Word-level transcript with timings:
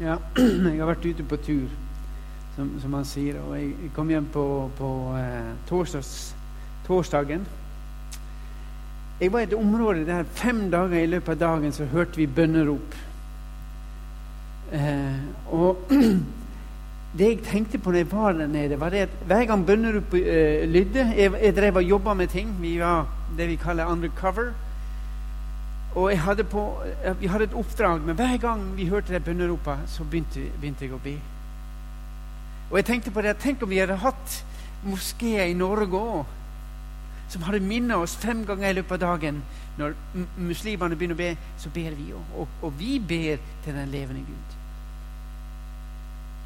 Ja, 0.00 0.14
jeg 0.40 0.78
har 0.80 0.88
vært 0.88 1.04
ute 1.04 1.24
på 1.28 1.36
tur, 1.44 1.72
som, 2.56 2.70
som 2.80 2.94
han 2.96 3.04
sier. 3.04 3.36
Og 3.44 3.52
jeg 3.58 3.90
kom 3.92 4.08
hjem 4.08 4.30
på, 4.32 4.44
på 4.78 4.92
eh, 5.18 5.50
torsdags, 5.68 6.12
torsdagen. 6.86 7.44
Jeg 9.20 9.32
var 9.34 9.44
i 9.44 9.48
et 9.50 9.58
område 9.58 10.06
der 10.08 10.24
fem 10.24 10.70
dager 10.72 11.02
i 11.02 11.10
løpet 11.10 11.34
av 11.34 11.40
dagen 11.42 11.76
så 11.76 11.84
hørte 11.92 12.16
vi 12.16 12.24
bønnerop. 12.24 12.96
Eh, 14.72 15.20
og 15.52 15.92
det 17.18 17.28
jeg 17.34 17.44
tenkte 17.44 17.82
på 17.82 17.92
når 17.92 18.00
jeg 18.00 18.12
var 18.14 18.40
der 18.40 18.48
nede, 18.48 18.80
var 18.80 18.96
det 18.96 19.04
at 19.04 19.20
hver 19.28 19.44
gang 19.52 19.66
bønnerop 19.68 20.16
eh, 20.16 20.64
lydde 20.64 21.10
jeg, 21.12 21.36
jeg 21.42 21.56
drev 21.60 21.82
og 21.82 21.92
jobba 21.92 22.16
med 22.16 22.32
ting. 22.32 22.56
Vi 22.62 22.78
var 22.80 23.04
det 23.36 23.52
vi 23.52 23.60
kaller 23.60 23.92
undercover. 23.92 24.54
Og 25.94 26.20
hadde 26.22 26.44
på, 26.44 26.82
jeg 27.22 27.30
hadde 27.30 27.44
et 27.44 27.54
oppdrag, 27.54 28.02
men 28.06 28.14
hver 28.14 28.36
gang 28.36 28.76
vi 28.76 28.86
hørte 28.88 29.12
det 29.12 29.24
bønneropet, 29.24 29.78
så 29.86 30.04
begynte, 30.04 30.44
begynte, 30.60 30.84
jeg 30.84 30.94
å 30.94 31.00
be. 31.02 31.16
Og 32.70 32.76
jeg 32.78 32.86
tenkte 32.86 33.10
på 33.10 33.22
det, 33.22 33.36
Tenk 33.42 33.62
om 33.62 33.70
vi 33.70 33.80
hadde 33.82 33.96
hatt 33.98 34.36
moskeer 34.86 35.50
i 35.50 35.56
Norge 35.58 35.98
òg, 35.98 36.36
som 37.30 37.42
hadde 37.42 37.60
minnet 37.62 37.98
oss 37.98 38.14
fem 38.18 38.44
ganger 38.46 38.70
i 38.70 38.78
løpet 38.78 38.92
av 38.92 39.02
dagen. 39.02 39.42
Når 39.78 39.94
muslimene 40.38 40.96
begynner 40.98 41.18
å 41.18 41.22
be, 41.22 41.34
så 41.58 41.70
ber 41.74 41.94
vi 41.98 42.12
òg. 42.14 42.32
Og, 42.38 42.56
og, 42.62 42.72
vi 42.78 42.98
ber 42.98 43.42
til 43.64 43.74
den 43.74 43.90
levende 43.90 44.22
Gud. 44.26 44.56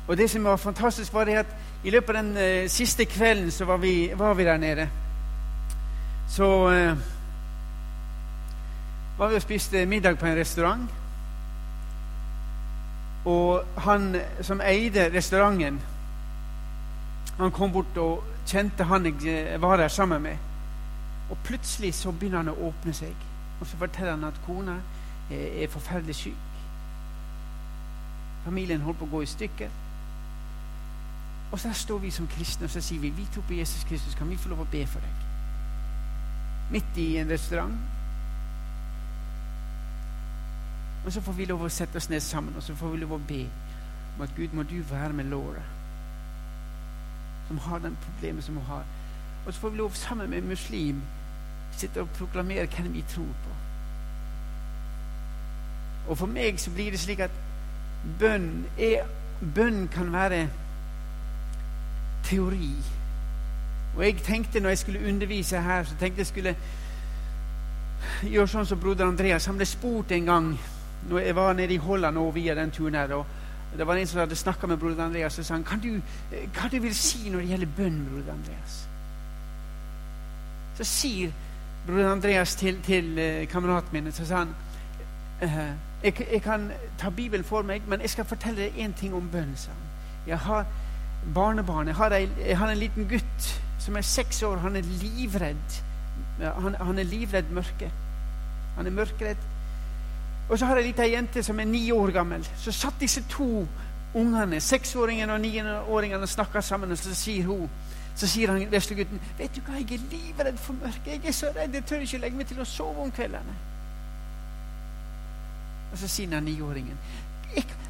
Og 0.09 0.17
det 0.17 0.29
som 0.31 0.45
var 0.45 0.61
fantastisk, 0.61 1.13
var 1.13 1.25
det 1.29 1.41
at 1.41 1.55
i 1.85 1.93
løpet 1.93 2.17
av 2.17 2.21
den 2.23 2.37
uh, 2.37 2.69
siste 2.69 3.05
kvelden 3.09 3.51
så 3.53 3.65
var 3.69 3.81
vi, 3.81 4.13
var 4.17 4.35
vi 4.37 4.45
der 4.45 4.61
nede. 4.61 4.89
Så 6.29 6.49
uh, 6.69 7.14
var 9.19 9.29
vi 9.29 9.35
og 9.35 9.43
spiste 9.43 9.87
middag 9.87 10.19
på 10.19 10.27
en 10.27 10.39
restaurant. 10.39 10.91
Og 13.25 13.65
han 13.77 14.17
som 14.43 14.61
eide 14.61 15.11
restauranten, 15.17 15.81
han 17.39 17.51
kom 17.51 17.73
bort 17.73 17.97
og 17.97 18.25
kjente 18.47 18.85
han 18.85 19.07
jeg 19.07 19.61
var 19.61 19.77
der 19.77 19.89
sammen 19.89 20.23
med. 20.23 20.37
Og 21.31 21.39
plutselig 21.45 21.95
så 21.95 22.13
begynner 22.13 22.43
han 22.43 22.53
å 22.53 22.69
åpne 22.69 22.93
seg. 22.93 23.15
Og 23.61 23.67
så 23.67 23.77
forteller 23.77 24.11
han 24.11 24.25
at 24.29 24.41
kona 24.47 24.77
er 25.31 25.71
forferdelig 25.73 26.15
syk. 26.15 26.51
Familien 28.45 28.85
holdt 28.85 28.99
på 28.99 29.09
å 29.09 29.15
gå 29.15 29.23
i 29.25 29.31
stykker. 29.31 29.71
Og 31.53 31.61
så 31.61 31.73
står 31.73 31.99
vi 32.03 32.11
som 32.11 32.27
kristne 32.29 32.67
og 32.67 32.71
så 32.71 32.81
sier 32.83 33.01
vi, 33.01 33.13
vi 33.15 33.25
tror 33.33 33.47
på 33.49 33.55
Jesus 33.55 33.85
Kristus. 33.89 34.15
Kan 34.19 34.29
vi 34.29 34.37
få 34.37 34.51
lov 34.53 34.65
å 34.65 34.71
be 34.71 34.83
for 34.91 35.01
deg? 35.01 35.21
Midt 36.75 36.99
i 36.99 37.15
en 37.21 37.31
restaurant. 37.31 37.77
Og 41.05 41.13
så 41.13 41.21
får 41.21 41.33
vi 41.33 41.45
lov 41.45 41.63
å 41.63 41.69
sette 41.69 42.01
oss 42.01 42.09
ned 42.11 42.21
sammen 42.25 42.57
og 42.57 42.63
så 42.63 42.75
får 42.75 42.95
vi 42.95 43.03
lov 43.03 43.13
å 43.17 43.23
be 43.29 43.45
om 44.15 44.23
at 44.23 44.33
Gud, 44.37 44.53
må 44.55 44.63
du 44.63 44.79
være 44.91 45.13
med 45.13 45.25
Laura, 45.25 45.63
som 47.49 47.59
har 47.59 47.79
den 47.83 47.97
problemet 48.05 48.45
som 48.45 48.57
hun 48.57 48.67
har. 48.69 48.85
Og 49.47 49.55
så 49.55 49.61
får 49.61 49.71
vi 49.71 49.77
lov 49.77 49.95
sammen 49.99 50.31
med 50.31 50.39
en 50.39 50.49
muslim 50.49 51.03
sitte 51.77 52.01
og 52.01 52.09
proklamere 52.09 52.67
hvem 52.67 52.93
vi 52.95 53.05
tror 53.09 53.35
på. 53.45 53.55
Og 56.09 56.19
for 56.19 56.27
meg 56.27 56.61
så 56.61 56.71
blir 56.71 56.91
det 56.91 57.01
slik 57.01 57.21
at 57.21 57.31
bønn, 58.21 58.67
er, 58.79 59.09
bønn 59.55 59.89
kan 59.93 60.13
være 60.13 60.49
teori. 62.25 62.71
Og 63.97 64.05
jeg 64.05 64.23
tenkte 64.23 64.61
når 64.61 64.69
jeg 64.69 64.79
skulle 64.79 65.09
undervise 65.09 65.61
her, 65.61 65.85
så 65.85 65.97
tenkte 66.01 66.21
jeg 66.21 66.27
skulle 66.27 66.57
gjøre 68.23 68.49
sånn 68.49 68.67
som 68.69 68.81
broder 68.81 69.07
Andreas. 69.07 69.47
Han 69.47 69.59
ble 69.59 69.67
spurt 69.67 70.13
en 70.13 70.29
gang 70.29 70.49
når 71.09 71.19
jeg 71.19 71.37
var 71.37 71.53
nede 71.53 71.75
i 71.75 71.77
Holland 71.77 72.19
og 72.19 72.35
via 72.35 72.55
den 72.55 72.71
turen 72.71 72.95
her, 72.95 73.13
og 73.15 73.27
det 73.79 73.87
var 73.87 73.97
en 73.97 74.07
som 74.07 74.21
hadde 74.21 74.37
snakka 74.37 74.67
med 74.67 74.77
broder 74.77 75.05
Andreas, 75.05 75.39
og 75.39 75.45
sa 75.45 75.55
han, 75.55 75.65
eh, 76.33 76.49
hva 76.55 76.69
du 76.71 76.79
vil 76.81 76.95
si 76.95 77.31
når 77.31 77.39
det 77.39 77.49
gjelder 77.49 77.73
bønn, 77.77 78.09
broder 78.11 78.33
Andreas? 78.33 78.77
Så 80.77 80.85
sier 80.85 81.33
broder 81.87 82.13
Andreas 82.13 82.55
til, 82.55 82.79
til 82.83 83.19
uh, 83.19 83.49
kameraten 83.49 83.93
min 83.93 84.13
så 84.13 84.27
sa 84.27 84.45
han, 84.45 84.55
uh, 85.43 85.75
jeg, 86.03 86.27
jeg, 86.33 86.43
kan 86.43 86.71
ta 86.99 87.11
Bibelen 87.11 87.45
for 87.45 87.63
meg, 87.63 87.83
men 87.89 88.01
jeg 88.01 88.11
skal 88.11 88.25
fortelle 88.25 88.63
deg 88.63 88.79
én 88.79 88.95
ting 88.97 89.15
om 89.15 89.29
bønn. 89.33 89.57
sa 89.57 89.71
han. 89.71 89.85
Jeg 90.27 90.39
har 90.39 90.67
barnebarn. 91.35 91.87
Jeg 91.87 91.95
har, 91.95 92.11
en, 92.11 92.31
jeg 92.47 92.59
har, 92.59 92.71
en 92.71 92.79
liten 92.79 93.09
gutt 93.09 93.49
som 93.79 93.97
er 93.97 94.01
seks 94.01 94.43
år. 94.43 94.57
Han 94.57 94.77
er 94.77 94.83
livredd. 94.83 95.81
Han, 96.41 96.75
han 96.75 96.99
er 96.99 97.09
livredd 97.09 97.51
mørke. 97.51 97.91
Han 98.77 98.87
er 98.87 98.91
mørkredd. 98.91 99.37
Og 100.49 100.59
så 100.59 100.67
har 100.67 100.77
jeg 100.77 100.85
ei 100.85 100.91
lita 100.91 101.07
jente 101.09 101.43
som 101.43 101.61
er 101.61 101.65
ni 101.65 101.91
år 101.93 102.11
gammel. 102.13 102.45
Så 102.57 102.73
satt 102.73 103.01
disse 103.01 103.25
to 103.31 103.67
ungene, 104.15 104.61
seksåringen 104.61 105.31
og 105.31 105.41
niåringen, 105.41 106.23
og 106.23 106.29
snakka 106.29 106.61
sammen. 106.61 106.91
Og 106.91 106.99
så 106.99 107.15
sier 107.15 107.47
hun 107.47 107.69
så 108.15 108.27
sier 108.27 108.51
han 108.53 108.71
veslegutten, 108.71 109.21
'Vet 109.39 109.57
du 109.57 109.61
hva, 109.61 109.75
jeg 109.75 109.93
er 109.93 110.11
livredd 110.11 110.59
for 110.59 110.73
mørket. 110.73 111.07
Jeg 111.07 111.21
er 111.25 111.33
så 111.33 111.47
redd, 111.57 111.75
jeg 111.75 111.85
tør 111.85 111.97
ikke 111.97 112.19
legge 112.19 112.37
meg 112.37 112.47
til 112.47 112.61
å 112.61 112.65
sove 112.65 113.03
om 113.03 113.11
kveldene.' 113.11 113.57
Og 115.93 115.99
så 115.99 116.09
sier 116.09 116.35
han 116.35 116.43
niåringen, 116.43 116.99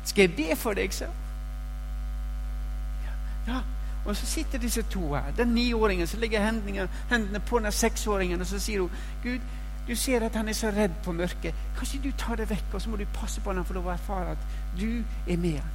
'Skal 0.04 0.22
jeg 0.22 0.36
be 0.36 0.56
for 0.56 0.74
deg', 0.74 0.92
så? 0.92 1.06
Ja. 3.46 3.60
Og 4.04 4.16
så 4.16 4.26
sitter 4.26 4.58
disse 4.58 4.82
to 4.82 5.14
her. 5.14 5.30
Den 5.36 5.48
niåringen 5.48 6.06
som 6.06 6.20
legger 6.20 6.40
hendene 7.10 7.40
på 7.40 7.58
den 7.58 7.72
seksåringen, 7.72 8.40
og 8.40 8.46
så 8.46 8.58
sier 8.58 8.80
hun, 8.80 8.90
'Gud, 9.22 9.40
du 9.88 9.94
ser 9.96 10.24
at 10.24 10.36
han 10.36 10.48
er 10.48 10.56
så 10.56 10.70
redd 10.72 10.94
på 11.04 11.12
mørket. 11.12 11.54
Kanskje 11.76 12.00
du 12.04 12.10
tar 12.18 12.40
det 12.40 12.48
vekk, 12.50 12.72
og 12.72 12.82
så 12.82 12.90
må 12.90 12.96
du 12.96 13.04
passe 13.12 13.40
på 13.40 13.50
at 13.50 13.56
han 13.56 13.66
får 13.68 13.76
lov 13.76 13.90
å 13.90 13.92
erfare 13.92 14.32
at 14.32 14.46
du 14.78 15.04
er 15.28 15.36
med 15.36 15.58
han. 15.60 15.74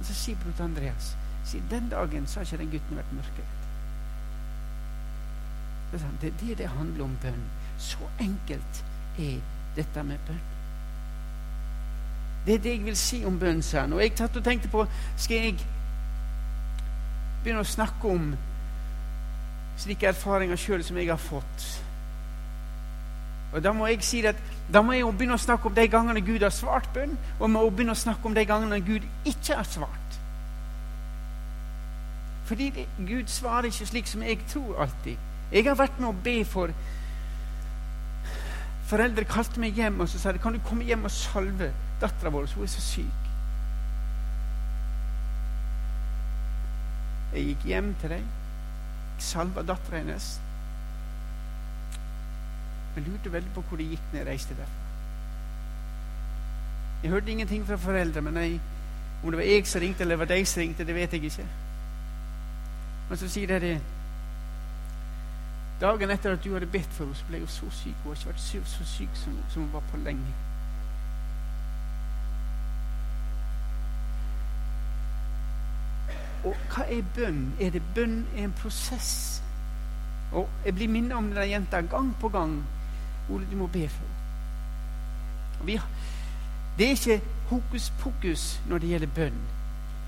Og 0.00 0.04
så 0.08 0.16
sier 0.16 0.36
bror 0.40 0.64
Andreas 0.64 1.14
sier, 1.44 1.62
den 1.70 1.88
dagen 1.88 2.26
så 2.26 2.40
har 2.40 2.44
ikke 2.44 2.60
den 2.62 2.70
gutten 2.70 3.00
vært 3.00 3.16
mørkeredd. 3.16 3.56
Det 5.92 6.28
er 6.28 6.36
det 6.40 6.58
det 6.58 6.68
handler 6.68 7.04
om 7.04 7.16
bønn. 7.22 7.42
Så 7.78 7.98
enkelt 8.20 8.84
er 9.18 9.40
dette 9.76 10.02
med 10.02 10.18
bønn. 10.26 10.46
Det 12.46 12.54
er 12.54 12.58
det 12.58 12.70
jeg 12.76 12.84
vil 12.84 12.96
si 12.96 13.24
om 13.24 13.38
bønn, 13.38 13.62
sa 13.62 13.80
han. 13.80 13.92
Og 13.92 14.02
jeg 14.02 14.14
tatt 14.16 14.36
og 14.36 14.44
tenkte 14.44 14.68
på 14.68 14.86
Skal 15.16 15.36
jeg 15.36 15.58
begynne 17.42 17.64
å 17.64 17.68
snakke 17.68 18.08
om 18.08 18.32
slike 19.80 20.08
erfaringer 20.12 20.60
sjøl 20.60 20.84
som 20.84 20.96
jeg 21.00 21.10
har 21.10 21.20
fått? 21.20 21.68
Og 23.52 23.62
Da 23.64 23.72
må 23.72 23.86
jeg 23.86 24.02
si 24.06 24.24
at 24.26 24.36
da 24.72 24.82
må 24.82 24.92
jeg 24.92 25.00
jo 25.00 25.10
begynne 25.10 25.34
å 25.34 25.42
snakke 25.42 25.66
om 25.66 25.74
de 25.74 25.88
gangene 25.90 26.20
Gud 26.22 26.42
har 26.42 26.54
svart 26.54 26.86
bønn, 26.94 27.16
og 27.40 27.50
må 27.50 27.64
begynne 27.70 27.96
å 27.96 27.98
snakke 27.98 28.28
om 28.28 28.34
de 28.34 28.44
gangene 28.46 28.78
Gud 28.80 29.06
ikke 29.26 29.56
har 29.56 29.66
svart. 29.66 30.18
Fordi 32.46 32.70
det, 32.70 32.86
Gud 32.98 33.26
svarer 33.26 33.70
ikke 33.70 33.86
slik 33.86 34.06
som 34.06 34.22
jeg 34.22 34.38
tror 34.50 34.82
alltid. 34.82 35.18
Jeg 35.50 35.66
har 35.66 35.78
vært 35.78 35.98
med 35.98 36.08
å 36.10 36.22
be 36.24 36.40
for 36.46 36.74
Foreldre 38.90 39.22
kalte 39.22 39.60
meg 39.62 39.76
hjem 39.78 40.00
og 40.02 40.08
så 40.10 40.18
sa 40.18 40.32
de, 40.34 40.40
kan 40.42 40.54
du 40.54 40.58
komme 40.66 40.82
hjem 40.82 41.04
og 41.06 41.12
salve 41.14 41.68
dattera 42.00 42.32
vår, 42.34 42.48
hun 42.56 42.66
er 42.66 42.70
så 42.72 42.82
syk. 42.82 43.28
Jeg 47.30 47.52
gikk 47.52 47.66
hjem 47.70 47.92
til 48.02 48.16
dem, 48.16 48.24
salva 49.22 49.62
dattera 49.62 50.00
hennes. 50.00 50.32
Jeg 52.96 53.04
lurte 53.06 53.32
veldig 53.32 53.52
på 53.54 53.64
hvor 53.68 53.76
det 53.76 53.90
gikk 53.92 54.12
når 54.12 54.18
jeg 54.18 54.26
reiste 54.26 54.56
derfra. 54.58 54.86
Jeg 57.02 57.10
hørte 57.10 57.30
ingenting 57.30 57.66
fra 57.66 57.76
foreldre, 57.76 58.20
men 58.20 58.36
jeg, 58.36 58.60
om 59.22 59.30
det 59.30 59.38
var 59.38 59.44
jeg 59.44 59.66
som 59.66 59.80
ringte, 59.80 60.00
eller 60.02 60.16
det 60.16 60.28
var 60.28 60.34
de 60.34 60.46
som 60.46 60.60
ringte, 60.60 60.86
det 60.86 60.94
vet 60.94 61.12
jeg 61.12 61.24
ikke. 61.24 61.46
Men 63.08 63.18
så 63.18 63.28
sier 63.28 63.58
de 63.58 63.80
Dagen 65.80 66.10
etter 66.10 66.32
at 66.32 66.44
du 66.44 66.52
hadde 66.52 66.66
bedt 66.66 66.92
for 66.92 67.04
henne, 67.04 67.16
så 67.16 67.24
ble 67.28 67.38
hun 67.40 67.48
så 67.48 67.70
syk. 67.72 67.94
Hun 68.02 68.10
har 68.10 68.16
ikke 68.18 68.28
vært 68.28 68.40
så, 68.40 68.58
så 68.68 68.84
syk 68.84 69.14
som, 69.16 69.38
som 69.48 69.62
hun 69.62 69.72
var 69.72 69.80
på 69.88 69.96
lenge. 70.04 70.34
Og 76.44 76.56
hva 76.72 76.84
er 76.84 77.00
bønn? 77.16 77.40
Er 77.60 77.72
det 77.72 77.82
bønn 77.94 78.26
er 78.36 78.44
en 78.44 78.52
prosess? 78.60 79.42
Og 80.32 80.48
Jeg 80.64 80.74
blir 80.74 80.88
minnet 80.88 81.16
om 81.16 81.32
denne 81.32 81.48
jenta 81.48 81.80
gang 81.80 82.12
på 82.20 82.28
gang 82.28 82.60
Ole, 83.30 83.46
du 83.50 83.56
må 83.56 83.66
be 83.66 83.88
for 83.88 84.06
henne. 85.64 85.82
Det 86.78 86.86
er 86.86 86.90
ikke 86.90 87.20
hokus 87.50 87.92
pokus 88.00 88.60
når 88.68 88.78
det 88.78 88.88
gjelder 88.88 89.16
bønn. 89.16 89.40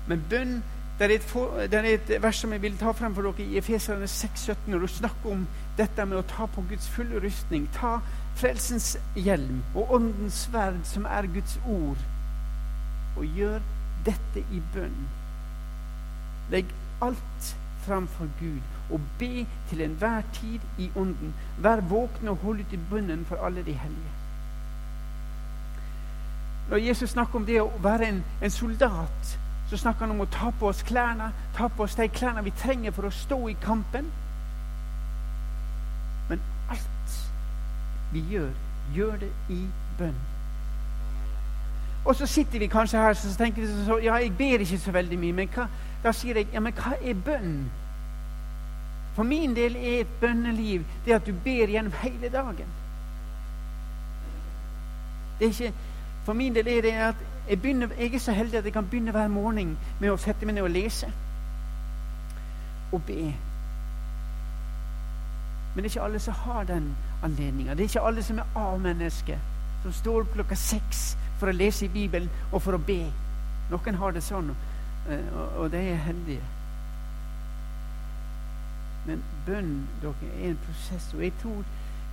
Men 0.07 0.23
bønn 0.29 0.55
det 0.99 1.15
er, 1.15 1.19
for, 1.19 1.57
det 1.57 1.73
er, 1.73 1.83
et 1.83 2.11
vers 2.23 2.37
som 2.37 2.51
jeg 2.53 2.61
vil 2.61 2.75
ta 2.77 2.91
frem 2.93 3.15
for 3.15 3.25
dere 3.25 3.45
i 3.47 3.57
Efeserne 3.57 4.05
6,17, 4.05 4.53
når 4.67 4.79
du 4.79 4.87
snakker 4.87 5.31
om 5.31 5.47
dette 5.77 6.05
med 6.05 6.19
å 6.19 6.27
ta 6.29 6.45
på 6.45 6.61
Guds 6.69 6.85
fulle 6.93 7.21
rustning. 7.23 7.65
Ta 7.73 7.95
frelsens 8.37 8.93
hjelm 9.17 9.63
og 9.73 9.91
åndens 9.97 10.43
sverd, 10.45 10.83
som 10.85 11.07
er 11.09 11.29
Guds 11.33 11.57
ord, 11.65 12.05
og 13.17 13.25
gjør 13.25 13.65
dette 14.05 14.45
i 14.53 14.61
bønn. 14.75 14.95
Legg 16.53 16.69
alt 17.01 17.55
framfor 17.85 18.27
Gud 18.39 18.61
og 18.89 19.01
be 19.19 19.45
til 19.69 19.81
enhver 19.81 20.21
tid 20.33 20.59
i 20.77 20.91
Ånden. 20.95 21.33
Vær 21.57 21.81
våkne 21.89 22.31
og 22.31 22.37
hold 22.43 22.59
ut 22.59 22.73
i 22.73 22.79
bunnen 22.89 23.25
for 23.25 23.45
alle 23.45 23.63
de 23.65 23.73
hellige. 23.73 24.13
Når 26.69 26.77
Jesus 26.77 27.09
snakker 27.09 27.39
om 27.39 27.45
det 27.45 27.61
å 27.61 27.71
være 27.83 28.07
en, 28.07 28.23
en 28.41 28.51
soldat, 28.51 29.37
så 29.69 29.77
snakker 29.77 30.05
han 30.05 30.15
om 30.15 30.23
å 30.23 30.29
ta 30.31 30.51
på 30.59 30.67
oss 30.69 30.83
klærne, 30.83 31.31
ta 31.55 31.67
på 31.67 31.83
oss 31.83 31.95
de 31.99 32.07
klærne 32.07 32.43
vi 32.45 32.53
trenger 32.57 32.91
for 32.95 33.07
å 33.07 33.13
stå 33.13 33.39
i 33.51 33.55
kampen. 33.63 34.11
Men 36.29 36.43
alt 36.71 37.17
vi 38.13 38.23
gjør, 38.31 38.53
gjør 38.93 39.17
det 39.25 39.31
i 39.49 39.65
bønn. 39.97 40.21
Og 42.05 42.15
så 42.15 42.25
sitter 42.25 42.59
vi 42.59 42.67
kanskje 42.67 42.97
her 42.99 43.09
og 43.09 43.37
tenker 43.37 43.61
vi 43.61 43.85
så, 43.85 43.97
ja, 44.03 44.13
jeg 44.13 44.37
ber 44.37 44.59
ikke 44.59 44.77
så 44.79 44.91
veldig 44.91 45.19
mye. 45.19 45.33
Men 45.33 45.49
hva, 45.55 45.67
da 46.03 46.11
sier 46.11 46.35
jeg 46.35 46.47
ja, 46.53 46.59
men 46.59 46.75
hva 46.75 46.97
er 46.99 47.13
bønn? 47.25 47.55
For 49.15 49.23
min 49.23 49.55
del 49.55 49.75
er 49.75 50.01
et 50.01 50.15
bønneliv 50.21 50.83
det 51.05 51.13
at 51.13 51.27
du 51.27 51.33
ber 51.43 51.69
gjennom 51.69 51.93
hele 52.01 52.29
dagen. 52.29 52.67
Det 55.39 55.47
er 55.47 55.51
ikke, 55.51 55.73
for 56.25 56.33
min 56.33 56.55
del 56.55 56.67
er 56.67 56.81
det 56.81 56.91
at 56.91 57.15
jeg, 57.49 57.61
begynner, 57.61 57.89
jeg 57.99 58.13
er 58.13 58.19
så 58.19 58.31
heldig 58.31 58.57
at 58.57 58.65
jeg 58.65 58.73
kan 58.73 58.87
begynne 58.87 59.11
hver 59.11 59.27
morgen 59.27 59.77
med 59.99 60.11
å 60.11 60.17
sette 60.17 60.45
meg 60.45 60.55
ned 60.55 60.63
og 60.63 60.71
lese. 60.71 61.09
Og 62.91 63.01
be. 63.03 63.33
Men 65.73 65.83
det 65.83 65.89
er 65.89 65.91
ikke 65.91 66.05
alle 66.05 66.19
som 66.19 66.33
har 66.33 66.63
den 66.63 66.95
anledninga. 67.23 67.73
Det 67.73 67.79
er 67.79 67.91
ikke 67.91 68.07
alle 68.07 68.23
som 68.23 68.39
er 68.39 68.55
A-mennesker, 68.55 69.37
som 69.83 69.93
står 69.93 70.21
opp 70.21 70.33
klokka 70.33 70.55
seks 70.55 71.13
for 71.39 71.51
å 71.51 71.55
lese 71.55 71.85
i 71.85 71.93
Bibelen 71.93 72.29
og 72.51 72.61
for 72.61 72.77
å 72.77 72.81
be. 72.81 73.05
Noen 73.71 73.95
har 73.99 74.11
det 74.11 74.23
sånn, 74.23 74.51
eh, 75.09 75.39
og 75.57 75.71
de 75.71 75.81
er 75.93 76.03
heldige. 76.07 76.43
Men 79.05 79.23
bønn 79.45 79.87
dere, 80.01 80.29
er 80.39 80.49
en 80.49 80.59
prosess. 80.65 81.13
Og 81.13 81.23
jeg 81.23 81.33
tror 81.41 81.63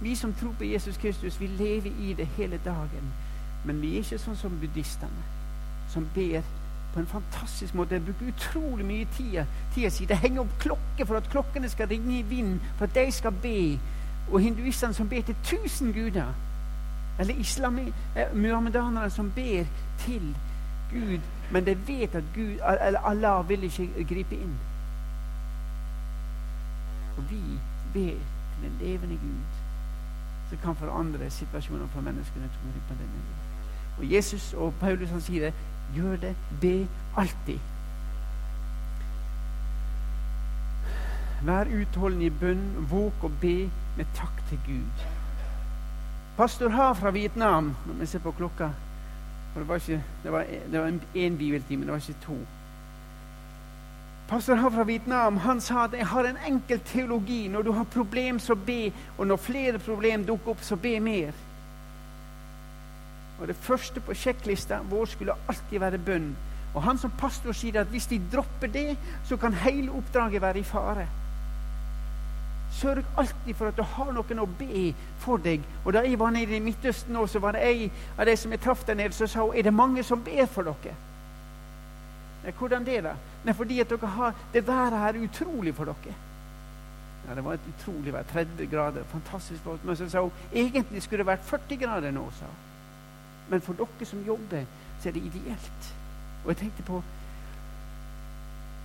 vi 0.00 0.14
som 0.16 0.32
tror 0.34 0.52
på 0.58 0.64
Jesus 0.64 0.96
Kristus, 0.96 1.40
vi 1.40 1.46
lever 1.46 1.92
i 2.00 2.14
det 2.14 2.26
hele 2.36 2.60
dagen. 2.64 3.12
Men 3.64 3.82
vi 3.82 3.92
er 3.94 4.04
ikke 4.04 4.18
sånn 4.18 4.38
som 4.40 4.56
buddhistene, 4.60 5.26
som 5.92 6.06
ber 6.14 6.40
på 6.94 7.00
en 7.00 7.06
fantastisk 7.06 7.74
måte. 7.74 7.94
De 7.94 8.00
bruker 8.08 8.32
utrolig 8.32 8.86
mye 8.86 9.08
tid. 9.16 9.42
Tida 9.74 9.90
si. 9.92 10.06
De 10.08 10.16
henger 10.16 10.40
opp 10.40 10.54
klokker 10.62 11.06
for 11.06 11.20
at 11.20 11.28
klokkene 11.30 11.68
skal 11.68 11.90
ringe 11.90 12.18
i 12.18 12.22
vinden, 12.26 12.60
for 12.78 12.88
at 12.88 12.96
de 12.96 13.12
skal 13.12 13.36
be. 13.42 13.78
Og 14.30 14.40
hinduistene 14.40 14.94
som 14.94 15.08
ber 15.08 15.22
til 15.22 15.36
tusen 15.44 15.92
guder. 15.92 16.32
Eller 17.18 17.34
islami, 17.34 17.92
eh, 18.16 18.36
muhammedanerne 18.36 19.10
som 19.10 19.30
ber 19.30 19.64
til 19.98 20.36
Gud, 20.90 21.20
men 21.50 21.66
de 21.66 21.76
vet 21.86 22.14
at 22.14 22.24
Gud, 22.34 22.58
eller 22.80 23.00
Allah 23.00 23.48
vil 23.48 23.62
ikke 23.62 24.04
gripe 24.08 24.36
inn. 24.36 24.58
Og 27.16 27.30
vi 27.30 27.42
ber 27.92 28.16
til 28.18 28.62
den 28.62 28.76
levende 28.80 29.16
Gud 29.16 29.60
som 30.48 30.58
kan 30.58 30.76
forandre 30.76 31.30
situasjoner 31.30 31.86
for 31.86 32.00
menneskene. 32.00 32.50
på 32.88 32.94
denne 32.94 33.22
Og 33.98 34.12
Jesus 34.12 34.54
og 34.54 34.74
Paulus 34.80 35.10
han 35.10 35.20
sier 35.20 35.44
det. 35.44 35.54
Gjør 35.94 36.16
det. 36.16 36.36
Be 36.60 36.88
alltid. 37.16 37.58
Vær 41.42 41.64
utholden 41.80 42.22
i 42.22 42.30
bønn, 42.30 42.90
våg 42.90 43.12
og 43.22 43.32
be 43.40 43.70
med 43.96 44.04
takk 44.14 44.42
til 44.48 44.58
Gud. 44.66 45.19
Pastor 46.40 46.68
Ha 46.68 46.92
fra 46.94 47.10
Vietnam 47.10 47.76
Når 47.86 47.94
vi 47.94 48.06
ser 48.06 48.18
på 48.18 48.32
klokka 48.32 48.70
Det 49.54 49.66
var, 49.68 49.76
ikke, 49.76 50.04
det 50.22 50.32
var, 50.32 50.46
det 50.72 50.80
var 50.80 50.86
en 51.14 51.36
bibeltime, 51.36 51.84
det 51.84 51.92
var 51.92 52.00
ikke 52.00 52.22
to. 52.24 52.36
Pastor 54.28 54.54
Ha 54.56 54.68
fra 54.68 54.86
Vietnam 54.88 55.36
han 55.36 55.60
sa 55.60 55.84
at 55.84 55.98
jeg 55.98 56.06
har 56.06 56.24
en 56.24 56.38
enkel 56.46 56.80
teologi. 56.80 57.48
Når 57.48 57.62
du 57.62 57.72
har 57.72 57.84
problem, 57.84 58.38
så 58.38 58.54
be. 58.54 58.92
Og 59.18 59.26
når 59.26 59.36
flere 59.36 59.78
problem 59.78 60.24
dukker 60.24 60.54
opp, 60.54 60.62
så 60.62 60.76
be 60.76 61.00
mer. 61.00 61.36
Og 63.40 63.48
Det 63.48 63.56
første 63.56 64.00
på 64.00 64.14
sjekklista 64.14 64.80
vår 64.90 65.06
skulle 65.06 65.36
alltid 65.48 65.78
være 65.78 65.98
bønn. 65.98 66.36
Og 66.74 66.82
Han 66.82 66.98
som 66.98 67.10
pastor 67.10 67.52
sier 67.52 67.80
at 67.80 67.92
hvis 67.92 68.06
de 68.06 68.22
dropper 68.32 68.72
det, 68.72 68.96
så 69.28 69.36
kan 69.36 69.52
hele 69.52 69.92
oppdraget 69.92 70.42
være 70.42 70.58
i 70.58 70.64
fare. 70.64 71.08
Sørg 72.80 73.04
alltid 73.18 73.54
for 73.54 73.68
at 73.68 73.76
du 73.76 73.82
har 73.82 74.12
noen 74.16 74.40
å 74.40 74.46
be 74.58 74.94
for 75.20 75.42
deg. 75.42 75.60
Og 75.84 75.92
Da 75.92 76.00
jeg 76.06 76.18
var 76.18 76.30
nede 76.32 76.56
i 76.56 76.62
Midtøsten, 76.64 77.12
nå, 77.12 77.26
så 77.26 77.38
var 77.38 77.52
det 77.52 77.66
ei 77.66 77.90
av 78.16 78.26
de 78.26 78.36
som 78.36 78.52
jeg 78.52 78.60
traff 78.60 78.84
der 78.86 78.96
nede, 78.96 79.12
som 79.12 79.28
sa 79.28 79.44
er 79.52 79.62
det 79.62 79.74
mange 79.74 80.02
som 80.02 80.24
ber 80.24 80.46
for 80.46 80.64
dere. 80.64 80.94
Nei, 82.44 82.54
hvordan 82.56 82.86
det, 82.86 83.02
da? 83.04 83.12
Nei, 83.44 83.54
fordi 83.54 83.80
at 83.80 83.90
dere 83.90 84.12
har 84.16 84.34
det 84.54 84.66
været 84.66 84.98
her 84.98 85.20
utrolig 85.20 85.74
for 85.76 85.84
dere. 85.92 86.16
Ja, 87.28 87.34
Det 87.34 87.44
var 87.44 87.52
et 87.52 87.68
utrolig 87.68 88.12
vær. 88.12 88.22
30 88.22 88.66
grader. 88.66 89.04
Fantastisk 89.04 89.62
flott. 89.62 89.84
Men 89.84 89.96
så 89.96 90.08
sa 90.08 90.20
hun 90.20 90.32
egentlig 90.52 91.02
skulle 91.02 91.18
det 91.18 91.26
vært 91.26 91.44
40 91.44 91.76
grader 91.76 92.10
nå. 92.10 92.30
sa 92.38 92.46
Men 93.48 93.60
for 93.60 93.72
dere 93.72 94.06
som 94.06 94.24
jobber, 94.26 94.64
så 95.02 95.08
er 95.08 95.12
det 95.12 95.22
ideelt. 95.24 95.94
Og 96.44 96.48
jeg 96.48 96.56
tenkte 96.56 96.82
på 96.82 97.02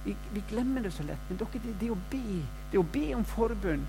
Vi, 0.06 0.16
vi 0.34 0.44
glemmer 0.50 0.86
det 0.86 0.94
så 0.94 1.04
lett. 1.04 1.30
Men 1.30 1.40
dere, 1.42 1.62
det, 1.64 1.78
det, 1.82 1.90
å 1.94 1.98
be, 2.12 2.42
det 2.72 2.82
å 2.82 2.86
be 2.98 3.08
om 3.18 3.26
forbønn, 3.26 3.88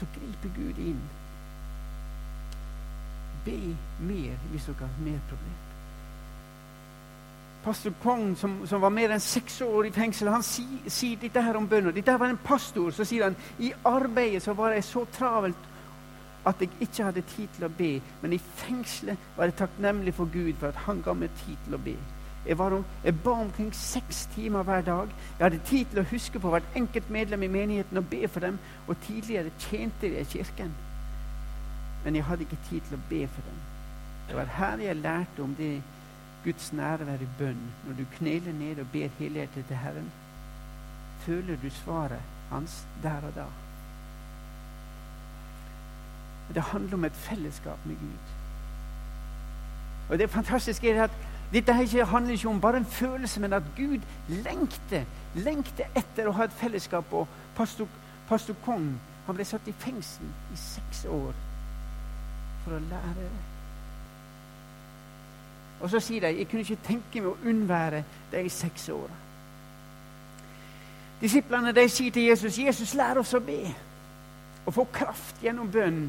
så 0.00 0.08
griper 0.16 0.56
Gud 0.56 0.82
inn. 0.82 1.04
Be 3.46 3.60
mer 4.02 4.50
hvis 4.50 4.66
dere 4.68 4.82
har 4.82 4.98
mer 5.06 5.22
problemer 5.30 5.62
pastor 7.66 7.92
Kong, 8.02 8.36
som, 8.36 8.66
som, 8.66 8.80
var 8.80 8.92
mer 8.94 9.10
enn 9.10 9.22
seks 9.22 9.58
år 9.66 9.88
i 9.88 9.94
fengsel, 9.94 10.30
han 10.30 10.44
sier, 10.46 10.84
si 10.92 11.16
dette 11.18 11.42
her 11.42 11.56
om 11.58 11.66
bønner. 11.66 11.94
Dette 11.94 12.14
var 12.14 12.30
en 12.30 12.38
pastor. 12.38 12.92
Så 12.94 13.02
sier 13.08 13.26
han 13.26 13.38
i 13.58 13.72
arbeidet 13.90 14.44
så 14.44 14.54
var 14.54 14.76
jeg 14.76 14.86
så 14.86 15.02
travelt 15.10 15.72
at 16.46 16.62
jeg 16.62 16.70
ikke 16.86 17.08
hadde 17.08 17.24
tid 17.26 17.56
til 17.56 17.66
å 17.66 17.72
be. 17.80 17.90
Men 18.22 18.36
i 18.36 18.38
fengselet 18.38 19.32
var 19.34 19.50
jeg 19.50 19.58
takknemlig 19.58 20.14
for 20.14 20.30
Gud 20.30 20.54
for 20.60 20.70
at 20.70 20.84
han 20.86 21.02
ga 21.02 21.16
meg 21.18 21.34
tid 21.42 21.58
til 21.66 21.74
å 21.74 21.82
be. 21.88 21.96
Jeg, 22.46 22.60
om, 22.60 22.84
jeg 23.04 23.20
ba 23.20 23.30
omkring 23.30 23.74
seks 23.74 24.26
timer 24.34 24.62
hver 24.62 24.80
dag. 24.80 25.08
Jeg 25.38 25.44
hadde 25.44 25.58
tid 25.66 25.84
til 25.90 26.00
å 26.00 26.08
huske 26.10 26.40
på 26.40 26.50
hvert 26.50 26.76
enkelt 26.78 27.10
medlem 27.10 27.42
i 27.42 27.50
menigheten 27.50 27.98
og 27.98 28.06
be 28.10 28.28
for 28.28 28.40
dem. 28.40 28.58
Og 28.86 29.00
tidligere 29.02 29.50
tjente 29.58 30.12
jeg 30.12 30.26
kirken. 30.26 30.74
Men 32.04 32.14
jeg 32.14 32.24
hadde 32.24 32.46
ikke 32.46 32.62
tid 32.70 32.86
til 32.86 32.98
å 32.98 33.06
be 33.10 33.26
for 33.26 33.48
dem. 33.48 33.58
Det 34.28 34.36
var 34.36 34.54
her 34.58 34.78
jeg 34.82 34.96
lærte 34.96 35.42
om 35.42 35.54
det 35.58 35.82
Guds 36.44 36.72
nærvær 36.72 37.22
i 37.22 37.28
bønn, 37.38 37.62
når 37.86 37.94
du 37.98 38.04
kneler 38.18 38.52
ned 38.54 38.78
og 38.78 38.90
ber 38.92 39.08
helhjertet 39.18 39.66
til 39.66 39.76
Herren, 39.76 40.10
føler 41.24 41.56
du 41.62 41.70
svaret 41.70 42.22
hans 42.50 42.84
der 43.02 43.26
og 43.26 43.32
da. 43.34 43.46
Det 46.54 46.62
handler 46.62 46.94
om 46.94 47.04
et 47.04 47.12
fellesskap 47.12 47.86
med 47.86 47.96
Gud. 47.98 48.34
Og 50.08 50.18
Det 50.18 50.30
fantastiske 50.30 50.90
er 50.90 51.04
at 51.04 51.10
dette 51.52 51.74
ikke 51.82 52.04
handler 52.04 52.32
ikke 52.32 52.48
om 52.48 52.60
bare 52.60 52.76
en 52.76 52.86
følelse, 52.86 53.40
men 53.40 53.52
at 53.52 53.62
Gud 53.76 54.00
lengter, 54.28 55.04
lengter 55.34 55.90
etter 55.96 56.26
å 56.26 56.34
ha 56.34 56.46
et 56.46 56.56
fellesskap. 56.58 57.12
Og 57.12 57.28
pastor, 57.56 57.88
pastor 58.28 58.56
Kong 58.64 58.88
han 59.26 59.34
ble 59.34 59.44
satt 59.46 59.68
i 59.68 59.74
fengsel 59.78 60.26
i 60.54 60.58
seks 60.58 61.04
år 61.10 61.34
for 62.64 62.76
å 62.76 62.82
lære 62.90 63.14
det. 63.20 63.44
Og 65.80 65.90
så 65.90 66.00
sier 66.00 66.24
de 66.24 66.32
jeg 66.38 66.48
kunne 66.48 66.64
ikke 66.64 66.86
tenke 66.86 67.20
meg 67.20 67.30
å 67.30 67.50
unnvære 67.50 68.02
de 68.32 68.44
seks 68.50 68.88
åra. 68.94 69.22
Disiplene 71.20 71.72
de 71.72 71.88
sier 71.88 72.12
til 72.12 72.28
Jesus 72.28 72.58
Jesus, 72.58 72.94
lær 72.94 73.20
oss 73.20 73.34
å 73.34 73.40
be 73.40 73.60
og 74.66 74.74
få 74.74 74.84
kraft 74.92 75.42
gjennom 75.42 75.70
bønn. 75.70 76.08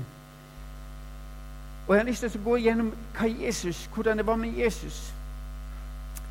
Og 1.87 1.95
Jeg 1.95 2.01
har 2.01 2.07
lyst 2.09 2.25
til 2.25 2.39
å 2.39 2.43
gå 2.43 2.57
gjennom 2.65 2.89
hva 3.15 3.29
Jesus, 3.29 3.85
hvordan 3.93 4.17
det 4.17 4.25
var 4.27 4.35
med 4.41 4.57
Jesus. 4.57 5.13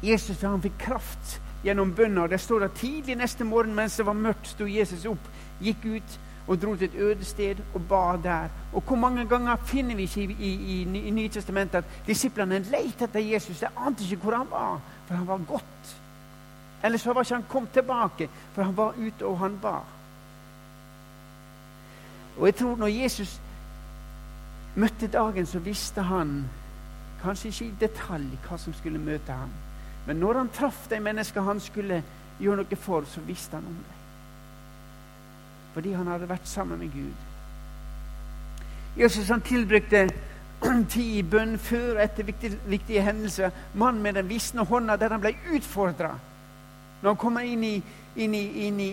Jesus 0.03 0.43
han 0.43 0.63
fikk 0.63 0.79
kraft 0.79 1.41
gjennom 1.65 1.95
bønna. 1.95 2.27
Det 2.27 2.41
står 2.41 2.69
at 2.69 2.79
tidlig 2.79 3.17
neste 3.17 3.45
morgen 3.45 3.75
mens 3.75 3.97
det 3.97 4.07
var 4.07 4.19
mørkt, 4.19 4.53
sto 4.53 4.69
Jesus 4.69 5.07
opp, 5.09 5.29
gikk 5.61 5.85
ut 5.85 6.19
og 6.47 6.61
dro 6.63 6.77
til 6.77 6.87
et 6.87 7.01
øde 7.03 7.25
sted 7.25 7.63
og 7.75 7.89
ba 7.89 8.17
der. 8.23 8.49
Og 8.73 8.83
hvor 8.83 8.97
mange 8.97 9.27
ganger 9.29 9.57
finner 9.67 9.97
vi 9.97 10.03
ikke 10.03 10.23
i, 10.23 10.53
i, 10.53 10.83
i, 10.83 11.11
Nytestamentet 11.11 11.79
at 11.79 12.07
disiplene 12.07 12.59
lette 12.59 13.05
etter 13.05 13.21
Jesus? 13.21 13.61
De 13.61 13.69
ante 13.77 14.05
ikke 14.05 14.23
hvor 14.23 14.37
han 14.37 14.51
var, 14.51 14.81
for 15.07 15.15
han 15.15 15.27
var 15.27 15.41
godt. 15.49 15.97
Eller 16.85 16.99
så 16.99 17.13
var 17.13 17.23
ikke 17.23 17.35
han 17.35 17.49
kommet 17.49 17.71
tilbake, 17.71 18.29
for 18.53 18.63
han 18.63 18.77
var 18.77 18.95
ute 18.99 19.27
og 19.27 19.39
han 19.39 19.59
ba. 19.63 19.79
Og 22.39 22.47
jeg 22.47 22.55
tror 22.55 22.77
når 22.77 22.87
Jesus 22.87 23.41
møtte 24.77 25.07
dagen, 25.07 25.47
så 25.47 25.59
visste 25.59 26.03
han 26.03 26.45
kanskje 27.23 27.49
ikke 27.49 27.65
i 27.65 27.77
detalj 27.81 28.37
hva 28.47 28.59
som 28.61 28.75
skulle 28.77 29.01
møte 29.01 29.33
ham. 29.33 29.51
Men 30.07 30.23
når 30.23 30.41
han 30.41 30.55
traff 30.55 30.87
de 30.91 31.01
menneskene 31.03 31.47
han 31.47 31.61
skulle 31.61 32.03
gjøre 32.41 32.63
noe 32.63 32.79
for, 32.79 33.07
så 33.11 33.23
visste 33.27 33.59
han 33.59 33.67
om 33.67 33.77
det 33.85 33.97
fordi 35.77 35.91
han 35.93 36.07
hadde 36.09 36.25
vært 36.25 36.49
sammen 36.49 36.79
med 36.81 36.89
Gud. 36.89 37.25
Jesus 38.97 39.29
han 39.29 39.43
tilbrukte 39.45 40.07
tid 40.95 41.19
i 41.19 41.21
bønn 41.21 41.59
før 41.61 41.99
og 41.99 42.01
etter 42.01 42.25
viktige, 42.25 42.57
viktige 42.65 43.03
hendelser. 43.05 43.53
Mannen 43.75 44.01
med 44.03 44.17
den 44.17 44.31
visne 44.31 44.65
hånda 44.65 44.97
der 44.97 45.13
han 45.13 45.21
ble 45.21 45.35
utfordra. 45.53 46.15
Når 47.03 47.11
han 47.11 47.21
kommer 47.21 47.45
inn 47.45 47.65
i, 47.69 47.75
inn 48.17 48.35
i, 48.35 48.43
inn 48.65 48.81
i, 48.81 48.89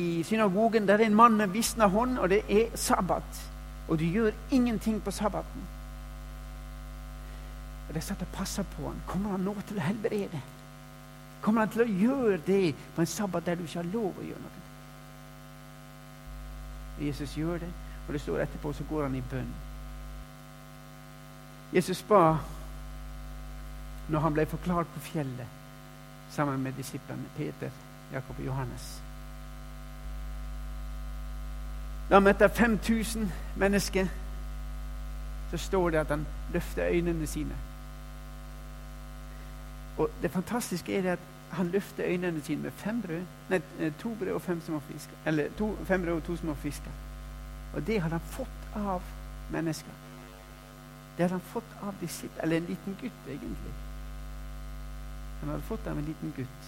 i 0.00 0.24
synagogen, 0.26 0.88
der 0.88 0.98
er 0.98 1.06
en 1.06 1.14
mann 1.14 1.38
med 1.38 1.54
visna 1.54 1.86
hånd, 1.86 2.18
og 2.18 2.34
det 2.34 2.42
er 2.50 2.74
sabbat. 2.74 3.42
Og 3.86 3.98
du 3.98 4.04
gjør 4.04 4.34
ingenting 4.50 4.98
på 5.02 5.14
sabbaten. 5.14 5.62
Og 7.88 7.94
de 7.94 8.00
satt 8.00 8.22
og 8.22 8.28
passa 8.34 8.62
på 8.62 8.88
han. 8.88 9.02
Kommer 9.06 9.36
han 9.36 9.44
nå 9.46 9.54
til 9.68 9.78
å 9.78 9.86
helbrede? 9.86 10.40
Kommer 11.40 11.60
han 11.64 11.70
til 11.70 11.84
å 11.84 11.90
gjøre 12.02 12.38
det 12.46 12.74
på 12.94 13.02
en 13.02 13.10
sabbat 13.10 13.46
der 13.46 13.54
du 13.54 13.62
ikke 13.66 13.78
har 13.78 13.92
lov 13.92 14.18
å 14.18 14.26
gjøre 14.26 14.42
noe? 14.42 14.62
Jesus 17.06 17.36
gjør 17.36 17.58
det, 17.60 17.68
og 18.06 18.12
det 18.14 18.20
står 18.20 18.40
etterpå, 18.42 18.72
så 18.72 18.84
går 18.88 19.02
han 19.02 19.14
i 19.14 19.24
bønn. 19.30 19.54
Jesus 21.74 22.02
ba 22.08 22.38
når 24.08 24.20
han 24.20 24.34
ble 24.34 24.46
forklart 24.46 24.88
på 24.94 25.00
fjellet 25.00 26.30
sammen 26.30 26.62
med 26.62 26.72
disiplene 26.78 27.28
Peter, 27.36 27.70
Jakob 28.12 28.38
og 28.38 28.46
Johannes. 28.46 29.02
Da 32.08 32.14
han 32.14 32.22
møtte 32.22 32.48
5000 32.48 33.32
mennesker, 33.56 34.06
så 35.50 35.58
står 35.58 35.90
det 35.90 35.98
at 35.98 36.08
han 36.14 36.26
løfter 36.52 36.86
øynene 36.88 37.26
sine. 37.26 37.54
Og 39.98 40.10
det 40.22 40.30
fantastiske 40.30 40.96
er 40.98 41.12
at 41.12 41.18
han 41.50 41.66
løfter 41.66 42.04
øynene 42.06 42.42
sine 42.42 42.62
med 42.62 42.70
fem 42.70 43.02
brød, 43.02 43.22
nei, 43.48 43.60
eh, 43.78 43.92
to 43.98 44.14
brød 44.14 44.30
og 44.30 44.42
fem 44.42 44.60
små 44.60 44.80
fisker. 44.80 45.14
Eller 45.26 45.48
to, 45.58 45.76
fem 45.84 46.02
brød 46.02 46.16
og 46.16 46.24
to 46.24 46.36
små 46.36 46.54
fisker. 46.54 46.90
Og 47.74 47.86
det 47.86 48.00
hadde 48.02 48.18
han 48.18 48.20
fått 48.30 48.76
av 48.76 49.02
mennesker. 49.50 49.92
Det 51.16 51.24
hadde 51.24 51.32
han 51.32 51.52
fått 51.52 51.76
av 51.82 51.94
disippel, 52.00 52.40
eller 52.42 52.56
en 52.56 52.66
liten 52.68 52.96
gutt, 53.00 53.28
egentlig. 53.28 53.72
Han 55.40 55.48
hadde 55.48 55.62
fått 55.62 55.84
det 55.84 55.90
av 55.90 55.98
en 55.98 56.04
liten 56.04 56.34
gutt. 56.36 56.66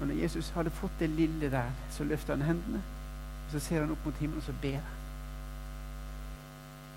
Og 0.00 0.06
når 0.06 0.14
Jesus 0.14 0.50
hadde 0.50 0.70
fått 0.70 0.98
det 0.98 1.10
lille 1.10 1.50
der, 1.50 1.70
så 1.90 2.04
løfter 2.04 2.34
han 2.34 2.42
hendene. 2.42 2.82
og 3.46 3.52
Så 3.52 3.60
ser 3.60 3.80
han 3.80 3.90
opp 3.90 4.04
mot 4.04 4.14
himmelen, 4.14 4.42
og 4.42 4.46
så 4.46 4.54
ber 4.62 4.80
han. 4.80 4.98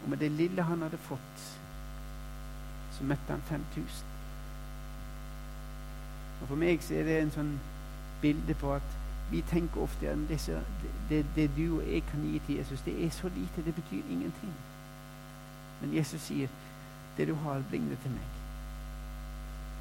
Og 0.04 0.10
med 0.10 0.18
det 0.18 0.32
lille 0.32 0.62
han 0.62 0.82
hadde 0.82 0.98
fått, 0.98 1.44
så 2.98 3.04
møtte 3.04 3.34
han 3.34 3.42
5000. 3.50 4.14
Og 6.42 6.48
For 6.48 6.56
meg 6.56 6.84
så 6.84 7.00
er 7.00 7.08
det 7.08 7.18
en 7.22 7.34
sånn 7.36 7.56
bilde 8.22 8.56
på 8.60 8.74
at 8.76 8.96
vi 9.32 9.42
tenker 9.50 9.82
ofte 9.82 10.10
at 10.12 10.30
det, 10.30 10.40
det, 11.10 11.26
det, 11.36 11.50
du 11.58 11.80
og 11.80 11.88
jeg 11.88 12.04
kan 12.12 12.22
gi 12.22 12.40
til 12.46 12.60
Jesus, 12.60 12.82
det 12.86 12.96
er 13.06 13.10
så 13.10 13.30
lite, 13.36 13.66
det 13.66 13.76
betyr 13.76 14.12
ingenting. 14.12 14.54
Men 15.82 15.96
Jesus 15.96 16.22
sier, 16.22 16.48
'Det 17.18 17.28
du 17.28 17.36
har, 17.36 17.64
bring 17.70 17.90
det 17.90 17.98
til 18.00 18.12
meg'. 18.12 18.36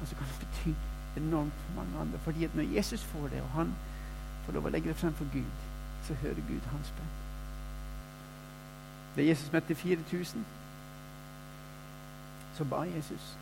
Og 0.01 0.07
så 0.07 0.15
kan 0.15 0.25
det 0.27 0.47
bety 0.47 0.69
enormt 1.17 1.53
for 1.53 1.75
mange 1.75 1.99
andre. 1.99 2.19
Fordi 2.19 2.43
at 2.43 2.55
når 2.55 2.63
Jesus 2.63 3.03
får 3.03 3.27
det, 3.27 3.41
og 3.41 3.49
han 3.49 3.73
får 4.45 4.53
lov 4.53 4.65
å 4.65 4.69
legge 4.69 4.87
det 4.89 4.95
frem 4.95 5.13
for 5.13 5.27
Gud, 5.33 5.51
så 6.07 6.13
hører 6.13 6.47
Gud 6.47 6.61
hans 6.71 6.93
bønn. 6.97 7.13
Da 9.15 9.23
Jesus 9.23 9.51
møtte 9.51 9.75
4000, 9.75 10.45
så 12.57 12.63
ba 12.63 12.83
Jesus. 12.95 13.37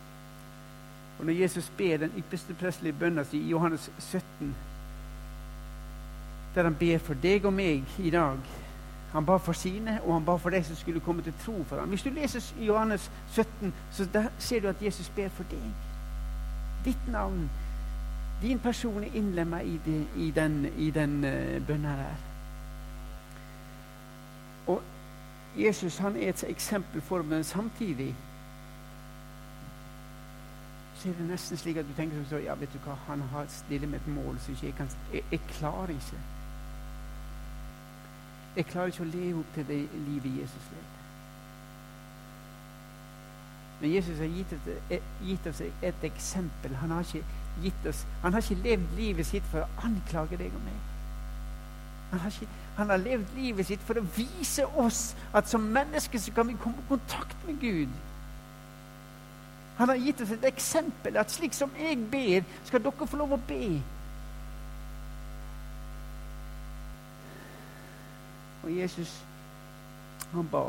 Og 1.18 1.26
når 1.26 1.32
Jesus 1.32 1.72
ber 1.76 1.96
den 1.96 2.12
ypperste 2.18 2.54
prestelige 2.54 2.98
bønna 2.98 3.24
si 3.24 3.38
i 3.38 3.48
Johannes 3.48 3.90
17, 3.98 4.54
der 6.54 6.62
han 6.62 6.74
ber 6.74 6.98
for 6.98 7.14
deg 7.14 7.44
og 7.44 7.52
meg 7.52 7.98
i 7.98 8.10
dag 8.10 8.38
Han 9.14 9.26
ba 9.26 9.36
for 9.36 9.52
sine, 9.52 10.00
og 10.02 10.14
han 10.14 10.24
ba 10.24 10.34
for 10.36 10.50
de 10.50 10.58
som 10.64 10.76
skulle 10.76 11.00
komme 11.00 11.22
til 11.22 11.32
tro 11.44 11.62
for 11.68 11.78
ham. 11.78 11.88
Hvis 11.88 12.02
du 12.02 12.10
leser 12.10 12.54
Johannes 12.58 13.10
17, 13.30 13.74
så 13.92 14.28
ser 14.38 14.60
du 14.60 14.68
at 14.68 14.82
Jesus 14.82 15.08
ber 15.08 15.28
for 15.28 15.44
deg. 15.50 15.62
Ditt 16.84 17.08
navn, 17.08 17.50
din 18.42 18.58
person 18.58 19.04
er 19.04 19.14
innlemma 19.14 19.60
i, 19.60 19.80
i, 20.16 20.30
den, 20.30 20.66
i 20.78 20.90
den 20.90 21.24
uh, 21.24 21.66
bønna 21.66 21.88
der. 21.88 22.16
Og 24.66 24.82
Jesus 25.56 25.98
han 25.98 26.16
er 26.16 26.28
et 26.28 26.44
eksempel 26.48 27.00
for 27.00 27.22
meg, 27.22 27.46
samtidig 27.46 28.14
er 31.10 31.18
det 31.18 31.26
nesten 31.28 31.56
slik 31.56 31.76
at 31.76 31.88
du 31.88 31.92
tenker 31.96 32.24
så, 32.28 32.38
ja, 32.40 32.54
vet 32.54 32.72
du 32.72 32.78
hva, 32.84 32.94
han 33.06 33.20
har 33.32 33.46
stille 33.52 33.86
med 33.86 34.00
et 34.00 34.08
mål 34.14 34.38
som 34.40 34.54
ikke 34.54 34.66
jeg 34.66 34.76
kan 34.78 34.90
jeg, 35.12 35.24
jeg, 35.30 35.40
klarer 35.48 35.94
ikke. 35.94 36.20
Jeg 38.56 38.66
klarer 38.70 38.92
ikke 38.92 39.04
å 39.04 39.12
leve 39.12 39.38
opp 39.42 39.54
til 39.54 39.66
det 39.68 39.80
livet 40.08 40.38
Jesus 40.40 40.68
levde. 40.72 41.00
Men 43.80 43.92
Jesus 43.92 44.18
har 44.18 44.30
gitt 44.30 44.52
oss, 44.54 45.00
gitt 45.26 45.46
oss, 45.50 45.60
et 45.82 46.08
eksempel. 46.08 46.76
Han 46.80 46.94
har, 46.94 47.00
ikke 47.00 47.24
gitt 47.62 47.86
oss, 47.90 48.06
han 48.22 48.32
har 48.32 48.40
ikke 48.40 48.62
levd 48.62 48.96
livet 48.96 49.26
sitt 49.26 49.46
for 49.50 49.64
å 49.64 49.86
anklage 49.88 50.38
deg 50.40 50.54
og 50.54 50.64
meg. 50.64 50.78
Han 52.14 52.22
har, 52.22 52.30
ikke, 52.30 52.48
han 52.76 52.90
har 52.94 53.02
levd 53.02 53.36
livet 53.36 53.66
sitt 53.66 53.82
for 53.84 53.98
å 53.98 54.06
vise 54.16 54.66
oss 54.78 55.16
at 55.34 55.50
som 55.50 55.66
mennesker 55.74 56.22
så 56.22 56.32
kan 56.32 56.48
vi 56.48 56.56
komme 56.62 56.80
i 56.80 56.88
kontakt 56.88 57.48
med 57.48 57.58
Gud. 57.60 58.02
Han 59.78 59.88
har 59.88 59.96
gitt 59.96 60.20
oss 60.20 60.30
et 60.30 60.44
eksempel. 60.44 61.16
At 61.16 61.30
slik 61.30 61.54
som 61.54 61.72
jeg 61.78 61.98
ber, 62.10 62.46
skal 62.64 62.82
dere 62.84 63.08
få 63.10 63.18
lov 63.20 63.34
å 63.34 63.40
be. 63.48 63.66
Og 68.64 68.70
Jesus, 68.72 69.18
han 70.32 70.48
ba 70.48 70.64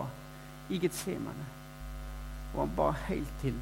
i 0.70 0.82
Getsemane. 0.82 1.48
Og 2.54 2.66
han 2.66 2.76
ba 2.76 2.92
helt 3.08 3.40
til 3.42 3.56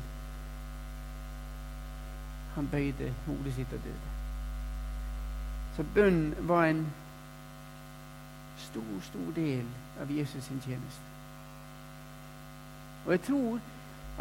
han 2.55 2.69
bøyde 2.71 3.13
hodet 3.25 3.53
sitt 3.53 3.73
og 3.73 3.79
døde. 3.83 4.11
Så 5.75 5.83
bønn 5.95 6.35
var 6.47 6.65
en 6.65 6.93
stor, 8.57 8.99
stor 9.01 9.31
del 9.35 9.65
av 10.01 10.11
Jesus 10.11 10.43
sin 10.43 10.61
tjeneste. 10.61 11.01
Og 13.05 13.11
jeg 13.11 13.21
tror 13.21 13.59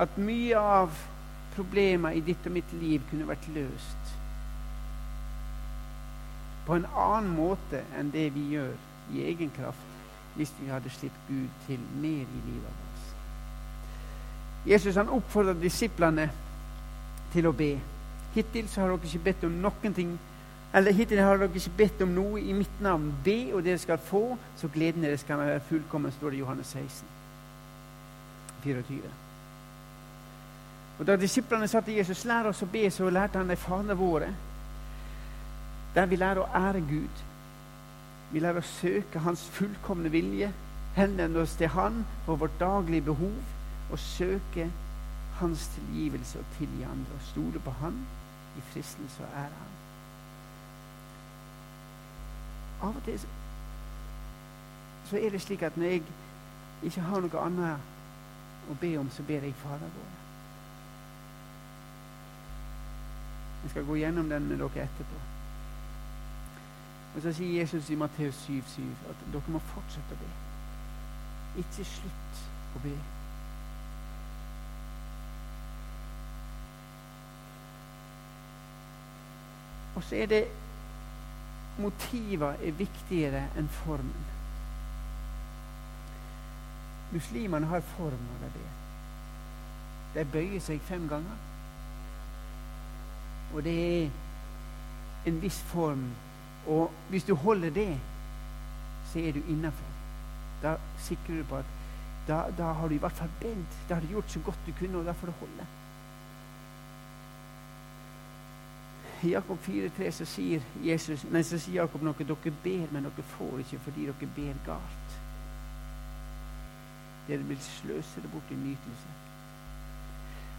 at 0.00 0.18
mye 0.18 0.58
av 0.58 0.96
problemer 1.56 2.16
i 2.16 2.24
ditt 2.24 2.46
og 2.48 2.54
mitt 2.54 2.72
liv 2.80 3.02
kunne 3.10 3.28
vært 3.28 3.48
løst 3.54 4.12
på 6.66 6.76
en 6.78 6.86
annen 6.86 7.32
måte 7.34 7.82
enn 7.98 8.12
det 8.14 8.28
vi 8.34 8.46
gjør 8.54 8.72
i 9.12 9.24
egen 9.32 9.50
kraft 9.56 10.36
hvis 10.36 10.52
vi 10.60 10.70
hadde 10.72 10.90
sluppet 10.94 11.28
Gud 11.28 11.48
til 11.66 11.80
mer 12.00 12.22
i 12.22 12.42
livet 12.46 12.68
vårt. 12.68 13.00
Jesus 14.66 14.96
han 14.96 15.10
oppfordret 15.12 15.60
disiplene 15.60 16.28
til 17.32 17.48
å 17.50 17.52
be. 17.56 17.74
Hittil 18.32 18.68
så 18.70 18.80
har 18.80 18.92
dere 18.94 19.10
ikke 19.10 19.26
bedt 19.26 19.44
om 19.48 19.58
noen 19.64 19.96
ting 19.96 20.14
eller 20.72 20.94
hittil 20.96 21.20
har 21.20 21.36
dere 21.36 21.52
ikke 21.52 21.74
bedt 21.76 22.04
om 22.06 22.14
noe 22.16 22.40
i 22.40 22.54
mitt 22.56 22.78
navn. 22.80 23.10
Be, 23.24 23.52
og 23.52 23.64
dere 23.66 23.80
skal 23.80 24.00
få, 24.00 24.38
så 24.56 24.70
gleden 24.72 25.04
deres 25.04 25.26
kan 25.28 25.42
være 25.42 25.60
fullkommen, 25.68 26.12
står 26.12 26.32
det 26.32 26.38
i 26.38 26.40
Johannes 26.40 26.72
16. 26.72 27.08
24. 28.64 29.12
Og 31.02 31.06
Da 31.06 31.16
disiplene 31.16 31.66
sa 31.68 31.80
til 31.82 31.96
Jesus 31.98 32.20
lær 32.30 32.46
oss 32.46 32.60
å 32.62 32.66
be, 32.70 32.84
så 32.94 33.08
lærte 33.10 33.40
han 33.40 33.48
de 33.50 33.56
Fader 33.58 33.96
våre, 33.98 34.28
der 35.96 36.06
vi 36.06 36.14
lærer 36.16 36.38
å 36.44 36.50
ære 36.54 36.82
Gud. 36.86 37.22
Vi 38.30 38.38
lærer 38.38 38.62
å 38.62 38.68
søke 38.68 39.24
Hans 39.24 39.42
fullkomne 39.56 40.12
vilje, 40.14 40.52
henvende 40.94 41.42
oss 41.42 41.56
til 41.58 41.72
Han 41.74 42.04
for 42.22 42.38
vårt 42.38 42.54
daglige 42.60 43.08
behov, 43.10 43.34
og 43.90 43.98
søke 43.98 44.68
Hans 45.40 45.66
tilgivelse 45.74 46.38
og 46.38 46.54
tilgi 46.60 46.86
andre, 46.86 47.18
og 47.18 47.28
stole 47.32 47.66
på 47.66 47.74
Han 47.82 47.98
i 48.54 48.64
fristelse 48.70 49.26
og 49.26 49.36
ære 49.42 49.58
Han. 49.58 49.76
Av 52.86 52.94
og 52.94 53.04
til 53.10 53.18
så 55.10 55.18
er 55.18 55.34
det 55.34 55.42
slik 55.42 55.66
at 55.66 55.76
når 55.76 55.96
jeg 55.96 56.02
ikke 56.86 57.10
har 57.10 57.26
noe 57.26 57.46
annet 57.50 58.70
å 58.70 58.78
be 58.80 58.98
om, 59.02 59.10
så 59.10 59.26
ber 59.26 59.50
jeg 59.50 59.62
Fader 59.66 59.96
vår. 59.98 60.21
Jeg 63.62 63.70
skal 63.70 63.84
gå 63.84 63.96
gjennom 63.96 64.28
den 64.28 64.48
med 64.48 64.58
dere 64.58 64.86
etterpå. 64.86 65.20
Og 67.14 67.22
Så 67.22 67.32
sier 67.32 67.60
Jesus 67.60 67.90
i 67.90 67.94
Matteus 67.94 68.34
7,7 68.48 68.82
at 69.10 69.26
dere 69.32 69.52
må 69.52 69.60
fortsette 69.72 70.16
å 70.16 70.20
be. 70.22 70.30
Ikke 71.60 71.84
slutt 71.84 72.46
å 72.76 72.82
be. 72.82 72.96
Og 79.94 80.04
så 80.08 80.16
er 80.16 80.26
det 80.26 80.42
motiver 81.78 82.56
er 82.64 82.76
viktigere 82.76 83.44
enn 83.60 83.68
formen. 83.68 84.28
Muslimene 87.12 87.68
har 87.68 87.80
form 87.80 88.24
når 88.28 88.44
de 88.46 88.52
ber. 88.56 88.76
De 90.14 90.24
bøyer 90.32 90.60
seg 90.60 90.80
fem 90.88 91.04
ganger. 91.08 91.51
Og 93.54 93.64
det 93.64 94.04
er 94.04 94.10
en 95.26 95.42
viss 95.42 95.60
form. 95.72 96.04
Og 96.66 96.90
hvis 97.08 97.24
du 97.24 97.34
holder 97.34 97.70
det, 97.70 97.98
så 99.12 99.18
er 99.18 99.32
du 99.32 99.40
innafor. 99.48 99.92
Da 100.62 100.76
sikrer 100.98 101.42
du 101.42 101.44
på 101.44 101.56
at 101.56 101.64
da, 102.28 102.44
da, 102.58 102.72
har 102.72 102.88
du 102.88 102.94
i 102.94 102.98
hvert 102.98 103.12
fall 103.12 103.30
bedt. 103.40 103.78
Da 103.88 103.94
har 103.94 104.00
du 104.00 104.06
gjort 104.06 104.30
så 104.30 104.40
godt 104.40 104.58
du 104.66 104.72
kunne, 104.78 104.98
og 104.98 105.04
da 105.04 105.12
får 105.12 105.26
det 105.26 105.34
holde. 105.40 105.66
I 109.22 109.30
Jakob 109.30 109.58
4,3 109.68 110.10
så 110.10 110.24
sier 110.26 110.62
Jesus, 110.82 111.24
nei, 111.30 111.42
så 111.46 111.58
sier 111.58 111.82
Jakob 111.82 112.02
noe 112.02 112.26
dere 112.26 112.54
ber, 112.64 112.86
men 112.90 113.04
dere 113.06 113.26
får 113.36 113.60
ikke 113.62 113.78
fordi 113.84 114.06
dere 114.08 114.30
ber 114.36 114.62
galt. 114.66 115.18
Dere 117.28 117.46
vil 117.46 117.60
sløse 117.62 118.22
det 118.22 118.30
bort 118.32 118.50
i 118.50 118.58
nytelse. 118.58 119.14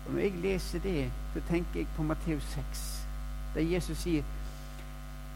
Og 0.06 0.14
Når 0.14 0.20
jeg 0.20 0.32
leser 0.32 0.80
det, 0.80 1.12
så 1.34 1.42
tenker 1.50 1.80
jeg 1.80 1.88
på 1.96 2.04
Matteus 2.04 2.44
6, 2.44 3.08
der 3.56 3.62
Jesus 3.62 3.98
sier 3.98 4.24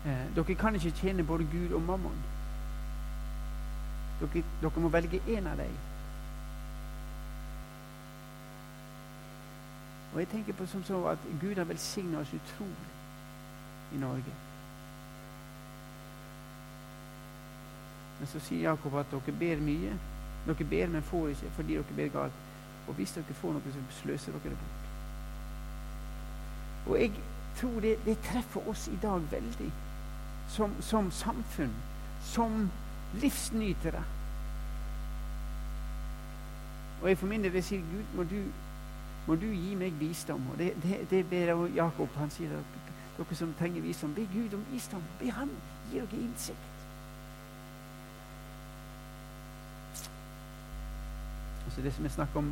eh, 0.06 0.26
dere 0.36 0.56
kan 0.56 0.76
ikke 0.76 0.92
tjene 0.92 1.24
både 1.24 1.48
Gud 1.52 1.76
og 1.76 1.82
mammon. 1.82 2.18
Dere, 4.20 4.44
dere 4.62 4.82
må 4.82 4.90
velge 4.90 5.22
én 5.28 5.48
av 5.48 5.58
dem. 5.58 5.78
Og 10.14 10.20
jeg 10.20 10.28
tenker 10.28 10.54
på 10.54 10.66
som 10.66 10.84
så 10.84 11.06
at 11.08 11.18
Gud 11.42 11.56
har 11.56 11.64
velsigna 11.64 12.20
oss 12.20 12.34
utrolig 12.34 12.94
i 13.94 13.98
Norge. 13.98 14.34
Men 18.20 18.28
så 18.28 18.40
sier 18.40 18.70
Jakob 18.70 18.96
at 18.98 19.12
dere 19.12 19.40
ber 19.40 19.62
mye. 19.62 19.94
Dere 20.48 20.70
ber, 20.70 20.88
men 20.88 21.04
får 21.04 21.28
ikke 21.28 21.52
fordi 21.56 21.74
dere 21.74 21.96
ber 21.96 22.14
galt. 22.20 22.47
Og 22.88 22.94
hvis 22.94 23.12
dere 23.12 23.34
får 23.42 23.56
noe, 23.56 23.74
så 23.74 24.02
sløser 24.02 24.32
dere 24.32 24.54
det 24.54 24.60
bort. 24.60 24.88
Og 26.88 27.02
jeg 27.02 27.12
tror 27.58 27.80
det, 27.84 27.98
det 28.06 28.20
treffer 28.24 28.70
oss 28.70 28.88
i 28.88 29.00
dag 29.02 29.32
veldig. 29.32 29.72
Som, 30.50 30.76
som 30.82 31.12
samfunn. 31.12 31.74
Som 32.24 32.70
livsnytere. 33.14 34.04
Og 37.02 37.10
jeg 37.10 37.18
for 37.18 37.28
min 37.28 37.44
del 37.44 37.54
vil 37.54 37.64
si 37.64 37.78
Gud, 37.78 38.16
må 38.16 38.24
du, 38.24 38.40
må 39.28 39.36
du 39.36 39.46
gi 39.52 39.76
meg 39.76 40.00
visdom. 40.00 40.48
Og 40.52 40.58
det, 40.58 40.74
det, 40.84 41.04
det 41.10 41.26
ber 41.30 41.68
Jakob. 41.76 42.10
Han 42.16 42.32
sier 42.34 42.56
at 42.58 42.80
dere 43.18 43.36
som 43.36 43.54
trenger 43.60 43.82
visdom, 43.82 44.16
be 44.16 44.28
Gud 44.34 44.54
om 44.54 44.66
visdom. 44.72 45.04
Be 45.20 45.32
Han 45.32 45.52
gi 45.92 46.00
dere 46.00 46.24
innsikt. 46.24 46.74
Altså 51.66 51.82
det 51.82 51.94
som 51.94 52.04
jeg 52.04 52.12
snakker 52.12 52.40
om 52.40 52.52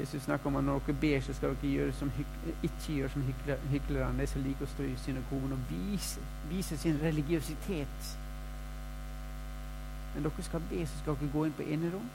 Jesus 0.00 0.22
snakker 0.22 0.46
om 0.46 0.56
at 0.56 0.64
når 0.64 0.80
dere 0.86 0.96
ber, 1.00 1.20
så 1.20 1.32
skal 1.34 1.48
dere 1.48 1.72
gjøre 1.72 1.92
som 1.92 2.12
ikke 2.62 2.74
gjøre 2.88 3.08
som 3.08 3.24
hyklerne, 3.70 4.20
de 4.20 4.26
som 4.26 4.42
liker 4.44 4.66
å 4.66 4.68
stå 4.68 4.84
i 4.84 4.96
synagogen 5.00 5.56
og 5.56 5.70
vise, 5.70 6.20
vise 6.50 6.76
sin 6.76 6.98
religiøsitet. 7.02 8.10
Men 10.14 10.28
dere 10.28 10.44
skal 10.44 10.64
be, 10.70 10.84
så 10.86 11.00
skal 11.00 11.16
dere 11.20 11.32
gå 11.32 11.44
inn 11.44 11.56
på 11.56 11.68
enerom, 11.78 12.08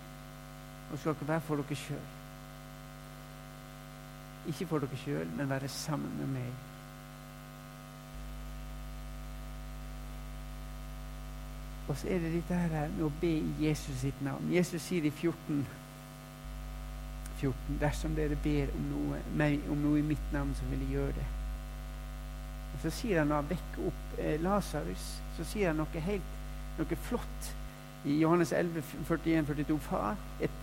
og 0.91 0.99
skal 0.99 1.17
dere 1.17 1.33
være 1.33 1.45
for 1.47 1.63
dere 1.63 1.79
sjøl. 1.81 2.07
Ikke 4.53 4.69
for 4.69 4.85
dere 4.85 5.01
sjøl, 5.01 5.33
men 5.37 5.49
være 5.49 5.67
sammen 5.67 6.13
med 6.21 6.35
meg. 6.37 6.53
Og 11.89 11.97
så 11.97 12.07
er 12.07 12.19
det 12.19 12.33
dette 12.37 12.55
her 12.55 12.89
med 12.93 13.07
å 13.09 13.13
be 13.21 13.33
i 13.41 13.53
Jesus 13.65 14.03
sitt 14.05 14.21
navn. 14.21 14.53
Jesus 14.53 14.85
sier 14.85 15.03
i 15.03 15.09
14 15.09 15.65
14. 17.41 17.77
Dersom 17.81 18.15
dere 18.15 18.37
ber 18.43 18.73
om 18.77 18.89
noe, 18.93 19.21
meg 19.37 19.63
om 19.71 19.79
noe 19.81 19.99
i 19.99 20.05
mitt 20.05 20.33
navn, 20.33 20.53
så 20.57 20.67
vil 20.69 20.83
jeg 20.85 20.97
gjøre 20.97 21.15
det. 21.17 21.29
Og 22.73 22.83
Så 22.85 22.93
sier 23.01 23.19
han 23.19 23.27
når 23.27 23.41
han 23.41 23.87
opp 23.87 24.19
eh, 24.19 24.37
Lasarus, 24.41 25.07
så 25.37 25.47
sier 25.47 25.71
han 25.71 25.81
noe 25.81 26.05
helt 26.05 26.37
noe 26.77 26.97
flott 27.07 27.51
i 28.05 28.17
Johannes 28.21 28.51
11, 28.51 28.83
41, 29.07 29.45
42. 29.45 29.79
Far, 29.85 30.15
et, 30.41 30.61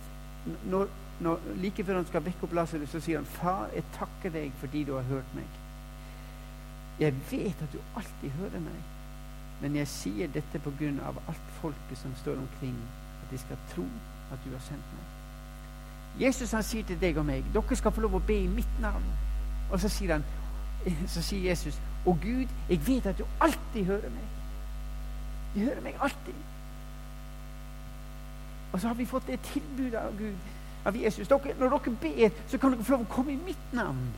når, 0.65 0.89
når, 1.19 1.39
like 1.61 1.83
før 1.85 2.01
han 2.01 2.07
skal 2.09 2.25
vekke 2.25 2.47
opp 2.47 2.55
Lasarus, 2.57 2.89
så 2.89 2.99
sier 3.03 3.21
han, 3.21 3.25
'Far, 3.25 3.69
jeg 3.75 3.83
takker 3.95 4.33
deg 4.35 4.51
fordi 4.59 4.83
du 4.83 4.95
har 4.95 5.07
hørt 5.11 5.35
meg.' 5.35 5.59
Jeg 6.99 7.13
vet 7.31 7.61
at 7.63 7.71
du 7.73 7.79
alltid 7.95 8.29
hører 8.41 8.59
meg, 8.59 8.81
men 9.61 9.75
jeg 9.75 9.87
sier 9.87 10.27
dette 10.27 10.59
på 10.59 10.73
grunn 10.79 10.99
av 10.99 11.21
alt 11.27 11.53
folket 11.61 12.01
som 12.01 12.15
står 12.19 12.41
omkring, 12.41 12.75
at 13.23 13.31
de 13.31 13.39
skal 13.39 13.61
tro 13.71 13.85
at 14.31 14.43
du 14.43 14.51
har 14.51 14.63
sendt 14.65 14.91
meg. 14.97 15.18
Jesus 16.19 16.51
han 16.51 16.63
sier 16.63 16.83
til 16.83 16.99
deg 16.99 17.17
og 17.17 17.25
meg 17.25 17.45
dere 17.53 17.77
skal 17.79 17.93
få 17.95 18.03
lov 18.03 18.19
å 18.19 18.25
be 18.27 18.41
i 18.43 18.51
mitt 18.51 18.81
navn. 18.81 19.05
Og 19.69 19.79
så 19.79 19.89
sier, 19.91 20.17
han, 20.17 20.25
så 21.13 21.23
sier 21.23 21.49
Jesus 21.49 21.79
og 22.05 22.19
Gud, 22.21 22.47
jeg 22.69 22.87
vet 22.87 23.05
at 23.05 23.17
du 23.17 23.25
alltid 23.41 23.85
hører 23.85 24.09
meg. 24.09 24.27
Du 25.55 25.59
hører 25.59 25.81
meg 25.81 25.97
alltid. 26.01 26.33
Og 28.71 28.81
så 28.81 28.87
har 28.87 28.95
vi 28.95 29.05
fått 29.05 29.27
det 29.27 29.39
tilbudet 29.49 29.99
av 29.99 30.17
Gud, 30.17 30.35
av 30.85 30.95
Jesus. 30.95 31.27
Dere, 31.27 31.55
når 31.59 31.75
dere 31.75 31.95
ber, 32.01 32.35
så 32.47 32.57
kan 32.57 32.71
dere 32.71 32.85
få 32.85 32.95
lov 32.95 33.07
å 33.07 33.13
komme 33.13 33.33
i 33.33 33.41
mitt 33.45 33.73
navn. 33.73 34.11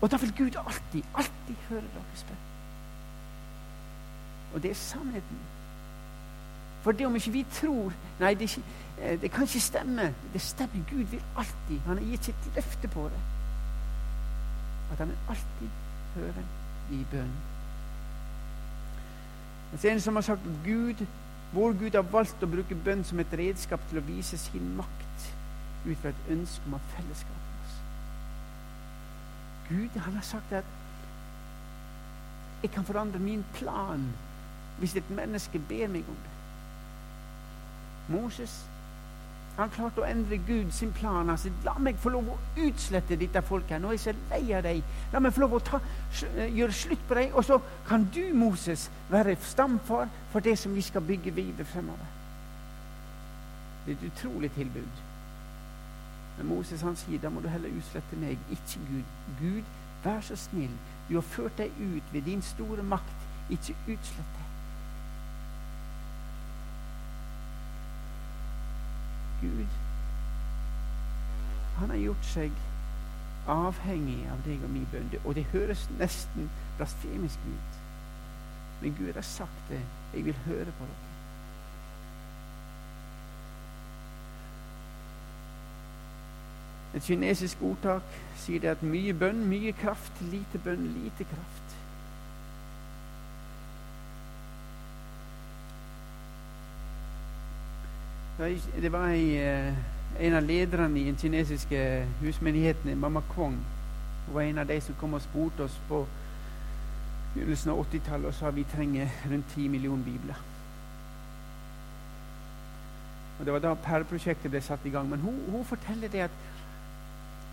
Og 0.00 0.10
da 0.10 0.18
vil 0.20 0.34
Gud 0.36 0.58
alltid, 0.60 1.02
alltid 1.14 1.66
høre 1.68 1.88
deres 1.94 2.24
bønn. 2.28 2.46
Og 4.54 4.62
det 4.62 4.70
er 4.70 4.78
sannheten. 4.78 5.42
For 6.82 6.92
det 6.92 7.06
om 7.06 7.16
ikke 7.16 7.30
vi 7.30 7.44
tror 7.54 7.92
Nei, 8.20 8.34
det, 8.34 8.42
er 8.42 8.56
ikke, 8.56 8.62
det, 9.02 9.30
kan 9.30 9.42
ikke 9.42 9.60
stemme. 9.60 10.14
Det 10.32 10.40
stemmer. 10.40 10.84
Gud 10.90 11.04
vil 11.04 11.22
alltid 11.36 11.80
Han 11.86 11.98
har 11.98 12.04
gitt 12.04 12.24
sitt 12.24 12.50
løfte 12.54 12.88
på 12.88 13.08
det. 13.08 13.22
At 14.92 14.98
han 14.98 15.08
vil 15.08 15.18
alltid 15.28 15.68
høre 16.14 16.44
i 16.90 17.06
bønnen. 17.10 17.40
Så 19.80 19.88
er 19.88 19.92
det 19.92 20.02
som 20.02 20.14
har 20.14 20.22
sagt 20.22 20.40
Gud, 20.64 21.06
vår 21.52 21.72
Gud 21.72 21.94
har 21.94 22.02
valgt 22.02 22.42
å 22.44 22.46
bruke 22.46 22.76
bønn 22.84 23.04
som 23.04 23.20
et 23.20 23.32
redskap 23.38 23.80
til 23.88 23.98
å 23.98 24.04
vise 24.04 24.38
sin 24.38 24.74
makt 24.76 25.32
ut 25.86 25.98
fra 25.98 26.12
et 26.12 26.28
ønske 26.30 26.66
om 26.66 26.76
å 26.76 26.80
ha 26.80 26.90
fellesskap 26.96 27.38
med 27.46 27.64
oss. 27.64 27.78
Gud 29.68 30.00
han 30.04 30.14
har 30.14 30.26
sagt 30.28 30.52
at 30.52 30.64
jeg 32.62 32.70
kan 32.70 32.84
forandre 32.84 33.18
min 33.18 33.44
plan 33.56 34.04
hvis 34.78 34.96
et 34.96 35.10
menneske 35.10 35.58
ber 35.68 35.88
meg 35.88 36.08
om 36.08 36.20
det. 36.26 36.34
Moses 38.12 38.54
han 39.56 39.70
klarte 39.70 40.00
å 40.00 40.06
endre 40.08 40.38
Gud 40.46 40.72
sin 40.72 40.92
plan. 40.96 41.28
Han 41.28 41.38
sa 41.38 41.50
la 41.64 41.74
meg 41.82 41.98
få 42.00 42.14
lov 42.14 42.30
å 42.32 42.38
utslette 42.64 43.18
dette 43.20 43.42
folket. 43.44 43.82
Nå 43.82 43.90
er 43.90 43.98
jeg 43.98 44.04
så 44.06 44.14
lei 44.30 44.54
av 44.56 44.64
deg. 44.64 44.80
La 45.12 45.20
meg 45.20 45.34
få 45.36 45.44
lov 45.44 45.58
å 45.58 45.62
ta, 45.66 45.80
gjøre 46.40 46.76
slutt 46.76 47.04
på 47.08 47.18
deg. 47.18 47.36
Og 47.36 47.44
så 47.44 47.58
kan 47.88 48.06
du, 48.14 48.22
Moses, 48.34 48.88
være 49.12 49.36
stamfar 49.44 50.08
for 50.32 50.44
det 50.44 50.56
som 50.58 50.74
vi 50.74 50.84
skal 50.84 51.04
bygge 51.04 51.34
videre 51.36 51.68
fremover. 51.68 52.08
Det 53.84 53.92
er 53.92 53.98
et 53.98 54.08
utrolig 54.08 54.52
tilbud. 54.56 55.02
Men 56.38 56.48
Moses 56.48 56.84
han 56.86 56.96
sier 56.96 57.20
da 57.20 57.28
må 57.28 57.42
du 57.44 57.50
heller 57.52 57.74
utslette 57.76 58.16
meg, 58.16 58.40
ikke 58.50 58.80
Gud. 58.88 59.16
Gud, 59.40 59.74
vær 60.04 60.22
så 60.24 60.36
snill. 60.38 60.72
Du 61.10 61.18
har 61.18 61.26
ført 61.34 61.58
deg 61.60 61.74
ut 61.76 62.14
ved 62.14 62.24
din 62.24 62.42
store 62.42 62.82
makt. 62.82 63.28
Ikke 63.52 63.76
utslett 63.84 64.38
deg. 64.38 64.41
Gud. 69.42 69.78
Han 71.76 71.90
har 71.90 71.96
gjort 71.96 72.26
seg 72.30 72.58
avhengig 73.50 74.20
av 74.30 74.42
deg 74.46 74.62
og 74.62 74.70
min 74.70 74.88
bønn. 74.92 75.14
Og 75.24 75.34
det 75.34 75.48
høres 75.52 75.88
nesten 75.98 76.50
blasfemisk 76.78 77.38
ut. 77.46 77.80
Men 78.82 78.94
Gud 78.98 79.14
har 79.14 79.26
sagt 79.26 79.64
det. 79.70 79.80
Jeg 80.14 80.24
vil 80.24 80.38
høre 80.46 80.74
på 80.78 80.86
dere. 80.90 81.08
Et 86.94 87.02
kinesisk 87.02 87.62
ordtak 87.64 88.02
sier 88.36 88.60
det 88.60 88.68
at 88.68 88.82
mye 88.84 89.14
bønn, 89.16 89.46
mye 89.48 89.72
kraft. 89.72 90.20
Lite 90.20 90.60
bønn, 90.64 90.86
lite 90.98 91.24
kraft. 91.24 91.61
Det 98.38 98.92
var 98.92 99.08
ei, 99.08 99.36
eh, 99.36 99.74
en 100.20 100.34
av 100.34 100.42
lederne 100.42 101.00
i 101.00 101.04
den 101.04 101.18
kinesiske 101.18 102.06
husmenigheten, 102.20 102.98
Mamma 102.98 103.20
Kwong. 103.34 103.58
Hun 104.26 104.34
var 104.34 104.42
en 104.42 104.58
av 104.58 104.66
de 104.66 104.80
som 104.80 104.94
kom 104.94 105.14
og 105.14 105.22
spurte 105.22 105.64
oss 105.64 105.80
på 105.88 106.06
begynnelsen 107.34 107.70
av 107.70 107.84
80-tallet 107.84 108.26
og 108.26 108.34
sa 108.34 108.50
vi 108.50 108.64
trenger 108.64 109.08
rundt 109.30 109.54
10 109.54 109.68
millioner 109.68 110.04
bibler. 110.04 110.40
Og 113.38 113.44
Det 113.44 113.52
var 113.52 113.60
da 113.60 113.74
Perleprosjektet 113.74 114.50
ble 114.50 114.60
satt 114.60 114.86
i 114.86 114.90
gang. 114.90 115.08
Men 115.10 115.20
hun, 115.20 115.40
hun 115.50 115.64
forteller 115.64 116.08
det 116.08 116.20
at 116.28 116.36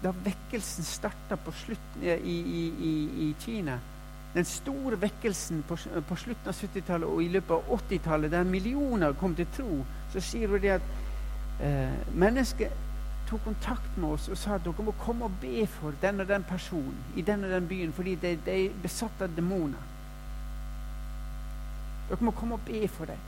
da 0.03 0.11
vekkelsen 0.23 0.83
starta 0.83 1.35
på 1.35 1.51
slutten 1.51 2.03
i, 2.03 2.35
i, 2.39 2.61
i, 2.79 2.93
i 3.27 3.35
Kina 3.39 3.79
den 4.33 4.45
store 4.45 5.01
vekkelsen 5.01 5.63
på, 5.67 5.77
på 6.07 6.15
slutten 6.15 6.51
av 6.51 6.57
70-tallet 6.57 7.09
og 7.09 7.23
i 7.23 7.31
løpet 7.33 7.55
av 7.55 7.71
80-tallet, 7.79 8.31
der 8.31 8.43
millioner 8.43 9.15
kom 9.17 9.33
til 9.35 9.47
tro, 9.55 9.79
så 10.13 10.21
sier 10.21 10.51
hun 10.51 10.61
det 10.61 10.75
at 10.75 10.91
eh, 11.65 11.97
mennesket 12.13 12.85
tok 13.29 13.43
kontakt 13.45 13.97
med 13.97 14.15
oss 14.15 14.27
og 14.29 14.37
sa 14.37 14.55
at 14.57 14.65
dere 14.65 14.85
må 14.85 14.93
komme 15.01 15.27
og 15.29 15.37
be 15.41 15.65
for 15.69 15.97
den 16.01 16.21
og 16.21 16.29
den 16.29 16.45
personen 16.49 16.97
i 17.15 17.25
den 17.25 17.43
og 17.45 17.51
den 17.53 17.67
byen 17.69 17.93
fordi 17.93 18.15
de, 18.21 18.35
de 18.45 18.55
er 18.65 18.77
besatt 18.83 19.21
av 19.21 19.33
demoner. 19.37 19.81
Dere 22.09 22.25
må 22.25 22.33
komme 22.37 22.57
og 22.57 22.65
be 22.65 22.87
for 22.89 23.09
dem. 23.09 23.27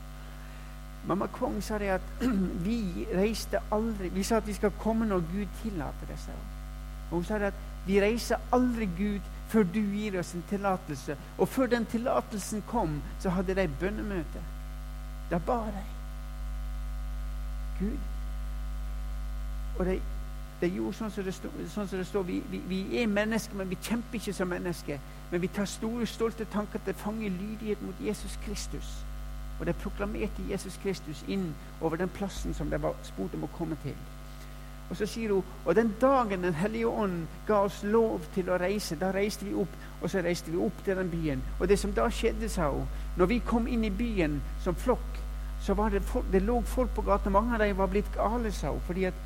Mamma 1.06 1.26
kong 1.34 1.58
sa 1.62 1.78
det 1.82 1.90
at 1.96 2.24
vi 2.66 3.06
reiste 3.10 3.58
aldri 3.74 4.10
Vi 4.14 4.22
sa 4.22 4.38
at 4.38 4.46
vi 4.46 4.54
skal 4.54 4.70
komme 4.78 5.06
når 5.06 5.24
Gud 5.32 5.54
tillater 5.62 6.10
det. 6.10 6.18
Og 7.10 7.16
hun 7.16 7.24
sa 7.26 7.38
det 7.42 7.50
at 7.50 7.86
vi 7.86 7.98
reiser 8.02 8.42
aldri 8.54 8.86
Gud 8.98 9.31
før 9.52 9.66
du 9.68 9.80
gir 9.80 10.16
oss 10.20 10.32
en 10.34 10.44
tillatelse. 10.48 11.16
Og 11.38 11.48
før 11.48 11.68
den 11.72 11.86
tillatelsen 11.86 12.64
kom, 12.68 13.02
så 13.20 13.34
hadde 13.36 13.56
de 13.58 13.68
bønnemøte. 13.80 14.42
Da 15.30 15.38
ba 15.38 15.58
de. 15.74 15.84
Gud. 17.80 17.98
Og 19.78 19.86
de 19.86 20.00
de 20.62 20.68
gjorde 20.70 20.94
sånn 20.94 21.10
som 21.10 21.24
det, 21.26 21.32
stå, 21.34 21.50
sånn 21.72 21.88
som 21.90 21.98
det 21.98 22.06
står. 22.06 22.26
Vi, 22.28 22.36
vi, 22.52 22.60
vi, 22.70 22.80
er 23.00 23.08
mennesker, 23.10 23.56
men 23.58 23.70
vi 23.70 23.78
kjemper 23.82 24.20
ikke 24.20 24.34
som 24.36 24.50
mennesker. 24.52 25.00
Men 25.32 25.42
vi 25.42 25.50
tar 25.50 25.66
store, 25.66 26.06
stolte 26.06 26.46
tanker 26.52 26.82
til 26.86 26.94
fange 27.00 27.30
lydighet 27.34 27.82
mot 27.82 28.02
Jesus 28.02 28.36
Kristus. 28.44 28.92
Og 29.58 29.66
de 29.66 29.74
proklamerte 29.82 30.44
Jesus 30.48 30.78
Kristus 30.82 31.24
inn 31.26 31.50
over 31.80 31.98
den 31.98 32.12
plassen 32.14 32.54
som 32.54 32.70
de 32.70 32.78
var 32.82 32.94
spurt 33.06 33.34
om 33.34 33.46
å 33.46 33.54
komme 33.56 33.78
til. 33.82 33.98
Og 34.92 34.96
så 34.96 35.06
sier 35.08 35.30
hun 35.32 35.44
og 35.64 35.74
den 35.76 35.94
dagen 36.00 36.42
Den 36.44 36.54
hellige 36.54 36.88
ånd 36.88 37.22
ga 37.48 37.62
oss 37.64 37.80
lov 37.82 38.20
til 38.34 38.50
å 38.52 38.58
reise, 38.60 38.98
da 39.00 39.08
reiste 39.14 39.46
vi 39.48 39.54
opp, 39.56 39.72
og 40.02 40.10
så 40.10 40.20
reiste 40.20 40.52
vi 40.52 40.58
opp 40.60 40.82
til 40.84 40.98
den 40.98 41.08
byen. 41.10 41.42
Og 41.60 41.68
det 41.68 41.78
som 41.80 41.94
da 41.96 42.10
skjedde, 42.12 42.48
sa 42.52 42.68
hun, 42.68 42.84
når 43.16 43.30
vi 43.30 43.38
kom 43.46 43.68
inn 43.72 43.86
i 43.88 43.90
byen 43.90 44.36
som 44.60 44.76
flokk, 44.76 45.20
så 45.64 45.72
var 45.78 45.94
det, 45.94 46.02
folk, 46.04 46.26
det 46.32 46.42
lå 46.42 46.58
folk 46.66 46.92
på 46.92 47.04
gata. 47.06 47.30
Mange 47.30 47.54
av 47.54 47.62
dem 47.64 47.78
var 47.78 47.88
blitt 47.88 48.10
gale, 48.12 48.52
sa 48.52 48.74
hun, 48.74 48.82
fordi 48.86 49.06
at 49.08 49.22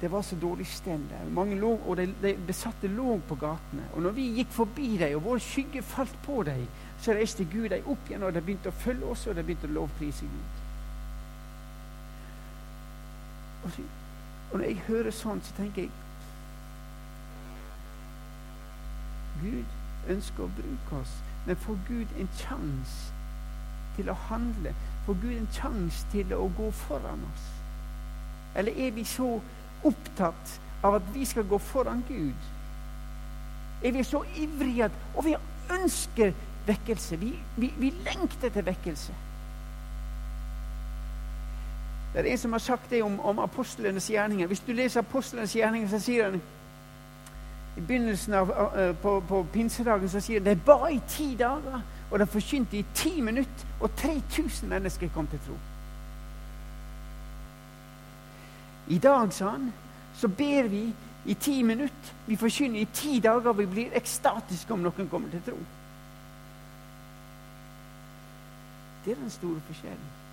det 0.00 0.10
var 0.12 0.22
så 0.24 0.36
dårlig 0.40 0.66
stell 0.66 1.04
Mange 1.32 1.58
lå, 1.60 1.74
og 1.86 1.96
de, 1.96 2.06
de 2.22 2.32
besatte 2.46 2.88
lå 2.88 3.18
på 3.28 3.36
gatene. 3.40 3.90
Og 3.92 4.02
når 4.02 4.16
vi 4.16 4.30
gikk 4.38 4.56
forbi 4.56 4.96
dem, 4.96 5.16
og 5.18 5.24
vår 5.24 5.44
skygge 5.44 5.82
falt 5.82 6.16
på 6.24 6.42
dem, 6.48 6.64
så 7.00 7.12
reiste 7.12 7.44
Gud 7.44 7.68
dem 7.68 7.84
opp 7.92 8.08
igjen, 8.08 8.22
og 8.22 8.32
de 8.32 8.40
begynte 8.40 8.72
å 8.72 8.80
følge 8.86 9.10
oss, 9.12 9.26
og 9.26 9.36
de 9.36 9.44
begynte 9.44 9.68
å 9.68 9.76
lovprise 9.82 10.24
Gud. 10.24 10.64
Og 13.64 13.70
så 13.76 13.84
og 14.54 14.60
når 14.60 14.68
jeg 14.68 14.82
hører 14.86 15.10
sånn, 15.10 15.40
så 15.42 15.54
tenker 15.56 15.82
jeg 15.82 15.90
Gud 19.40 20.12
ønsker 20.14 20.44
å 20.44 20.52
bruke 20.54 21.00
oss, 21.00 21.14
men 21.42 21.58
får 21.58 21.80
Gud 21.88 22.12
en 22.22 22.30
sjanse 22.38 23.10
til 23.96 24.12
å 24.12 24.14
handle? 24.28 24.70
Får 25.08 25.18
Gud 25.24 25.34
en 25.34 25.50
sjanse 25.56 26.06
til 26.12 26.36
å 26.38 26.46
gå 26.54 26.70
foran 26.84 27.26
oss? 27.32 27.50
Eller 28.54 28.78
er 28.78 28.94
vi 28.94 29.02
så 29.10 29.32
opptatt 29.90 30.54
av 30.86 31.00
at 31.00 31.10
vi 31.16 31.26
skal 31.26 31.50
gå 31.50 31.58
foran 31.58 32.06
Gud? 32.06 32.46
Er 33.82 33.98
vi 33.98 34.06
så 34.06 34.22
ivrige 34.38 34.86
at 34.86 35.02
Og 35.16 35.26
vi 35.26 35.34
ønsker 35.80 36.30
vekkelse. 36.70 37.18
Vi, 37.18 37.34
vi, 37.58 37.74
vi 37.78 37.90
lengter 38.06 38.54
til 38.54 38.70
vekkelse. 38.70 39.18
Det 42.14 42.20
er 42.20 42.32
en 42.32 42.38
som 42.38 42.52
har 42.52 42.58
sagt 42.58 42.90
det 42.90 43.02
om, 43.02 43.20
om 43.20 43.38
apostlenes 43.38 44.10
gjerninger. 44.10 44.46
Hvis 44.46 44.60
du 44.60 44.72
leser 44.72 45.00
apostlenes 45.00 45.52
gjerninger, 45.52 45.88
så 45.88 45.98
sier 45.98 46.28
han 46.30 46.40
i 47.76 47.80
begynnelsen 47.80 48.34
av, 48.38 48.50
uh, 48.50 48.96
på, 49.02 49.16
på 49.28 49.40
pinsedagen 49.52 50.08
så 50.08 50.22
sier 50.22 50.38
han 50.38 50.46
det 50.46 50.62
ba 50.62 50.86
i 50.94 51.00
ti 51.10 51.32
dager, 51.34 51.82
og 52.10 52.18
det 52.18 52.28
forkynte 52.30 52.78
i 52.78 52.84
ti 52.94 53.20
minutter, 53.20 53.66
og 53.80 53.90
3000 53.98 54.70
mennesker 54.70 55.10
kom 55.14 55.26
til 55.26 55.42
tro. 55.46 55.58
I 58.94 58.98
dag, 58.98 59.32
sa 59.32 59.50
han, 59.56 59.72
så 60.14 60.28
ber 60.28 60.68
vi 60.70 60.86
i 61.26 61.34
ti 61.34 61.62
minutter. 61.62 62.14
Vi 62.26 62.36
forkynner 62.36 62.80
i 62.80 62.90
ti 62.94 63.18
dager, 63.18 63.48
og 63.50 63.58
vi 63.58 63.66
blir 63.66 63.96
ekstatiske 63.96 64.72
om 64.72 64.86
noen 64.86 65.08
kommer 65.10 65.34
til 65.34 65.42
tro. 65.48 65.58
Det 69.04 69.12
er 69.12 69.18
den 69.18 69.30
store 69.30 69.60
forskjellen. 69.66 70.23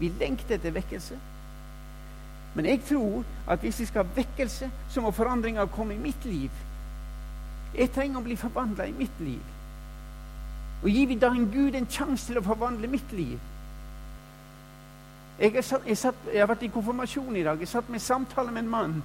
Vi 0.00 0.12
lengter 0.18 0.54
etter 0.54 0.74
vekkelse. 0.76 1.18
Men 2.54 2.66
jeg 2.66 2.80
tror 2.88 3.24
at 3.48 3.60
hvis 3.60 3.80
vi 3.80 3.86
skal 3.86 4.04
ha 4.04 4.16
vekkelse, 4.16 4.70
så 4.88 5.00
må 5.00 5.10
forandringa 5.10 5.66
komme 5.66 5.94
i 5.94 6.00
mitt 6.00 6.24
liv. 6.24 6.50
Jeg 7.74 7.90
trenger 7.92 8.20
å 8.20 8.24
bli 8.24 8.36
forvandla 8.36 8.86
i 8.88 8.94
mitt 8.96 9.20
liv. 9.20 9.52
Og 10.82 10.88
gir 10.90 11.06
vi 11.06 11.18
da 11.20 11.28
en 11.32 11.50
Gud 11.52 11.74
en 11.74 11.88
sjanse 11.90 12.30
til 12.30 12.40
å 12.40 12.44
forvandle 12.44 12.88
mitt 12.88 13.12
liv? 13.12 13.38
Jeg, 15.38 15.64
satt, 15.64 15.84
jeg, 15.86 15.98
satt, 16.00 16.28
jeg, 16.32 16.40
har 16.40 16.48
vært 16.48 16.64
i 16.64 16.72
konfirmasjon 16.72 17.36
i 17.36 17.44
dag. 17.44 17.60
Jeg 17.60 17.68
satt 17.68 17.88
med 17.92 18.00
samtale 18.00 18.52
med 18.52 18.64
en 18.64 18.70
mann. 18.72 18.96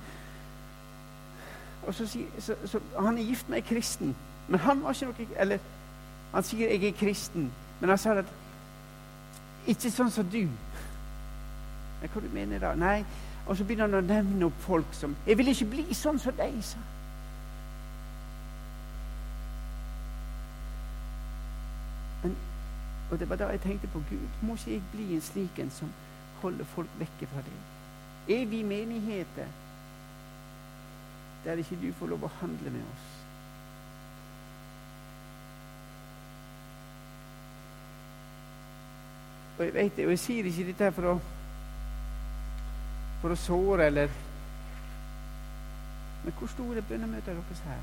Og 1.88 1.94
så, 1.96 2.08
så, 2.40 2.56
så, 2.66 2.80
Han 3.00 3.18
er 3.18 3.28
gift 3.28 3.50
med 3.50 3.60
ei 3.60 3.68
kristen. 3.68 4.16
Men 4.48 4.60
han 4.60 4.84
var 4.84 4.96
ikke 4.96 5.12
noe 5.12 5.28
Eller 5.40 5.60
han 6.32 6.44
sier 6.44 6.70
'jeg 6.70 6.84
er 6.84 6.92
kristen', 6.92 7.52
men 7.80 7.90
han 7.90 7.98
sa 7.98 8.14
at 8.14 8.26
'ikke 9.68 9.92
sånn 9.92 10.12
som 10.12 10.26
du'. 10.26 10.48
Men 12.02 12.10
hva 12.10 12.22
du 12.22 12.34
mener 12.34 12.60
da? 12.60 12.76
Nei, 12.76 13.06
Og 13.46 13.58
så 13.58 13.64
begynner 13.66 13.88
han 13.90 13.98
å 13.98 14.06
nevne 14.06 14.46
opp 14.46 14.60
folk 14.62 14.94
som 14.94 15.16
'Jeg 15.26 15.38
vil 15.38 15.48
ikke 15.48 15.66
bli 15.66 15.94
sånn 15.94 16.20
som 16.20 16.34
deg', 16.34 16.64
sa 16.64 16.78
Men, 22.24 22.36
Og 23.12 23.20
det 23.20 23.30
var 23.30 23.36
da 23.36 23.48
jeg 23.48 23.62
tenkte 23.62 23.88
på 23.88 24.04
Gud. 24.10 24.30
Må 24.42 24.54
ikke 24.54 24.72
jeg 24.72 24.82
bli 24.92 25.16
en 25.16 25.22
slik 25.22 25.60
en 25.60 25.70
som 25.70 25.94
holder 26.42 26.66
folk 26.66 26.90
vekke 27.00 27.28
fra 27.28 27.42
deg? 27.42 27.60
Er 28.40 28.46
vi 28.46 28.64
menigheter 28.64 29.48
der 31.44 31.54
ikke 31.54 31.82
du 31.82 31.94
får 31.94 32.08
lov 32.08 32.24
å 32.24 32.32
handle 32.40 32.70
med 32.70 32.82
oss? 32.82 33.22
Og 39.58 39.66
jeg 39.66 39.74
vet 39.74 39.98
det, 39.98 40.06
og 40.06 40.12
jeg 40.12 40.20
sier 40.20 40.46
ikke 40.46 40.66
dette 40.66 40.92
for 40.92 41.04
å 41.12 41.20
for 43.22 43.34
å 43.34 43.40
såre 43.40 43.88
eller 43.92 44.20
Men 46.22 46.34
hvor 46.38 46.50
store 46.52 46.82
bønnemøter 46.86 47.32
er 47.32 47.38
deres 47.40 47.64
her? 47.66 47.80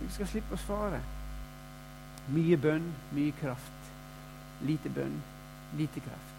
Vi 0.00 0.10
skal 0.12 0.28
slippe 0.28 0.52
å 0.52 0.60
svare. 0.60 0.98
Mye 2.36 2.58
bønn, 2.60 2.90
mye 3.16 3.32
kraft. 3.38 3.88
Lite 4.68 4.92
bønn, 4.92 5.16
lite 5.80 6.02
kraft. 6.04 6.34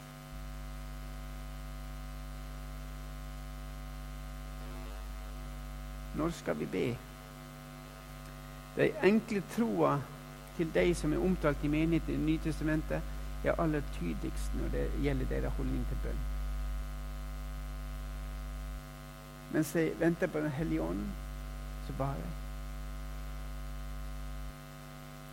Når 6.16 6.38
skal 6.38 6.60
vi 6.62 6.70
be? 6.70 6.86
De 8.78 8.92
enkle 9.10 9.42
troa 9.56 9.98
til 10.58 10.70
de 10.74 10.86
som 10.96 11.14
er 11.14 11.26
omtalt 11.26 11.64
i 11.64 11.72
menigheten 11.72 12.14
i 12.14 12.32
Nytestamentet, 12.32 13.15
er 13.48 13.62
aller 13.62 13.82
tydeligst 13.94 14.56
når 14.56 14.72
det 14.74 14.86
gjelder 15.04 15.26
deres 15.30 15.54
holdning 15.58 15.86
til 15.90 15.98
bønn. 16.04 16.24
Mens 19.52 19.76
jeg 19.76 20.00
venter 20.00 20.28
på 20.28 20.40
Den 20.40 20.52
hellige 20.52 20.82
ånd, 20.82 21.04
så 21.88 21.94
bare. 21.98 22.32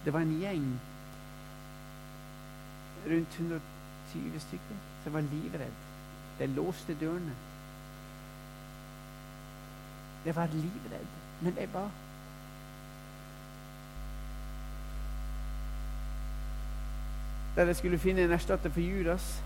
Det 0.04 0.12
var 0.12 0.20
en 0.20 0.38
gjeng, 0.40 0.80
rundt 3.06 3.38
120 3.38 4.40
stykker, 4.40 4.76
som 5.04 5.12
var 5.12 5.20
livredd. 5.20 5.80
De 6.38 6.46
låste 6.46 6.96
dørene. 7.00 7.34
De 10.24 10.36
var 10.36 10.46
livredd, 10.46 11.06
men 11.40 11.56
jeg 11.58 11.68
ba. 11.68 11.88
Da 17.56 17.66
de 17.68 17.74
skulle 17.74 17.98
finne 17.98 18.24
en 18.24 18.32
erstatter 18.32 18.70
for 18.70 18.80
Judas, 18.80 19.42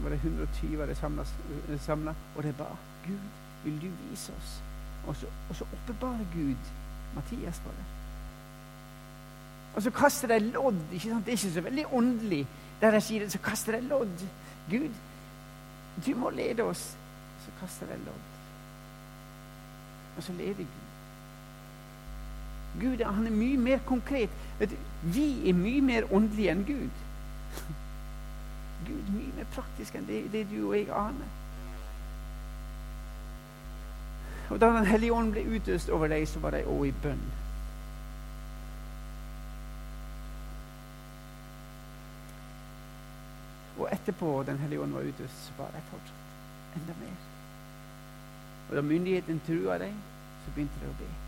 var 0.00 0.08
det 0.08 0.20
120 0.22 0.78
var 0.78 0.86
det 0.86 1.80
samla, 1.80 2.14
og 2.36 2.42
de 2.42 2.52
ba 2.52 2.64
Gud, 3.06 3.28
vil 3.64 3.82
du 3.82 3.88
vise 4.10 4.32
oss? 4.32 4.62
Og 5.06 5.16
så, 5.16 5.26
og 5.48 5.56
så 5.56 5.64
oppbevarer 5.72 6.26
Gud 6.34 6.72
Mathias 7.14 7.58
for 7.58 7.70
det. 7.70 7.84
Og 9.74 9.82
så 9.82 9.90
kaster 9.90 10.28
de 10.28 10.38
lodd. 10.38 10.80
ikke 10.92 11.08
sant? 11.08 11.26
Det 11.26 11.32
er 11.32 11.38
ikke 11.38 11.52
så 11.52 11.60
veldig 11.60 11.84
åndelig. 11.92 12.46
Der 12.80 12.90
de 12.90 13.00
sier 13.00 13.20
det, 13.20 13.32
så 13.32 13.38
kaster 13.38 13.76
de 13.76 13.88
lodd. 13.88 14.26
Gud, 14.70 14.90
du 16.06 16.14
må 16.16 16.30
lede 16.30 16.62
oss. 16.62 16.96
Så 17.44 17.50
kaster 17.60 17.86
de 17.86 17.98
lodd. 18.04 18.26
Og 20.16 20.22
så 20.22 20.32
leder 20.32 20.54
Gud. 20.54 20.66
Gud 22.80 23.04
han 23.04 23.26
er 23.26 23.30
mye 23.30 23.56
mer 23.56 23.78
konkret. 23.86 24.30
Vi 25.02 25.48
er 25.48 25.54
mye 25.54 25.80
mer 25.80 26.12
åndelige 26.12 26.50
enn 26.50 26.64
Gud. 26.64 27.05
Gud 28.86 29.10
mye 29.14 29.32
mer 29.36 29.48
praktisk 29.54 29.94
enn 29.96 30.06
det, 30.06 30.22
det 30.32 30.46
du 30.50 30.60
og 30.68 30.76
jeg 30.76 30.90
aner. 30.92 31.34
Og 34.50 34.60
Da 34.60 34.66
Den 34.66 34.86
hellige 34.86 35.12
ånd 35.12 35.32
ble 35.32 35.42
utøst 35.56 35.90
over 35.90 36.08
deg, 36.08 36.28
så 36.28 36.38
var 36.40 36.54
de 36.54 36.62
òg 36.64 36.86
i 36.86 36.94
bønn. 37.02 37.24
Og 43.78 43.88
etterpå 43.92 44.42
Den 44.46 44.58
hellige 44.58 44.80
ånd 44.80 44.92
var 44.92 45.00
utøst, 45.00 45.46
så 45.46 45.52
var 45.58 45.74
de 45.74 45.82
fortsatt 45.90 46.76
enda 46.76 46.94
mer. 47.00 47.16
Og 48.70 48.76
da 48.76 48.82
myndigheten 48.82 49.42
trua 49.46 49.78
dem, 49.78 49.94
så 50.44 50.54
begynte 50.54 50.80
de 50.82 50.90
å 50.90 50.98
be. 50.98 51.25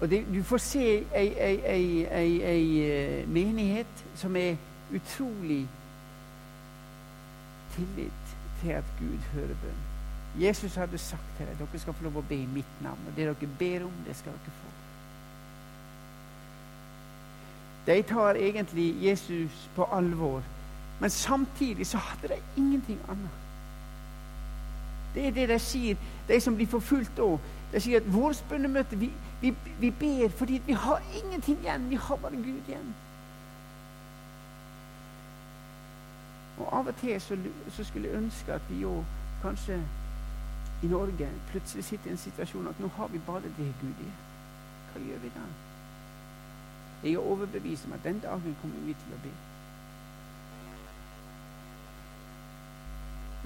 Og 0.00 0.10
det, 0.10 0.26
Du 0.34 0.42
får 0.42 0.58
se 0.58 1.06
ei, 1.14 2.02
eh, 2.04 3.28
menighet 3.28 4.04
som 4.14 4.36
er 4.36 4.56
utrolig 4.94 5.68
tillit 7.74 8.36
til 8.62 8.70
at 8.70 8.84
Gud 8.98 9.18
hører 9.32 9.54
bønn. 9.62 9.82
Jesus 10.40 10.74
hadde 10.74 10.98
sagt 10.98 11.36
til 11.36 11.46
deg 11.46 11.58
dere 11.58 11.80
skal 11.80 11.94
få 11.96 12.04
lov 12.04 12.18
å 12.20 12.24
be 12.28 12.36
i 12.36 12.48
mitt 12.52 12.82
navn. 12.84 13.00
Og 13.08 13.16
det 13.16 13.26
dere 13.26 13.52
ber 13.58 13.86
om, 13.86 13.92
det 14.06 14.16
skal 14.16 14.32
dere 14.32 14.56
få. 14.60 14.72
De 17.86 18.02
tar 18.02 18.34
egentlig 18.34 19.02
Jesus 19.02 19.68
på 19.76 19.84
alvor. 19.92 20.42
Men 21.00 21.10
samtidig 21.10 21.86
så 21.86 21.98
hadde 21.98 22.28
de 22.34 22.40
ingenting 22.56 22.98
annet. 23.08 23.42
Det 25.14 25.26
er 25.26 25.30
det 25.30 25.48
de 25.48 25.58
sier, 25.58 25.96
de 26.28 26.40
som 26.40 26.56
blir 26.56 26.68
forfulgt 26.68 27.18
òg. 27.18 27.40
De 27.72 27.80
sier 27.80 28.00
at 28.00 28.12
vårt 28.12 28.44
bønnemøte 28.50 28.98
vi, 28.98 29.10
vi, 29.40 29.54
vi, 29.80 29.90
ber 29.90 30.28
fordi 30.28 30.62
vi 30.66 30.72
har 30.72 31.02
ingenting 31.24 31.58
igjen. 31.58 31.90
Vi 31.90 31.94
har 31.94 32.16
bare 32.16 32.36
Gud 32.36 32.68
igjen. 32.68 32.94
Og 36.58 36.78
Av 36.78 36.86
og 36.86 36.96
til 36.96 37.20
så, 37.20 37.36
så 37.70 37.84
skulle 37.84 38.08
jeg 38.08 38.16
ønske 38.16 38.52
at 38.52 38.62
vi 38.68 38.80
jo 38.80 39.04
kanskje 39.42 39.82
i 40.82 40.86
Norge 40.86 41.28
plutselig 41.50 41.84
sitter 41.84 42.08
i 42.08 42.10
en 42.10 42.18
situasjon 42.18 42.68
at 42.68 42.80
nå 42.80 42.88
har 42.96 43.08
vi 43.08 43.20
bare 43.26 43.42
det 43.42 43.56
Gud 43.56 44.00
igjen. 44.00 44.20
Hva 44.92 45.02
gjør 45.02 45.18
vi 45.18 45.32
da? 45.34 45.44
Jeg 47.02 47.12
er 47.12 47.18
overbevist 47.18 47.86
om 47.86 47.92
at 47.92 48.04
den 48.04 48.20
dagen 48.20 48.56
kommer 48.62 48.80
vi 48.86 48.96
til 48.96 49.16
å 49.16 49.20
be. 49.22 49.32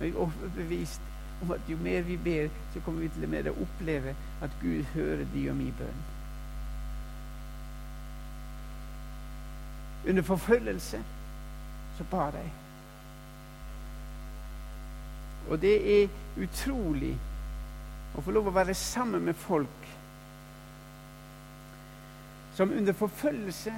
Jeg 0.01 0.11
er 0.11 0.17
overbevist 0.17 1.10
om 1.43 1.51
at 1.55 1.69
jo 1.69 1.77
mer 1.81 2.03
vi 2.07 2.17
ber, 2.17 2.49
så 2.75 2.81
kommer 2.85 3.01
vi 3.05 3.09
til 3.15 3.25
å 3.25 3.31
mer 3.33 3.51
oppleve 3.53 4.15
at 4.45 4.57
Gud 4.63 4.85
hører 4.95 5.25
de 5.35 5.45
og 5.51 5.57
mi 5.57 5.71
bønn. 5.79 6.03
Under 10.09 10.23
forfølgelse 10.23 11.03
så 11.99 12.05
bar 12.11 12.37
jeg. 12.37 12.53
Og 15.51 15.61
det 15.61 15.77
er 15.95 16.41
utrolig 16.41 17.15
å 18.17 18.23
få 18.25 18.33
lov 18.35 18.49
å 18.51 18.55
være 18.55 18.75
sammen 18.77 19.25
med 19.25 19.39
folk 19.39 19.89
som 22.57 22.73
under 22.77 22.93
forfølgelse 22.93 23.73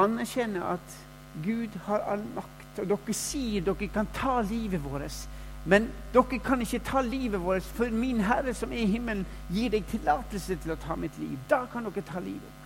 anerkjenner 0.00 0.74
at 0.74 0.96
Gud 1.44 1.76
har 1.86 2.04
all 2.12 2.24
makt. 2.34 2.80
Og 2.82 2.88
dere 2.88 3.14
sier 3.16 3.64
dere 3.64 3.88
kan 3.92 4.08
ta 4.12 4.40
livet 4.44 4.82
vårt. 4.84 5.22
Men 5.64 5.90
dere 6.14 6.38
kan 6.42 6.60
ikke 6.60 6.82
ta 6.82 7.00
livet 7.00 7.40
vårt, 7.40 7.62
for 7.62 7.90
min 7.90 8.20
Herre 8.20 8.54
som 8.54 8.72
er 8.72 8.82
i 8.82 8.90
himmelen, 8.90 9.26
gir 9.50 9.70
deg 9.70 9.86
tillatelse 9.90 10.58
til 10.62 10.74
å 10.74 10.80
ta 10.82 10.96
mitt 10.98 11.18
liv. 11.22 11.38
Da 11.50 11.64
kan 11.70 11.86
dere 11.86 12.02
ta 12.02 12.18
livet 12.18 12.42
vårt. 12.42 12.58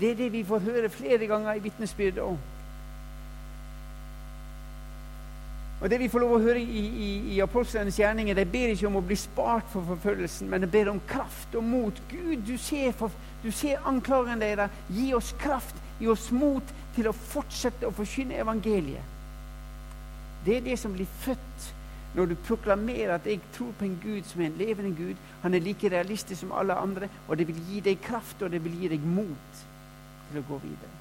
Det 0.00 0.10
er 0.10 0.20
det 0.20 0.32
vi 0.32 0.44
får 0.44 0.58
høre 0.58 0.92
flere 0.92 1.26
ganger 1.26 1.56
i 1.56 1.64
vitnesbyrdet 1.64 2.22
òg. 2.22 2.38
Og 5.80 5.90
det 5.90 5.98
vi 6.00 6.08
får 6.10 6.22
lov 6.24 6.32
å 6.34 6.42
høre 6.42 6.58
i, 6.58 6.80
i, 6.86 7.08
i 7.36 7.40
apostlenes 7.42 7.98
gjerninger, 8.00 8.34
de 8.34 8.44
ber 8.50 8.72
ikke 8.72 8.88
om 8.88 8.98
å 8.98 9.04
bli 9.06 9.16
spart 9.18 9.68
for 9.70 9.86
forfølgelsen, 9.86 10.48
men 10.50 10.64
de 10.64 10.70
ber 10.70 10.90
om 10.90 10.98
kraft 11.06 11.54
og 11.54 11.62
mot. 11.64 12.00
Gud, 12.10 12.42
du 12.46 12.56
ser, 12.58 12.90
for, 12.98 13.14
du 13.44 13.50
ser 13.54 13.86
anklagene 13.86 14.42
deres. 14.42 14.80
Gi 14.90 15.12
oss 15.14 15.30
kraft, 15.38 15.78
gi 16.00 16.10
oss 16.10 16.32
mot 16.34 16.74
til 16.98 17.08
å 17.10 17.14
fortsette 17.14 17.86
å 17.86 17.94
forkynne 17.94 18.40
evangeliet. 18.42 19.16
Det 20.44 20.56
er 20.56 20.64
det 20.66 20.78
som 20.80 20.94
blir 20.94 21.08
født 21.22 21.72
når 22.16 22.26
du 22.26 22.34
proklamerer 22.34 23.14
at 23.14 23.26
'jeg 23.26 23.40
tror 23.52 23.72
på 23.78 23.84
en 23.84 23.98
Gud 24.02 24.22
som 24.24 24.40
er 24.40 24.46
en 24.46 24.58
levende 24.58 24.96
Gud'. 24.96 25.16
Han 25.42 25.54
er 25.54 25.60
like 25.60 25.90
realistisk 25.90 26.40
som 26.40 26.52
alle 26.52 26.74
andre, 26.74 27.08
og 27.28 27.38
det 27.38 27.46
vil 27.46 27.62
gi 27.68 27.80
deg 27.80 28.00
kraft 28.00 28.42
og 28.42 28.50
det 28.50 28.64
vil 28.64 28.80
gi 28.80 28.88
deg 28.88 29.00
mot 29.00 29.66
til 30.30 30.40
å 30.40 30.44
gå 30.48 30.58
videre. 30.58 30.96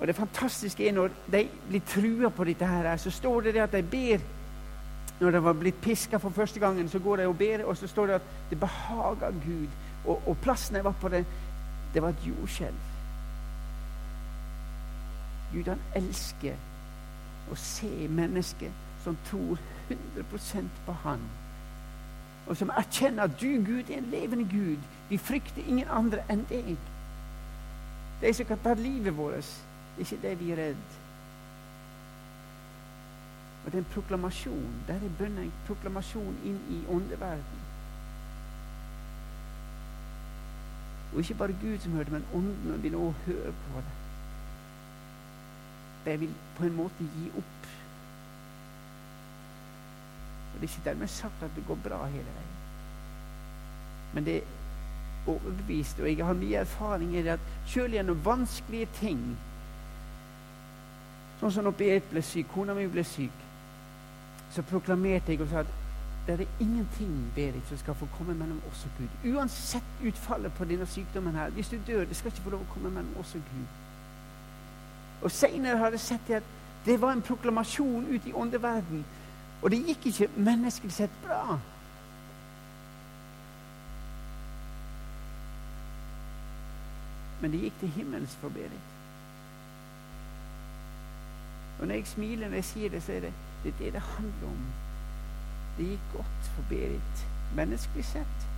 Og 0.00 0.06
det 0.06 0.16
fantastiske 0.16 0.88
er 0.88 0.92
når 0.92 1.10
de 1.32 1.48
blir 1.68 1.80
trua 1.80 2.28
på 2.28 2.44
dette 2.44 2.66
her, 2.66 2.96
så 2.96 3.10
står 3.10 3.40
det 3.40 3.56
at 3.60 3.72
de 3.72 3.82
ber 3.82 4.20
Når 5.20 5.30
de 5.30 5.42
var 5.44 5.52
blitt 5.52 5.80
piska 5.80 6.18
for 6.18 6.30
første 6.30 6.60
gangen, 6.60 6.88
så 6.88 6.98
går 6.98 7.16
de 7.16 7.26
og 7.26 7.36
ber, 7.38 7.64
og 7.64 7.76
så 7.76 7.86
står 7.86 8.06
det 8.06 8.14
at 8.14 8.22
det 8.50 8.60
behager 8.60 9.30
Gud. 9.30 9.68
Og, 10.06 10.22
og 10.26 10.36
plassen 10.42 10.76
de 10.76 10.84
var 10.84 10.94
på, 11.00 11.08
det, 11.08 11.26
det 11.94 12.02
var 12.02 12.08
et 12.14 12.26
jordskjelv. 12.26 12.86
Gud, 15.52 15.66
han 15.66 15.82
elsker 15.98 17.50
å 17.50 17.56
se 17.58 17.90
mennesker 18.08 18.70
som 19.04 19.16
tror 19.26 19.58
100% 19.90 20.82
på 20.86 20.94
Han. 21.02 21.22
Og 22.46 22.56
som 22.56 22.70
erkjenner 22.76 23.26
at 23.26 23.40
du, 23.40 23.48
Gud, 23.66 23.90
er 23.90 23.98
en 23.98 24.10
levende 24.12 24.46
Gud. 24.50 24.78
Vi 25.08 25.18
frykter 25.18 25.66
ingen 25.66 25.88
andre 25.90 26.22
enn 26.30 26.44
deg. 26.50 26.76
De 28.20 28.32
som 28.34 28.46
kan 28.46 28.62
ta 28.62 28.74
livet 28.78 29.16
vårt 29.16 29.50
det 29.96 30.06
er 30.06 30.12
ikke 30.12 30.22
det 30.22 30.34
vi 30.40 30.50
er 30.52 30.56
redd. 30.56 30.98
Og 33.64 33.72
det 33.72 33.78
er 33.78 33.82
en 33.82 33.92
proklamasjon. 33.92 34.76
Der 34.86 34.94
er 34.94 35.16
bønnen 35.18 35.44
en 35.44 35.52
proklamasjon 35.66 36.38
inn 36.44 36.60
i 36.70 36.78
åndeverden. 36.88 37.66
Og 41.12 41.18
ikke 41.18 41.34
bare 41.34 41.56
Gud 41.62 41.78
som 41.78 41.92
hører 41.92 42.04
det, 42.04 42.12
men 42.12 42.26
ånden 42.34 42.82
vil 42.82 42.94
også 42.94 43.26
høre 43.26 43.52
på 43.52 43.82
det. 43.86 43.96
De 46.04 46.18
vil 46.18 46.34
på 46.56 46.64
en 46.64 46.76
måte 46.76 47.08
gi 47.16 47.30
opp. 47.36 47.66
Og 50.54 50.60
Det 50.60 50.68
er 50.68 50.72
ikke 50.72 50.88
dermed 50.90 51.08
sagt 51.08 51.42
at 51.42 51.50
det 51.56 51.66
går 51.66 51.78
bra 51.84 52.04
hele 52.06 52.24
veien. 52.24 52.56
Men 54.14 54.24
det 54.24 54.36
er 54.36 54.42
overbevist, 55.26 56.00
og 56.00 56.08
jeg 56.08 56.26
har 56.26 56.34
mye 56.34 56.56
erfaring 56.56 57.16
i 57.16 57.22
det, 57.22 57.28
at 57.28 57.40
selv 57.66 57.94
gjennom 57.94 58.24
vanskelige 58.24 58.88
ting 59.00 59.36
Sånn 61.40 61.52
som 61.54 61.64
når 61.64 61.80
jeg 61.80 62.02
ble 62.10 62.20
syk, 62.20 62.50
kona 62.52 62.74
mi 62.76 62.82
ble 62.92 63.00
syk, 63.08 63.44
så 64.52 64.60
proklamerte 64.68 65.32
jeg 65.32 65.40
og 65.40 65.48
sa 65.48 65.62
at 65.62 65.79
det 66.26 66.40
er 66.40 66.46
ingenting 66.60 67.32
Berit, 67.34 67.68
som 67.68 67.78
skal 67.78 67.94
få 67.94 68.06
komme 68.18 68.34
mellom 68.34 68.60
oss 68.70 68.84
og 68.84 68.90
Gud. 68.98 69.34
Uansett 69.34 70.04
utfallet 70.04 70.52
på 70.52 70.64
denne 70.64 70.86
sykdommen 70.86 71.34
her. 71.34 71.50
Hvis 71.50 71.68
du 71.68 71.76
dør, 71.86 72.04
det 72.04 72.16
skal 72.16 72.30
ikke 72.30 72.42
få 72.42 72.50
lov 72.50 72.60
å 72.60 72.72
komme 72.74 72.90
mellom 72.90 73.16
oss 73.18 73.34
og 73.34 73.40
Gud. 73.40 73.66
Og 75.22 75.30
Seinere 75.30 75.78
har 75.78 75.90
jeg 75.90 76.00
sett 76.00 76.30
at 76.30 76.42
det 76.86 77.00
var 77.00 77.12
en 77.12 77.22
proklamasjon 77.22 78.06
ut 78.14 78.26
i 78.26 78.32
åndeverden. 78.32 79.04
Og 79.62 79.70
det 79.70 79.82
gikk 79.86 80.06
ikke 80.06 80.28
menneskelig 80.36 80.92
sett 80.92 81.16
bra. 81.24 81.58
Men 87.40 87.52
det 87.52 87.60
gikk 87.64 87.80
til 87.80 87.88
himmels 87.88 88.36
for. 88.40 88.52
Og 91.80 91.86
når 91.86 91.94
jeg 91.94 92.06
smiler 92.06 92.48
når 92.48 92.54
jeg 92.54 92.64
sier 92.64 92.90
det, 92.90 93.02
så 93.02 93.12
er 93.12 93.20
det 93.20 93.32
det, 93.64 93.74
det 93.78 93.92
det 93.92 94.00
handler 94.00 94.48
om. 94.48 94.64
Det 95.76 95.86
gikk 95.92 96.08
godt 96.12 96.50
for 96.54 96.62
Berit. 96.68 97.26
Menneskelig 97.54 98.04
sett 98.04 98.48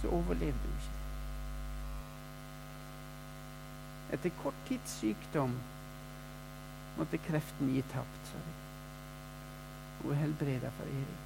så 0.00 0.08
overlevde 0.08 0.52
hun 0.62 0.76
ikke. 0.76 0.92
Etter 4.12 4.30
kort 4.42 4.58
tids 4.68 4.98
sykdom 5.00 5.56
måtte 6.96 7.18
kreften 7.18 7.72
gi 7.74 7.82
tapt, 7.92 8.28
sa 8.30 8.38
de. 8.38 8.54
Hun 10.02 10.12
er 10.12 10.20
helbreda 10.20 10.70
for 10.76 10.92
evig. 10.92 11.22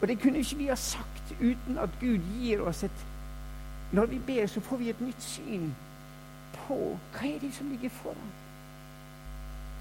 Og 0.00 0.08
det 0.08 0.18
kunne 0.20 0.38
ikke 0.38 0.56
vi 0.56 0.66
ha 0.66 0.74
sagt 0.74 1.34
uten 1.40 1.78
at 1.78 1.90
Gud 2.00 2.18
gir 2.32 2.62
oss 2.62 2.84
et 2.84 3.06
Når 3.92 4.06
vi 4.06 4.18
ber, 4.18 4.46
så 4.46 4.60
får 4.60 4.76
vi 4.76 4.88
et 4.90 5.00
nytt 5.00 5.22
syn 5.22 5.68
på 6.56 6.76
hva 7.14 7.28
er 7.28 7.38
det 7.38 7.52
som 7.54 7.68
ligger 7.70 7.88
foran. 7.88 8.32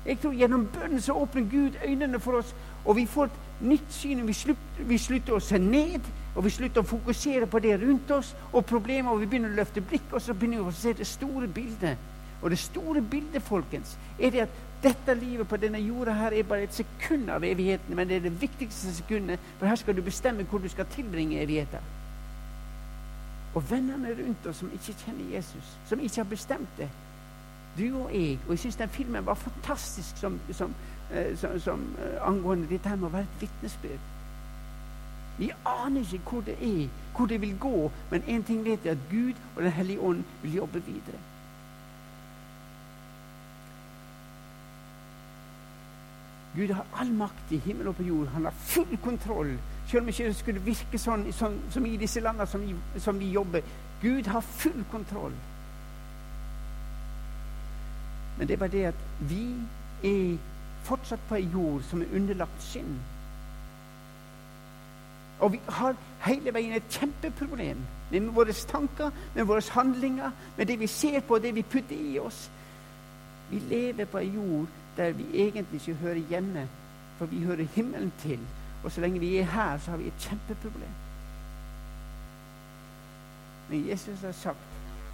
Jeg 0.06 0.20
tror 0.22 0.34
Gjennom 0.38 0.68
bønnen 0.74 1.02
så 1.02 1.14
åpner 1.18 1.48
Gud 1.52 1.78
øynene 1.86 2.20
for 2.20 2.38
oss, 2.40 2.56
og 2.86 2.96
vi 2.96 3.06
får 3.06 3.26
et 3.26 3.40
nytt 3.62 3.94
syn. 3.94 4.28
Vi 4.28 4.34
slutter, 4.34 4.84
vi 4.86 4.98
slutter 4.98 5.34
å 5.34 5.40
se 5.42 5.58
ned, 5.58 6.06
og 6.36 6.46
vi 6.46 6.50
slutter 6.54 6.84
å 6.84 6.90
fokusere 6.90 7.48
på 7.50 7.60
det 7.60 7.80
rundt 7.82 8.12
oss 8.12 8.36
og 8.52 8.66
problemer, 8.66 9.12
og 9.12 9.24
vi 9.24 9.30
begynner 9.32 9.50
å 9.54 9.58
løfte 9.62 9.82
blikk, 9.82 10.12
og 10.12 10.22
så 10.22 10.34
begynner 10.34 10.62
vi 10.62 10.70
å 10.70 10.78
se 10.78 10.94
det 10.94 11.08
store 11.10 11.48
bildet. 11.48 12.12
Og 12.42 12.52
det 12.52 12.60
store 12.60 13.02
bildet, 13.02 13.42
folkens, 13.42 13.96
er 14.20 14.30
det 14.30 14.44
at 14.46 14.62
dette 14.84 15.14
livet 15.18 15.48
på 15.50 15.58
denne 15.58 15.80
jorda 15.82 16.14
her 16.14 16.36
er 16.36 16.46
bare 16.46 16.68
et 16.68 16.76
sekund 16.76 17.30
av 17.34 17.44
evigheten, 17.44 17.96
men 17.96 18.08
det 18.08 18.20
er 18.20 18.28
det 18.28 18.42
viktigste 18.42 18.94
sekundet, 18.94 19.40
for 19.58 19.66
her 19.66 19.80
skal 19.82 19.98
du 19.98 20.04
bestemme 20.06 20.46
hvor 20.46 20.62
du 20.62 20.70
skal 20.70 20.86
tilbringe 20.94 21.42
evigheten. 21.42 21.94
Og 23.56 23.72
vennene 23.72 24.14
rundt 24.14 24.46
oss 24.46 24.62
som 24.62 24.70
ikke 24.76 24.94
kjenner 25.06 25.34
Jesus, 25.34 25.78
som 25.90 26.00
ikke 26.00 26.22
har 26.22 26.30
bestemt 26.30 26.78
det, 26.78 26.90
du 27.78 28.04
og 28.04 28.14
jeg. 28.14 28.40
Og 28.46 28.50
jeg 28.50 28.60
syns 28.60 28.76
den 28.76 28.90
filmen 28.90 29.26
var 29.26 29.34
fantastisk 29.34 30.18
som, 30.18 30.40
som, 30.52 30.74
eh, 31.12 31.38
som, 31.38 31.60
som 31.60 31.86
eh, 32.00 32.28
angående 32.28 32.70
dette 32.70 32.96
med 32.96 33.10
å 33.10 33.14
være 33.18 33.28
et 33.30 33.42
vitnesbyrd. 33.42 34.12
Vi 35.38 35.52
aner 35.66 36.02
ikke 36.14 36.30
hvor 36.30 36.42
det 36.48 36.56
er, 36.64 36.90
hvor 37.16 37.26
det 37.26 37.42
vil 37.42 37.58
gå, 37.60 37.92
men 38.12 38.22
én 38.28 38.44
ting 38.48 38.64
vet 38.66 38.86
jeg, 38.86 38.92
at 38.92 39.10
Gud 39.12 39.34
og 39.56 39.64
Den 39.64 39.72
hellige 39.72 40.00
ånd 40.00 40.24
vil 40.42 40.54
jobbe 40.54 40.82
videre. 40.86 41.20
Gud 46.56 46.72
har 46.72 46.86
all 46.94 47.12
makt 47.12 47.52
i 47.52 47.58
himmel 47.58 47.88
og 47.88 47.96
på 47.96 48.04
jord. 48.04 48.28
Han 48.28 48.44
har 48.44 48.52
full 48.52 48.98
kontroll. 49.04 49.58
Selv 49.88 50.02
om 50.02 50.08
ikke 50.08 50.24
det 50.24 50.36
skulle 50.36 50.62
virke 50.64 51.00
sånn, 51.00 51.28
sånn 51.36 51.58
som 51.70 51.86
i 51.86 51.98
disse 52.00 52.24
landene 52.24 52.48
som 52.48 52.64
som 53.04 53.20
vi 53.20 53.34
jobber. 53.36 53.62
Gud 54.02 54.28
har 54.32 54.42
full 54.42 54.86
kontroll. 54.92 55.36
Men 58.38 58.48
det 58.48 58.60
bare 58.60 58.72
det 58.72 58.86
at 58.86 59.04
vi 59.20 59.56
er 60.04 60.38
fortsatt 60.84 61.20
på 61.30 61.36
ei 61.36 61.50
jord 61.54 61.84
som 61.90 62.02
er 62.02 62.16
underlagt 62.16 62.64
synd. 62.64 62.98
Og 65.40 65.52
vi 65.52 65.60
har 65.68 65.96
hele 66.26 66.54
veien 66.54 66.76
et 66.76 66.90
kjempeproblem 66.90 67.80
med 68.12 68.30
våre 68.36 68.54
tanker, 68.54 69.12
med 69.36 69.44
våre 69.44 69.62
handlinger, 69.72 70.32
med 70.58 70.66
det 70.66 70.80
vi 70.80 70.88
ser 70.88 71.20
på, 71.20 71.40
det 71.40 71.56
vi 71.56 71.62
putter 71.62 71.96
i 71.96 72.20
oss. 72.20 72.50
Vi 73.50 73.60
lever 73.60 74.06
på 74.06 74.18
ei 74.18 74.32
jord 74.36 74.68
der 74.98 75.12
vi 75.12 75.26
egentlig 75.34 75.82
ikke 75.82 76.00
hører 76.00 76.22
hjemme, 76.30 76.70
for 77.18 77.26
vi 77.26 77.44
hører 77.44 77.68
himmelen 77.76 78.14
til. 78.20 78.40
Og 78.84 78.92
så 78.92 79.02
lenge 79.02 79.20
vi 79.20 79.38
er 79.38 79.44
her, 79.44 79.78
så 79.78 79.92
har 79.92 79.98
vi 79.98 80.08
et 80.08 80.20
kjempeproblem. 80.20 80.96
Men 83.70 83.88
Jesus 83.90 84.22
har 84.22 84.32
sagt 84.32 84.58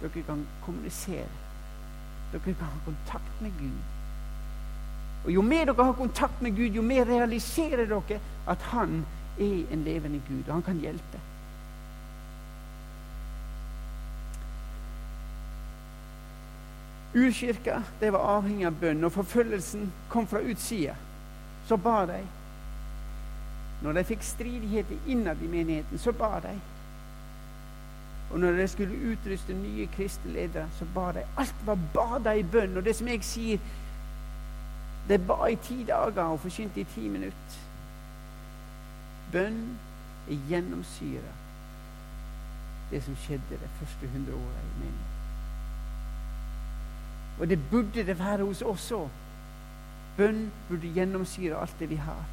dere 0.00 0.22
kan 0.22 0.46
kommunisere. 0.64 1.41
Dere 2.32 2.40
kan 2.44 2.54
ha 2.64 2.84
kontakt 2.84 3.40
med 3.40 3.52
Gud. 3.58 3.80
Og 5.24 5.32
Jo 5.32 5.42
mer 5.42 5.64
dere 5.64 5.84
har 5.84 5.92
kontakt 5.92 6.42
med 6.42 6.56
Gud, 6.56 6.74
jo 6.74 6.82
mer 6.82 7.04
realiserer 7.04 7.86
dere 7.86 8.20
at 8.48 8.62
Han 8.72 9.04
er 9.38 9.64
en 9.70 9.84
levende 9.84 10.22
Gud, 10.28 10.48
og 10.48 10.54
han 10.54 10.62
kan 10.62 10.80
hjelpe. 10.80 11.20
Urkirka 17.14 17.82
det 18.00 18.12
var 18.12 18.38
avhengig 18.38 18.66
av 18.66 18.76
bønn. 18.80 19.00
Når 19.00 19.08
forfølgelsen 19.08 19.92
kom 20.08 20.26
fra 20.26 20.40
utsida, 20.40 20.94
så 21.68 21.76
ba 21.76 22.06
de. 22.08 22.20
Når 23.82 23.92
de 23.92 24.04
fikk 24.04 24.22
stridigheter 24.24 24.96
innad 25.06 25.42
i 25.42 25.50
menigheten, 25.50 25.98
så 25.98 26.12
ba 26.12 26.38
de. 26.40 26.54
Og 28.32 28.40
når 28.40 28.50
de 28.56 28.68
skulle 28.68 29.12
utruste 29.12 29.54
nye 29.54 29.86
kristne 29.96 30.32
ledere, 30.32 30.68
så 30.78 30.86
ba 30.94 31.12
de. 31.12 31.24
Alt 31.38 31.66
var 31.66 31.78
bada 31.94 32.32
i 32.32 32.42
bønn. 32.42 32.76
Og 32.76 32.84
det 32.84 32.96
som 32.96 33.08
jeg 33.08 33.24
sier, 33.24 33.58
de 35.08 35.18
ba 35.18 35.46
i 35.46 35.56
ti 35.56 35.84
dager 35.84 36.22
og 36.22 36.40
forkynte 36.40 36.80
i 36.80 36.84
ti 36.94 37.08
minutter. 37.08 37.60
Bønn 39.32 39.62
er 40.30 40.44
gjennomsyra 40.48 41.38
det 42.92 43.00
som 43.02 43.16
skjedde 43.16 43.56
de 43.56 43.68
første 43.78 44.08
hundre 44.12 44.34
åra 44.36 44.60
i 44.60 44.72
menigheten. 44.78 45.08
Og 47.40 47.48
det 47.48 47.70
burde 47.70 48.06
det 48.06 48.18
være 48.18 48.44
hos 48.44 48.62
oss 48.62 48.90
òg. 48.92 49.08
Bønn 50.16 50.50
burde 50.68 50.92
gjennomsyre 50.92 51.56
alt 51.56 51.78
det 51.80 51.88
vi 51.90 51.96
har. 51.96 52.24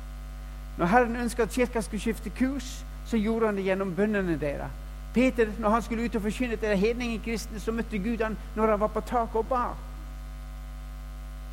Når 0.77 0.85
Herren 0.85 1.15
ønska 1.15 1.43
at 1.43 1.55
kirka 1.55 1.81
skulle 1.81 2.01
skifte 2.01 2.29
kurs, 2.29 2.85
så 3.05 3.17
gjorde 3.17 3.45
han 3.45 3.55
det 3.55 3.63
gjennom 3.63 3.95
bønnene 3.95 4.39
deres. 4.39 4.71
Peter, 5.13 5.47
når 5.59 5.69
han 5.69 5.81
skulle 5.81 6.05
ut 6.05 6.15
og 6.15 6.21
forkynne 6.21 6.55
til 6.55 6.77
hedningkristne, 6.77 7.59
så 7.59 7.71
møtte 7.71 7.97
Gud 7.97 8.23
han 8.23 8.37
når 8.55 8.67
han 8.67 8.79
var 8.79 8.87
på 8.87 9.01
taket 9.01 9.35
og 9.35 9.47
ba. 9.47 9.63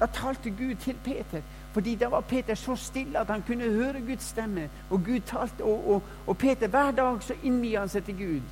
Da 0.00 0.06
talte 0.06 0.50
Gud 0.50 0.74
til 0.74 0.96
Peter, 1.04 1.40
fordi 1.72 1.94
da 1.94 2.08
var 2.08 2.20
Peter 2.20 2.54
så 2.54 2.76
stille 2.76 3.18
at 3.18 3.26
han 3.26 3.42
kunne 3.42 3.64
høre 3.64 4.00
Guds 4.00 4.22
stemme. 4.22 4.68
Og 4.90 5.04
Gud 5.04 5.20
talte, 5.20 5.64
og, 5.64 5.90
og, 5.90 6.02
og 6.26 6.38
Peter 6.38 6.68
hver 6.68 6.90
dag 6.90 7.22
så 7.22 7.34
innviet 7.42 7.80
han 7.80 7.88
seg 7.88 8.04
til 8.04 8.16
Gud. 8.16 8.42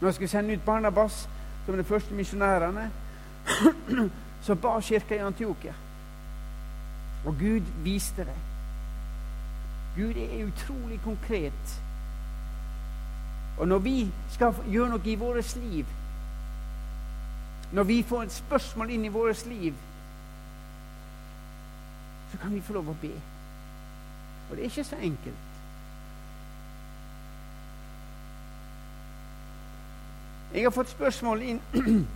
Når 0.00 0.08
han 0.08 0.14
skulle 0.14 0.28
sende 0.28 0.54
ut 0.54 0.64
Barnabas 0.66 1.28
som 1.66 1.76
de 1.76 1.84
første 1.84 2.14
misjonærene, 2.14 2.90
så 4.44 4.54
ba 4.54 4.80
kirka 4.80 5.14
i 5.14 5.18
Antiokia. 5.18 5.74
Og 7.26 7.36
Gud 7.38 7.60
viste 7.84 8.24
det. 8.24 8.38
Gud 9.96 10.14
er 10.16 10.46
utrolig 10.46 11.00
konkret. 11.04 11.81
Og 13.58 13.68
når 13.68 13.78
vi 13.78 14.12
skal 14.30 14.54
gjøre 14.70 14.90
noe 14.90 15.00
i 15.04 15.14
vårt 15.14 15.56
liv, 15.56 15.86
når 17.72 17.82
vi 17.82 18.02
får 18.02 18.22
et 18.22 18.32
spørsmål 18.32 18.90
inn 18.90 19.04
i 19.04 19.12
vårt 19.12 19.46
liv, 19.46 19.74
så 22.32 22.38
kan 22.38 22.54
vi 22.54 22.60
få 22.60 22.72
lov 22.72 22.88
å 22.88 22.96
be. 23.00 23.12
Og 24.50 24.56
det 24.56 24.64
er 24.64 24.70
ikke 24.70 24.84
så 24.84 24.96
enkelt. 24.96 25.48
Jeg 30.54 30.62
har 30.62 30.70
fått 30.70 30.92
spørsmål 30.92 31.42
inn 31.48 31.60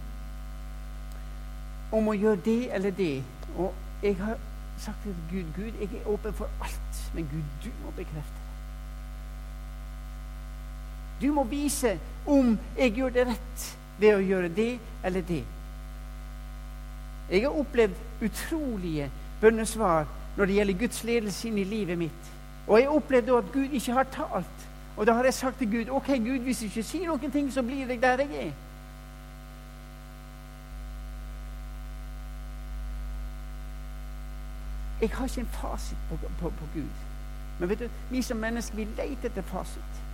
om 1.96 2.08
å 2.08 2.16
gjøre 2.16 2.40
det 2.44 2.60
eller 2.76 2.96
det. 2.96 3.14
Og 3.56 3.72
jeg 4.02 4.16
har 4.20 4.36
sagt 4.78 5.04
til 5.04 5.16
Gud 5.30 5.52
Gud, 5.56 5.80
jeg 5.80 6.00
er 6.00 6.10
åpen 6.12 6.36
for 6.36 6.50
alt, 6.60 7.04
men 7.14 7.28
Gud, 7.32 7.48
du 7.64 7.70
må 7.84 7.92
bekrefte. 7.96 8.45
Du 11.20 11.32
må 11.32 11.44
vise 11.48 11.96
om 12.26 12.58
jeg 12.76 12.92
gjør 12.98 13.14
det 13.14 13.26
rett 13.30 13.66
ved 13.98 14.16
å 14.16 14.24
gjøre 14.24 14.48
det 14.52 14.72
eller 15.04 15.24
det. 15.24 15.44
Jeg 17.30 17.42
har 17.42 17.58
opplevd 17.58 18.22
utrolige 18.22 19.10
bønnesvar 19.40 20.06
når 20.36 20.46
det 20.46 20.58
gjelder 20.58 20.80
Guds 20.80 21.04
ledelse 21.04 21.48
inn 21.48 21.58
i 21.58 21.64
livet 21.64 21.98
mitt. 21.98 22.30
Og 22.66 22.78
jeg 22.78 22.88
har 22.88 22.98
opplevd 22.98 23.32
at 23.38 23.52
Gud 23.54 23.72
ikke 23.78 23.96
har 23.96 24.12
talt. 24.12 24.68
Og 24.96 25.06
da 25.06 25.16
har 25.16 25.24
jeg 25.24 25.34
sagt 25.34 25.58
til 25.58 25.70
Gud 25.72 25.90
ok, 25.92 26.06
Gud, 26.06 26.38
hvis 26.38 26.58
du 26.58 26.64
ikke 26.64 26.82
sier 26.82 27.10
noen 27.10 27.32
ting, 27.32 27.50
så 27.52 27.62
blir 27.62 27.88
jeg 27.88 28.02
der 28.02 28.22
jeg 28.24 28.46
er. 28.46 28.54
Jeg 35.00 35.10
har 35.12 35.28
ikke 35.28 35.40
en 35.40 35.52
fasit 35.52 35.98
på, 36.08 36.16
på, 36.40 36.50
på 36.50 36.68
Gud. 36.74 37.04
Men 37.58 37.68
vet 37.68 37.78
du, 37.78 37.88
vi 38.10 38.22
som 38.22 38.36
mennesker 38.40 38.76
vi 38.76 38.88
leter 38.96 39.28
etter 39.28 39.42
fasit. 39.42 40.05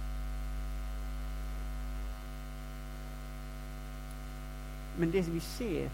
Men 4.98 5.12
det 5.12 5.26
vi 5.34 5.40
ser 5.40 5.88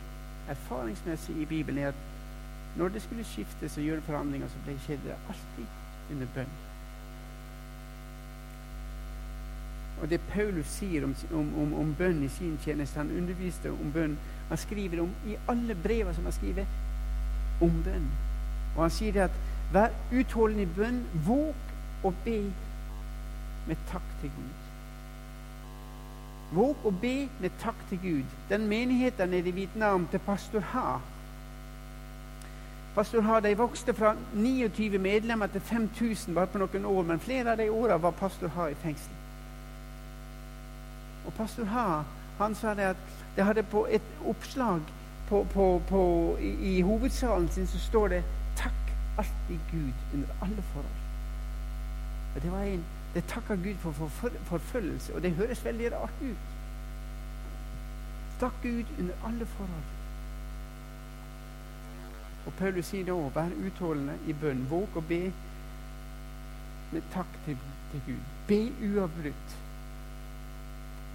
erfaringsmessig 0.49 1.37
i 1.43 1.45
Bibelen, 1.45 1.85
er 1.85 1.89
at 1.89 1.95
når 2.77 2.89
det 2.89 3.03
skulle 3.03 3.25
skiftes 3.25 3.77
og 3.77 3.85
gjøre 3.85 4.01
forandringer, 4.07 4.49
så 4.49 4.65
ble 4.65 4.79
skjedde 4.85 5.09
det 5.09 5.17
alltid 5.29 6.13
under 6.15 6.27
bønn. 6.35 6.57
Og 10.03 10.11
det 10.11 10.21
Paulus 10.31 10.67
sier 10.67 11.05
om, 11.05 11.15
om, 11.33 11.49
om, 11.63 11.75
om, 11.75 11.95
bønn 11.99 12.23
i 12.23 12.29
sin 12.31 12.59
tjeneste 12.63 13.01
Han 13.01 13.11
underviste 13.11 13.71
om 13.71 13.93
bønn. 13.93 14.15
Han 14.49 14.59
skriver 14.59 15.03
om 15.03 15.11
i 15.27 15.35
alle 15.49 15.75
brevene 15.75 16.15
som 16.15 16.25
han 16.25 16.37
skriver, 16.37 16.71
om 17.61 17.83
bønn. 17.85 18.07
Og 18.77 18.83
han 18.85 18.95
sier 18.95 19.13
det 19.13 19.27
at 19.27 19.41
vær 19.73 19.91
utholdende 20.15 20.69
i 20.69 20.75
bønn, 20.77 21.03
våg 21.27 22.07
å 22.07 22.15
be 22.25 22.39
med 23.69 23.87
takk 23.91 24.07
til 24.23 24.31
Gud. 24.37 24.68
Våg 26.51 26.77
og 26.85 27.01
be 27.01 27.29
med 27.41 27.51
takk 27.61 27.77
til 27.89 27.99
Gud. 28.03 28.35
Den 28.49 28.67
menigheten 28.67 29.29
nede 29.29 29.49
i 29.49 29.57
Vietnam 29.57 30.07
til 30.11 30.19
pastor 30.19 30.61
Ha 30.61 30.99
Pastor 32.95 33.21
Ha 33.21 33.41
de 33.41 33.57
vokste 33.59 33.95
fra 33.95 34.15
29 34.35 34.99
medlemmer 34.99 35.47
til 35.47 35.61
5000 35.61 36.35
bare 36.35 36.47
på 36.47 36.59
noen 36.59 36.85
år, 36.85 37.03
men 37.03 37.21
flere 37.21 37.53
av 37.53 37.59
de 37.59 37.71
åra 37.71 37.97
var 37.97 38.11
pastor 38.11 38.49
Ha 38.49 38.67
i 38.67 38.75
fengsel. 38.75 39.13
Og 41.27 41.33
pastor 41.37 41.65
Ha 41.65 42.03
han 42.39 42.55
sa 42.55 42.75
det 42.75 42.83
at 42.83 42.97
det 43.37 43.45
hadde 43.45 43.63
på 43.63 43.87
et 43.91 44.03
oppslag 44.27 44.81
på, 45.29 45.47
på, 45.53 45.83
på, 45.89 46.03
i, 46.41 46.77
i, 46.77 46.81
hovedsalen 46.81 47.49
sin 47.49 47.67
så 47.67 47.79
står 47.79 48.09
det 48.09 48.23
'Takk 48.57 48.95
alltid 49.19 49.59
Gud 49.71 49.93
under 50.15 50.29
alle 50.43 50.63
forhold'. 50.73 50.99
Og 52.37 52.43
Det 52.43 52.53
var 52.53 52.63
en, 52.63 52.85
det 53.15 53.25
takker 53.25 53.57
Gud 53.57 53.75
for, 53.75 53.93
for 53.93 54.31
forfølgelse, 54.45 55.15
og 55.15 55.23
det 55.23 55.33
høres 55.33 55.65
veldig 55.65 55.93
rart 55.93 56.23
ut. 56.23 56.49
Takk 58.41 58.53
Gud 58.63 58.85
under 58.99 59.15
alle 59.27 59.47
forhold. 59.47 59.95
Og 62.47 62.53
Paulus 62.59 62.87
sier 62.87 63.05
da 63.05 63.13
vær 63.13 63.57
utholdende 63.67 64.15
i 64.27 64.33
bønn. 64.33 64.67
Våg 64.71 64.97
å 64.97 65.03
be 65.09 65.23
med 66.93 67.09
takk 67.13 67.33
til, 67.45 67.59
til 67.93 68.05
Gud. 68.07 68.29
Be 68.49 68.61
uavbrutt. 68.89 69.57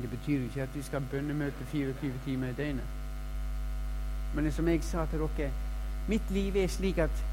Det 0.02 0.10
betyr 0.10 0.44
ikke 0.44 0.66
at 0.66 0.76
vi 0.76 0.82
skal 0.82 1.06
bønnemøte 1.12 1.66
24 1.72 2.14
timer 2.26 2.48
i 2.52 2.58
døgnet. 2.58 3.00
Men 4.36 4.52
som 4.52 4.68
jeg 4.68 4.84
sa 4.84 5.06
til 5.06 5.26
dere, 5.38 5.52
mitt 6.08 6.32
liv 6.34 6.56
er 6.58 6.68
slik 6.68 6.98
at 6.98 7.24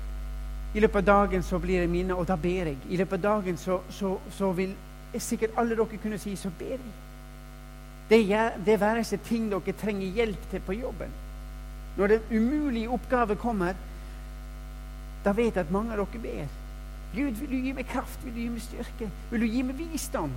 i 0.74 0.80
løpet 0.80 0.96
av 0.96 1.06
dagen 1.06 1.42
så 1.42 1.58
blir 1.58 1.80
jeg 1.80 1.90
minnet, 1.90 2.14
og 2.16 2.28
da 2.28 2.36
ber 2.38 2.70
jeg. 2.70 2.78
I 2.88 2.96
løpet 3.00 3.18
av 3.18 3.22
dagen 3.22 3.56
så, 3.58 3.80
så, 3.90 4.14
så 4.30 4.52
vil 4.54 4.74
sikkert 5.18 5.56
alle 5.58 5.74
dere 5.74 5.98
kunne 6.02 6.18
si 6.22 6.36
så 6.38 6.50
ber 6.58 6.76
jeg. 6.76 6.92
Det, 8.10 8.20
det 8.66 8.80
være 8.80 9.04
seg 9.06 9.22
ting 9.26 9.50
dere 9.50 9.74
trenger 9.78 10.14
hjelp 10.14 10.46
til 10.50 10.62
på 10.66 10.78
jobben. 10.78 11.12
Når 11.96 12.06
den 12.14 12.20
umulige 12.30 12.90
oppgave 12.90 13.36
kommer, 13.36 13.74
da 15.24 15.34
vet 15.36 15.56
jeg 15.56 15.66
at 15.66 15.74
mange 15.74 15.92
av 15.92 16.06
dere 16.06 16.22
ber. 16.22 16.56
Gud, 17.14 17.34
vil 17.42 17.50
du 17.50 17.58
gi 17.66 17.72
meg 17.74 17.90
kraft? 17.90 18.22
Vil 18.24 18.34
du 18.34 18.40
gi 18.40 18.48
meg 18.54 18.62
styrke? 18.62 19.10
Vil 19.30 19.42
du 19.42 19.46
gi 19.50 19.62
meg 19.66 19.78
visdom? 19.78 20.32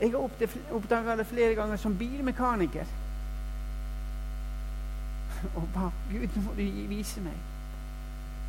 Jeg 0.00 0.12
har 0.12 0.74
oppdaga 0.76 1.16
det 1.16 1.26
flere 1.26 1.54
ganger 1.56 1.76
som 1.76 1.96
bilmekaniker. 1.98 2.86
Og 5.56 5.68
bare 5.74 5.92
Gud, 6.12 6.28
nå 6.36 6.42
må 6.44 6.52
du 6.58 6.66
vise 6.92 7.24
meg. 7.24 7.40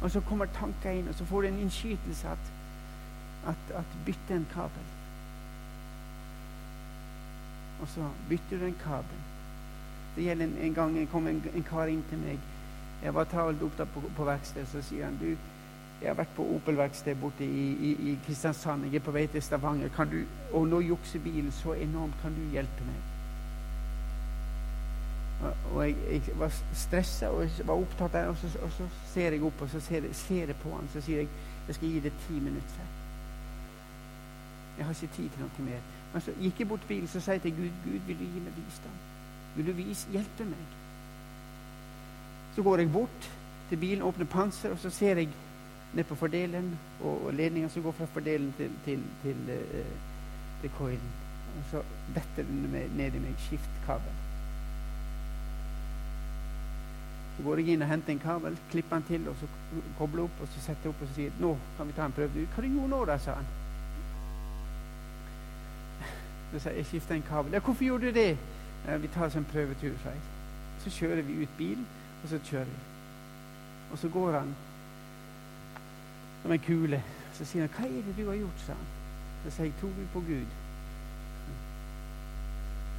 Og 0.01 0.11
så 0.11 0.21
kommer 0.21 0.45
tanker 0.55 0.91
inn, 0.91 1.07
og 1.07 1.15
så 1.15 1.25
får 1.25 1.41
du 1.41 1.47
en 1.47 1.59
innskytelse 1.59 2.27
at, 2.27 2.53
at, 3.47 3.75
at 3.75 3.97
bytte 4.05 4.35
en 4.35 4.47
kabel. 4.53 4.87
Og 7.81 7.87
så 7.87 8.07
bytter 8.29 8.59
du 8.59 8.65
en 8.65 8.79
kabel. 8.83 9.19
Det 10.15 10.23
gjelder 10.23 10.45
en, 10.45 10.57
en 10.61 10.73
gang 10.73 11.09
kom 11.11 11.27
en, 11.27 11.43
en, 11.55 11.63
kar 11.63 11.91
inn 11.91 12.03
til 12.09 12.19
meg. 12.19 12.39
Jeg 13.03 13.13
var 13.15 13.23
travelt 13.23 13.61
opptatt 13.63 13.91
på, 13.93 14.03
på 14.15 14.27
verkstedet, 14.27 14.67
så 14.67 14.81
sier 14.83 15.05
han 15.05 15.19
du, 15.21 15.35
Jeg 15.99 16.07
har 16.07 16.15
vært 16.15 16.31
på 16.35 16.45
Opel-verksted 16.55 17.15
borte 17.19 17.43
i, 17.43 17.63
i, 17.71 17.89
i, 18.09 18.17
Kristiansand. 18.25 18.85
Jeg 18.87 19.01
er 19.01 19.03
på 19.03 19.11
vei 19.11 19.25
til 19.27 19.43
Stavanger. 19.43 19.91
Du, 20.07 20.21
og 20.53 20.67
nå 20.67 20.79
jukser 20.79 21.19
bilen 21.19 21.51
så 21.51 21.73
enormt. 21.75 22.15
Kan 22.21 22.35
du 22.35 22.45
hjelpe 22.55 22.85
meg? 22.87 23.18
Og, 25.39 25.87
jeg, 25.87 25.95
jeg, 26.11 26.39
var 26.39 26.51
stressa 26.73 27.29
og 27.31 27.61
var 27.65 27.73
opptatt 27.79 28.15
av 28.15 28.15
det. 28.15 28.23
Og 28.29 28.37
så, 28.37 28.63
og 28.65 28.71
så 28.75 28.87
ser 29.13 29.35
jeg 29.35 29.43
opp 29.43 29.61
og 29.61 29.69
så 29.71 29.79
ser, 29.79 30.07
ser 30.13 30.51
jeg 30.51 30.57
på 30.63 30.73
han 30.75 30.89
så 30.93 31.03
sier 31.05 31.23
jeg 31.23 31.29
jeg 31.69 31.75
skal 31.75 31.91
gi 31.93 31.99
det 31.99 32.11
ti 32.25 32.33
minutter. 32.33 32.85
Jeg 34.77 34.85
har 34.85 34.93
ikke 34.93 35.15
tid 35.15 35.29
til 35.29 35.43
noe 35.43 35.65
mer. 35.67 35.81
Men 36.13 36.23
så 36.25 36.33
gikk 36.39 36.59
jeg 36.59 36.67
bort 36.67 36.81
til 36.81 36.89
bilen 36.95 37.07
så 37.07 37.21
sa 37.21 37.35
jeg 37.35 37.43
til 37.43 37.53
Gud 37.55 37.75
Gud, 37.83 37.99
vil 38.07 38.17
du 38.17 38.23
gi 38.23 38.41
meg 38.41 38.55
bistand? 38.57 39.03
Vil 39.55 39.67
du 39.67 39.71
vise, 39.77 40.09
hjelpe 40.11 40.47
meg? 40.49 40.71
Så 42.55 42.63
går 42.65 42.81
jeg 42.81 42.91
bort 42.91 43.29
til 43.69 43.77
bilen, 43.77 44.01
åpner 44.01 44.25
panser, 44.25 44.73
og 44.73 44.79
så 44.81 44.89
ser 44.89 45.21
jeg 45.21 45.29
ned 45.93 46.03
på 46.03 46.15
fordelen 46.15 46.71
og, 47.03 47.25
og 47.25 47.33
ledninga 47.33 47.69
som 47.69 47.83
går 47.83 47.91
fra 47.99 48.07
fordelen 48.13 48.53
til, 48.57 48.71
til, 48.85 49.03
til, 49.21 49.45
til, 49.45 49.85
til 50.61 50.73
coilen. 50.77 51.13
Og 51.59 51.69
så 51.71 51.83
detter 52.15 52.49
den 52.49 52.65
ned 52.97 53.13
i 53.13 53.21
meg 53.21 53.37
skiftkabel. 53.45 54.28
Så 57.39 57.43
går 57.43 57.61
jeg 57.61 57.69
inn 57.71 57.83
og 57.85 57.87
henter 57.87 58.11
en 58.11 58.19
kabel, 58.19 58.57
klipper 58.67 58.97
den 58.97 59.05
til, 59.07 59.27
og 59.31 59.35
så 59.39 59.47
kobler 59.97 60.25
opp, 60.25 60.41
og 60.43 60.47
så 60.51 60.59
setter 60.59 60.89
jeg 60.89 60.91
opp 60.91 61.03
og 61.05 61.07
så 61.07 61.15
sier 61.15 61.37
nå 61.39 61.53
kan 61.77 61.87
vi 61.87 61.93
ta 61.95 62.07
en 62.09 62.15
prøve. 62.17 62.43
Hva 62.51 62.63
du 62.65 62.67
gjorde 62.67 62.89
nå, 62.91 62.99
da? 63.07 63.15
sa 63.23 63.37
han. 63.37 63.47
Så 66.51 66.59
sier 66.59 66.73
jeg, 66.73 66.81
jeg 66.81 66.89
skifta 66.89 67.15
en 67.15 67.23
kabel. 67.29 67.55
Ja, 67.55 67.63
hvorfor 67.63 67.87
gjorde 67.87 68.09
du 68.09 68.19
det? 68.19 68.33
Vi 69.05 69.11
tar 69.13 69.29
oss 69.29 69.39
en 69.39 69.47
prøvetur, 69.47 69.95
sa 70.03 70.11
jeg. 70.11 70.25
Så 70.83 70.91
kjører 70.97 71.23
vi 71.23 71.39
ut 71.45 71.55
bilen, 71.57 71.87
og 72.23 72.29
så 72.29 72.43
kjører 72.43 72.73
vi. 72.73 72.81
Og 73.91 74.03
så 74.03 74.11
går 74.11 74.39
han 74.41 74.55
som 76.41 76.51
en 76.51 76.65
kule. 76.67 77.03
Så 77.39 77.45
sier 77.45 77.61
han, 77.61 77.71
'Hva 77.71 77.87
er 77.87 78.03
det 78.03 78.17
du 78.17 78.25
har 78.27 78.35
gjort?' 78.35 78.65
sa 78.65 78.73
han. 78.73 78.89
Så 79.45 79.55
sier 79.55 79.65
jeg, 79.65 79.73
'Tror 79.79 79.95
du 79.95 80.07
på 80.13 80.19
Gud?' 80.19 80.68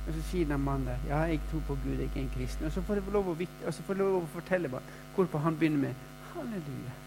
Og 0.06 0.14
så 0.14 0.22
sier 0.30 0.46
den 0.46 0.60
mannen 0.60 0.88
'Ja, 1.06 1.18
jeg 1.18 1.40
tror 1.50 1.60
på 1.66 1.78
Gud, 1.84 1.98
jeg 1.98 2.10
er 2.16 2.20
en 2.20 2.30
kristen.' 2.34 2.66
Og 2.66 2.72
så 2.72 2.82
får 2.82 2.94
jeg 2.94 3.02
lov 3.12 3.28
å, 3.28 3.36
og 3.66 3.74
så 3.74 3.82
får 3.82 3.94
jeg 3.94 3.98
lov 3.98 4.22
å 4.22 4.26
fortelle 4.26 4.68
bare, 4.68 4.82
hvorpå 5.14 5.38
han 5.38 5.56
begynner 5.56 5.78
med 5.78 5.94
'Halleluja'. 6.32 6.98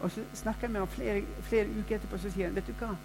Og 0.00 0.10
så 0.10 0.24
snakker 0.34 0.60
jeg 0.62 0.70
med 0.70 0.80
ham 0.80 0.88
flere, 0.88 1.24
flere 1.42 1.66
uker 1.78 1.96
etterpå, 1.96 2.18
så 2.18 2.30
sier 2.30 2.46
han, 2.46 2.54
'Vet 2.54 2.66
du 2.66 2.72
hva?' 2.72 2.96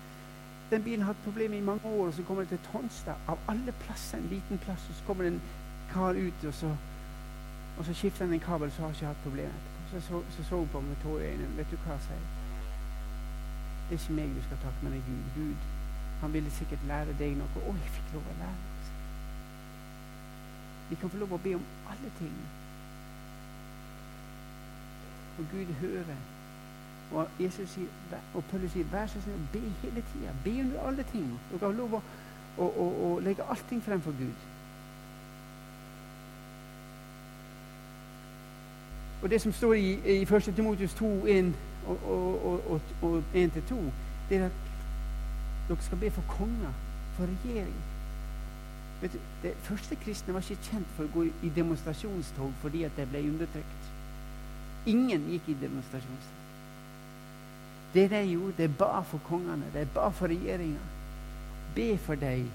Den 0.71 0.83
bilen 0.83 1.01
har 1.01 1.13
hatt 1.13 1.23
problemer 1.23 1.57
i 1.57 1.61
mange 1.61 1.85
år, 1.85 2.07
og 2.07 2.13
så 2.13 2.23
kommer 2.23 2.43
den 2.43 2.57
til 2.57 2.71
Tonstad. 2.71 3.15
Av 3.27 3.37
alle 3.47 3.71
plasser, 3.71 4.17
en 4.17 4.27
liten 4.31 4.57
plass, 4.57 4.89
og 4.89 4.95
så 4.95 5.03
kommer 5.07 5.23
det 5.23 5.33
en 5.33 5.41
kar 5.93 6.09
ut, 6.09 6.45
og 6.47 6.53
så, 6.53 6.75
og 7.77 7.85
så 7.85 7.93
skifter 7.93 8.25
han 8.25 8.33
en 8.33 8.39
kabel, 8.39 8.71
så 8.71 8.77
har 8.77 8.87
han 8.87 8.95
ikke 8.95 9.05
hatt 9.05 9.23
problemer. 9.23 9.59
Så 9.91 10.01
så, 10.01 10.21
så, 10.37 10.43
så 10.43 10.67
på 10.71 10.81
med 10.81 10.95
tårer 11.03 11.23
i 11.23 11.31
øynene. 11.31 11.57
Vet 11.57 11.71
du 11.71 11.77
hva, 11.77 11.97
sier. 11.99 12.23
Det 13.89 13.97
er 13.97 14.03
ikke 14.03 14.13
meg 14.13 14.35
du 14.35 14.43
skal 14.47 14.57
takke, 14.63 14.79
men 14.83 14.91
det 14.93 14.99
er 14.99 15.07
Gud. 15.09 15.23
Gud. 15.35 15.80
Han 16.21 16.33
ville 16.33 16.51
sikkert 16.51 16.83
lære 16.87 17.15
deg 17.19 17.37
noe. 17.37 17.63
Å, 17.65 17.75
jeg 17.83 17.95
fikk 17.97 18.13
lov 18.15 18.27
å 18.29 18.35
lære 18.39 18.57
noe. 18.57 18.71
Vi 20.91 20.97
kan 20.99 21.09
få 21.09 21.17
lov 21.17 21.33
å 21.33 21.39
be 21.39 21.55
om 21.55 21.65
alle 21.87 22.11
ting. 22.19 22.35
Og 25.39 25.45
Gud 25.53 25.73
hører. 25.79 26.21
Og 27.11 27.27
Jesus 27.39 27.69
sier, 27.69 28.17
og 28.33 28.43
Paulus 28.51 28.71
sier, 28.71 28.87
vær 28.91 29.07
så 29.07 29.21
snill, 29.23 29.47
be 29.53 29.59
hele 29.81 30.03
tida. 30.13 30.33
Be 30.43 30.61
under 30.61 30.87
alle 30.87 31.03
ting. 31.11 31.27
Du 31.51 31.57
kan 31.57 31.71
få 31.71 31.77
lov 31.77 31.93
å, 31.93 32.01
å, 32.57 32.67
å, 32.67 32.87
å 33.07 33.11
legge 33.23 33.47
allting 33.49 33.83
fremfor 33.83 34.15
Gud. 34.19 34.47
Og 39.21 39.29
det 39.29 39.41
som 39.41 39.53
står 39.53 39.73
i, 39.73 39.89
i 40.17 40.21
1. 40.21 40.51
Timotius 40.55 40.93
2, 40.99 41.11
1 41.27 41.53
og, 41.87 41.97
og, 42.03 42.71
og, 42.71 42.81
og 43.01 43.23
1-2, 43.35 43.79
det 44.29 44.37
er 44.37 44.45
at 44.45 44.70
dere 45.71 45.87
skal 45.87 46.01
be 46.01 46.11
for 46.11 46.35
konger, 46.35 46.75
for 47.15 47.31
regjering. 47.31 47.79
Vet 49.01 49.13
du, 49.13 49.19
Det 49.43 49.55
første 49.65 49.95
kristne 49.95 50.33
var 50.33 50.45
ikke 50.45 50.69
kjent 50.69 50.93
for 50.97 51.07
å 51.07 51.13
gå 51.13 51.25
i 51.43 51.49
demonstrasjonstog 51.55 52.53
fordi 52.61 52.83
at 52.85 52.97
de 52.97 53.07
ble 53.09 53.23
undertrykt. 53.31 53.89
Ingen 54.91 55.25
gikk 55.31 55.49
i 55.49 55.57
demonstrasjonstog. 55.61 56.37
Det 57.93 58.09
de 58.09 58.21
gjorde, 58.23 58.57
det 58.57 58.77
ba 58.77 59.01
for 59.03 59.19
kongene, 59.27 59.67
det 59.73 59.87
ba 59.93 60.09
for 60.15 60.31
regjeringa. 60.31 60.83
Be 61.75 61.97
for 61.97 62.15
dem. 62.15 62.51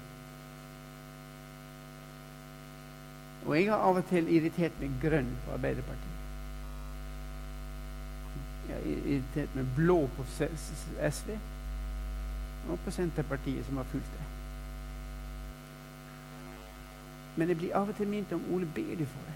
Og 3.45 3.55
jeg 3.55 3.69
har 3.71 3.83
av 3.89 3.99
og 3.99 4.07
til 4.09 4.27
irritert 4.33 4.79
meg 4.81 4.95
grønn 5.01 5.29
på 5.45 5.53
Arbeiderpartiet 5.55 6.15
Jeg 8.67 8.75
har 8.75 8.87
irritert 8.97 9.53
meg 9.55 9.69
blå 9.77 10.01
på 10.17 10.25
SV 10.27 11.37
og 12.69 12.79
på 12.79 12.91
Senterpartiet, 12.91 13.65
som 13.65 13.77
har 13.77 13.83
fulgt 13.83 14.11
det. 14.13 14.25
Men 17.35 17.49
jeg 17.49 17.57
blir 17.57 17.75
av 17.75 17.89
og 17.89 17.95
til 17.95 18.07
minnet 18.07 18.33
om 18.33 18.45
Ole, 18.53 18.65
ber 18.75 18.95
du 18.99 19.05
for 19.05 19.29
det? 19.29 19.35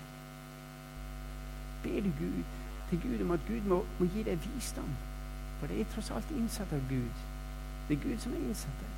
Ber 1.83 2.01
du 2.01 2.11
Gud, 2.19 2.43
til 2.89 3.01
Gud 3.01 3.21
om 3.21 3.31
at 3.31 3.39
Gud 3.47 3.61
må, 3.61 3.85
må 3.99 4.07
gi 4.13 4.23
deg 4.23 4.39
visdom? 4.55 4.89
For 5.59 5.67
det 5.67 5.81
er 5.81 5.91
tross 5.93 6.09
alt 6.11 6.31
innsatt 6.31 6.73
av 6.73 6.81
Gud. 6.89 7.21
Det 7.87 7.97
er 7.97 8.03
Gud 8.03 8.17
som 8.19 8.33
er 8.33 8.41
innsatt 8.47 8.81
der. 8.81 8.97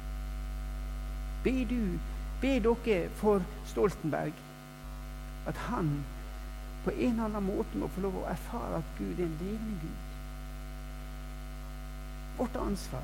Ber 1.43 1.65
du, 1.69 1.99
ber 2.41 2.59
dere 2.85 3.09
for 3.19 3.43
Stoltenberg 3.65 4.33
at 5.47 5.57
han 5.67 5.91
på 6.83 6.91
en 6.91 7.19
eller 7.19 7.25
annen 7.25 7.43
måte 7.43 7.77
må 7.77 7.87
få 7.91 8.01
lov 8.03 8.15
å 8.21 8.27
erfare 8.31 8.79
at 8.79 8.95
Gud 8.97 9.19
er 9.19 9.27
en 9.27 9.37
levende 9.41 9.79
Gud 9.81 10.13
vårt 12.37 12.55
ansvar. 12.55 13.03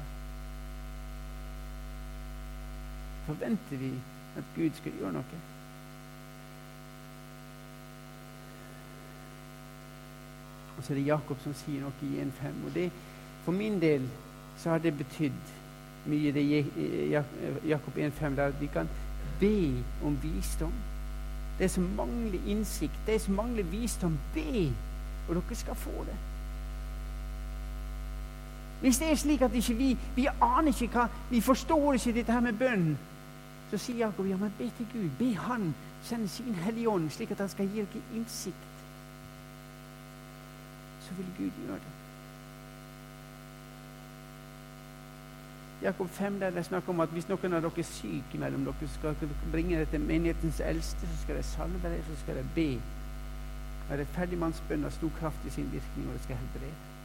Forventer 3.30 3.78
vi 3.78 3.94
at 4.38 4.44
Gud 4.56 4.70
skal 4.74 4.96
gjøre 4.98 5.12
noe? 5.14 5.40
Og 10.78 10.84
så 10.84 10.94
er 10.94 10.98
det 10.98 11.06
Jakob 11.06 11.38
som 11.44 11.54
sier 11.54 11.84
noe 11.84 11.94
i 12.08 12.24
1.5. 12.24 12.64
Og 12.66 12.74
det, 12.74 12.88
for 13.46 13.54
min 13.54 13.78
del 13.82 14.08
så 14.58 14.74
har 14.74 14.82
det 14.82 14.96
betydd 14.98 15.52
mye, 16.10 16.32
det 16.34 16.46
Jakob 17.68 17.98
1.5, 17.98 18.36
der 18.40 18.56
vi 18.58 18.70
kan 18.74 18.90
be 19.40 19.84
om 20.04 20.18
visdom. 20.24 20.74
Det 21.60 21.70
som 21.72 21.86
mangler 21.98 22.40
innsikt, 22.48 22.98
det 23.06 23.20
som 23.22 23.38
mangler 23.38 23.64
visdom, 23.70 24.18
be, 24.34 24.72
og 25.28 25.36
dere 25.36 25.60
skal 25.60 25.76
få 25.76 26.08
det. 26.08 26.18
Hvis 28.82 28.98
det 28.98 29.12
er 29.12 29.16
slik 29.16 29.42
at 29.42 29.54
ikke 29.54 29.74
vi 29.76 29.98
vi 30.16 30.28
aner 30.42 30.72
ikke 30.72 30.96
hva, 30.96 31.08
vi 31.30 31.42
forstår 31.42 31.94
ikke 31.94 32.14
dette 32.16 32.32
her 32.32 32.40
med 32.40 32.58
bønn, 32.58 32.98
så 33.70 33.78
sier 33.78 33.98
Jakob 34.06 34.28
ja, 34.28 34.38
men 34.38 34.54
be 34.58 34.72
til 34.78 34.88
Gud. 34.94 35.10
Be 35.20 35.36
Han 35.36 35.76
sende 36.04 36.28
sin 36.28 36.56
Hellige 36.56 36.90
Ånd, 36.90 37.10
slik 37.10 37.32
at 37.32 37.40
Han 37.40 37.50
skal 37.50 37.70
gi 37.70 37.86
dere 37.86 38.04
innsikt. 38.16 38.68
Så 41.02 41.14
vil 41.14 41.26
Gud 41.38 41.66
gjøre 41.66 41.80
det. 41.80 41.96
Jakob 45.82 46.10
5 46.10 46.40
der 46.40 46.50
det 46.50 46.66
snakker 46.66 46.90
om 46.90 47.00
at 47.00 47.10
hvis 47.10 47.30
noen 47.30 47.54
av 47.54 47.62
dere 47.64 47.80
er 47.80 47.88
syke 47.88 48.38
mellom 48.38 48.66
dere, 48.68 48.88
så 48.88 49.00
skal 49.00 49.16
dere 49.22 49.52
bringe 49.52 49.80
det 49.80 49.88
til 49.90 50.02
menighetens 50.02 50.60
eldste, 50.60 51.08
så 51.08 51.22
skal 51.22 51.38
de 51.38 51.44
salve 51.44 51.94
det, 51.94 52.04
så 52.08 52.20
skal 52.24 52.42
de 52.42 52.46
be. 52.56 52.70
Og 53.90 53.98
rettferdigmannsbønn 54.00 54.84
har 54.84 54.94
stor 54.94 55.12
kraft 55.20 55.46
i 55.48 55.54
sin 55.56 55.72
virkning, 55.72 56.08
og 56.08 56.14
det 56.14 56.24
skal 56.24 56.36
helbrede. 56.36 56.99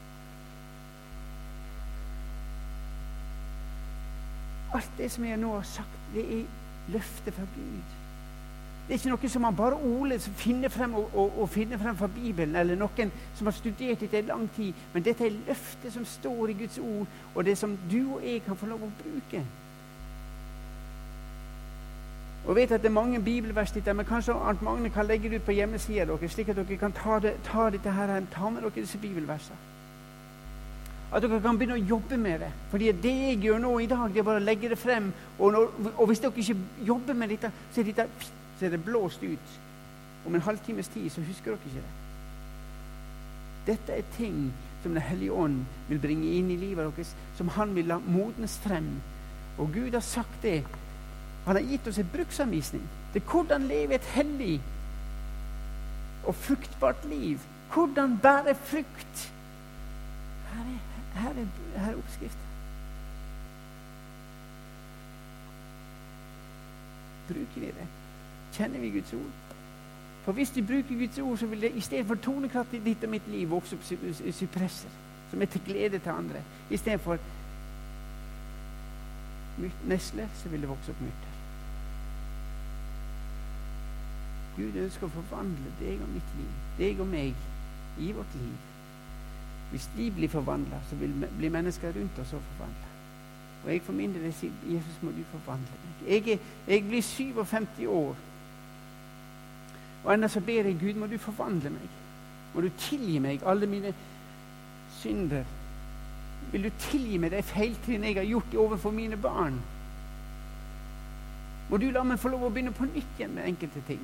Alt 4.75 4.97
det 4.99 5.11
som 5.11 5.25
jeg 5.25 5.39
nå 5.39 5.53
har 5.55 5.66
sagt, 5.68 6.01
det 6.14 6.25
er 6.39 6.47
løftet 6.89 7.35
fra 7.35 7.47
Gud. 7.55 7.93
Det 8.85 8.93
er 8.93 8.99
ikke 8.99 9.14
noe 9.14 9.29
som 9.33 9.43
man 9.47 9.57
bare 9.57 9.77
Ole 9.81 10.18
som 10.20 10.35
finner 10.37 10.68
frem 10.68 10.95
og, 10.95 11.11
og, 11.14 11.39
og, 11.41 11.49
finner 11.49 11.79
frem 11.81 11.97
fra 11.97 12.07
Bibelen, 12.07 12.57
eller 12.57 12.77
noen 12.77 13.12
som 13.35 13.49
har 13.49 13.57
studert 13.57 14.01
dette 14.01 14.18
i 14.18 14.27
lang 14.29 14.45
tid. 14.57 14.75
Men 14.93 15.05
dette 15.07 15.25
er 15.25 15.39
løftet 15.47 15.93
som 15.95 16.05
står 16.05 16.53
i 16.53 16.57
Guds 16.59 16.79
ord, 16.79 17.07
og 17.35 17.45
det 17.45 17.57
som 17.59 17.79
du 17.91 18.16
og 18.16 18.27
jeg 18.27 18.43
kan 18.45 18.59
få 18.61 18.68
lov 18.68 18.85
å 18.85 18.91
bruke. 18.99 19.45
Og 22.45 22.51
jeg 22.51 22.57
vet 22.57 22.75
at 22.77 22.83
det 22.83 22.91
er 22.91 22.99
mange 22.99 23.22
bibelvers 23.25 23.72
der, 23.72 23.93
men 23.93 24.05
kanskje 24.05 24.35
Arnt 24.37 24.62
Magne 24.62 24.91
kan 24.93 25.07
legge 25.07 25.31
det 25.31 25.41
ut 25.41 25.47
på 25.49 25.57
hjemmesida 25.57 26.05
deres, 26.05 26.33
slik 26.37 26.53
at 26.53 26.61
dere 26.61 26.77
kan 26.77 26.93
ta, 26.93 27.16
det, 27.25 27.39
ta 27.45 27.70
dette 27.72 27.93
her, 27.93 28.18
ta 28.35 28.51
med 28.51 28.62
dere 28.62 28.83
disse 28.83 28.99
bibelversene. 28.99 29.74
At 31.15 31.23
dere 31.23 31.41
kan 31.43 31.59
begynne 31.59 31.79
å 31.79 31.89
jobbe 31.95 32.17
med 32.19 32.41
det. 32.43 32.51
Fordi 32.73 32.91
det 33.05 33.12
jeg 33.15 33.43
gjør 33.45 33.61
nå 33.62 33.73
i 33.79 33.91
dag, 33.91 34.09
det 34.11 34.23
er 34.23 34.27
bare 34.27 34.41
å 34.43 34.45
legge 34.45 34.71
det 34.73 34.79
frem. 34.79 35.12
Og, 35.39 35.53
når, 35.55 35.69
og 35.93 36.09
hvis 36.11 36.23
dere 36.25 36.43
ikke 36.43 36.87
jobber 36.89 37.19
med 37.19 37.31
dette, 37.31 37.53
så 37.73 37.81
er, 37.81 37.91
dette, 37.93 38.31
så 38.59 38.67
er 38.67 38.75
det 38.75 38.83
blåst 38.83 39.23
ut. 39.23 39.55
Om 40.27 40.35
en 40.35 40.47
halvtimes 40.47 40.91
tid 40.91 41.11
så 41.12 41.23
husker 41.23 41.53
dere 41.55 41.71
ikke 41.71 41.85
det. 41.85 41.93
Dette 43.71 43.99
er 44.01 44.15
ting 44.17 44.49
som 44.83 44.93
Den 44.93 45.01
hellige 45.01 45.33
ånd 45.33 45.62
vil 45.89 45.99
bringe 45.99 46.29
inn 46.37 46.51
i 46.53 46.59
livet 46.61 46.85
deres, 46.85 47.15
som 47.39 47.49
han 47.55 47.71
vil 47.73 47.87
la 47.89 47.97
modnes 48.05 48.59
frem. 48.61 48.91
Og 49.57 49.71
Gud 49.73 49.95
har 49.97 50.05
sagt 50.05 50.43
det. 50.43 50.59
Han 51.47 51.57
har 51.57 51.65
gitt 51.65 51.89
oss 51.89 51.99
et 51.99 52.11
bruksanvisning 52.12 52.85
til 53.15 53.23
hvordan 53.31 53.65
leve 53.71 53.97
et 53.97 54.11
hellig 54.12 54.59
og 56.25 56.35
fruktbart 56.35 57.05
liv 57.09 57.41
Hvordan 57.75 58.19
bære 58.23 58.55
frukt? 58.55 59.33
Her 60.53 60.61
er, 60.61 60.94
her 61.15 61.31
er, 61.31 61.47
her 61.77 61.91
er 61.93 61.97
oppskriften. 61.97 62.51
Bruker 67.29 67.61
vi 67.61 67.67
det? 67.67 67.87
Kjenner 68.53 68.81
vi 68.81 68.91
Guds 68.91 69.12
ord? 69.12 69.33
For 70.25 70.33
hvis 70.33 70.57
vi 70.57 70.62
bruker 70.62 70.99
Guds 70.99 71.19
ord, 71.19 71.39
så 71.39 71.47
vil 71.47 71.61
det 71.61 71.73
istedenfor 71.77 72.15
tonekraft 72.15 72.75
i 72.75 72.83
ditt 72.85 73.05
og 73.05 73.11
mitt 73.11 73.27
liv 73.29 73.51
vokse 73.51 73.77
opp 73.77 73.85
sypresser 74.33 75.01
som 75.31 75.43
er 75.43 75.47
til 75.47 75.61
glede 75.67 75.99
til 75.99 76.09
andre. 76.11 76.43
Istedenfor 76.71 77.19
nesler, 79.87 80.29
så 80.35 80.49
vil 80.49 80.61
det 80.61 80.69
vokse 80.69 80.93
opp 80.93 81.01
myrter. 81.01 81.33
Gud 84.57 84.79
ønsker 84.85 85.09
å 85.09 85.15
forvandle 85.17 85.73
deg 85.81 86.03
og 86.03 86.12
mitt 86.15 86.37
liv, 86.39 86.53
deg 86.79 87.03
og 87.03 87.11
meg, 87.11 87.43
i 87.99 88.12
vårt 88.15 88.37
liv. 88.39 88.74
Hvis 89.71 89.91
vi 89.97 90.11
blir 90.11 90.29
forvandla, 90.29 90.81
så 90.89 90.97
vil 90.97 91.15
blir 91.39 91.51
mennesker 91.51 91.93
rundt 91.97 92.19
oss 92.19 92.33
også 92.33 92.47
forvandla. 92.57 92.91
Og 93.65 93.73
jeg 93.73 93.83
for 93.83 93.97
min 93.97 94.15
del 94.15 94.33
sier 94.33 94.53
Jesus, 94.69 95.03
må 95.03 95.11
du 95.11 95.23
forvandle 95.33 95.81
meg. 95.85 96.09
Jeg, 96.09 96.29
er, 96.29 96.39
jeg 96.69 96.85
blir 96.89 97.03
57 97.03 97.87
år. 97.89 98.17
Og 100.05 100.15
ennå 100.15 100.29
så 100.29 100.41
ber 100.41 100.69
jeg 100.69 100.79
Gud, 100.81 100.95
må 101.01 101.07
du 101.07 101.19
forvandle 101.19 101.71
meg. 101.71 101.93
Må 102.55 102.61
du 102.61 102.69
tilgi 102.79 103.19
meg 103.19 103.43
alle 103.47 103.67
mine 103.67 103.95
synder. 105.01 105.45
Vil 106.53 106.69
du 106.69 106.71
tilgi 106.79 107.19
meg 107.19 107.33
de 107.33 107.41
feiltrinn 107.43 108.05
jeg 108.05 108.19
har 108.21 108.29
gjort 108.29 108.59
overfor 108.67 108.93
mine 108.95 109.17
barn? 109.17 109.57
Må 111.71 111.81
du 111.81 111.89
la 111.91 112.05
meg 112.05 112.21
få 112.21 112.29
lov 112.29 112.45
å 112.47 112.53
begynne 112.53 112.75
på 112.77 112.87
nytt 112.87 113.19
igjen 113.19 113.33
med 113.35 113.49
enkelte 113.49 113.81
ting? 113.89 114.03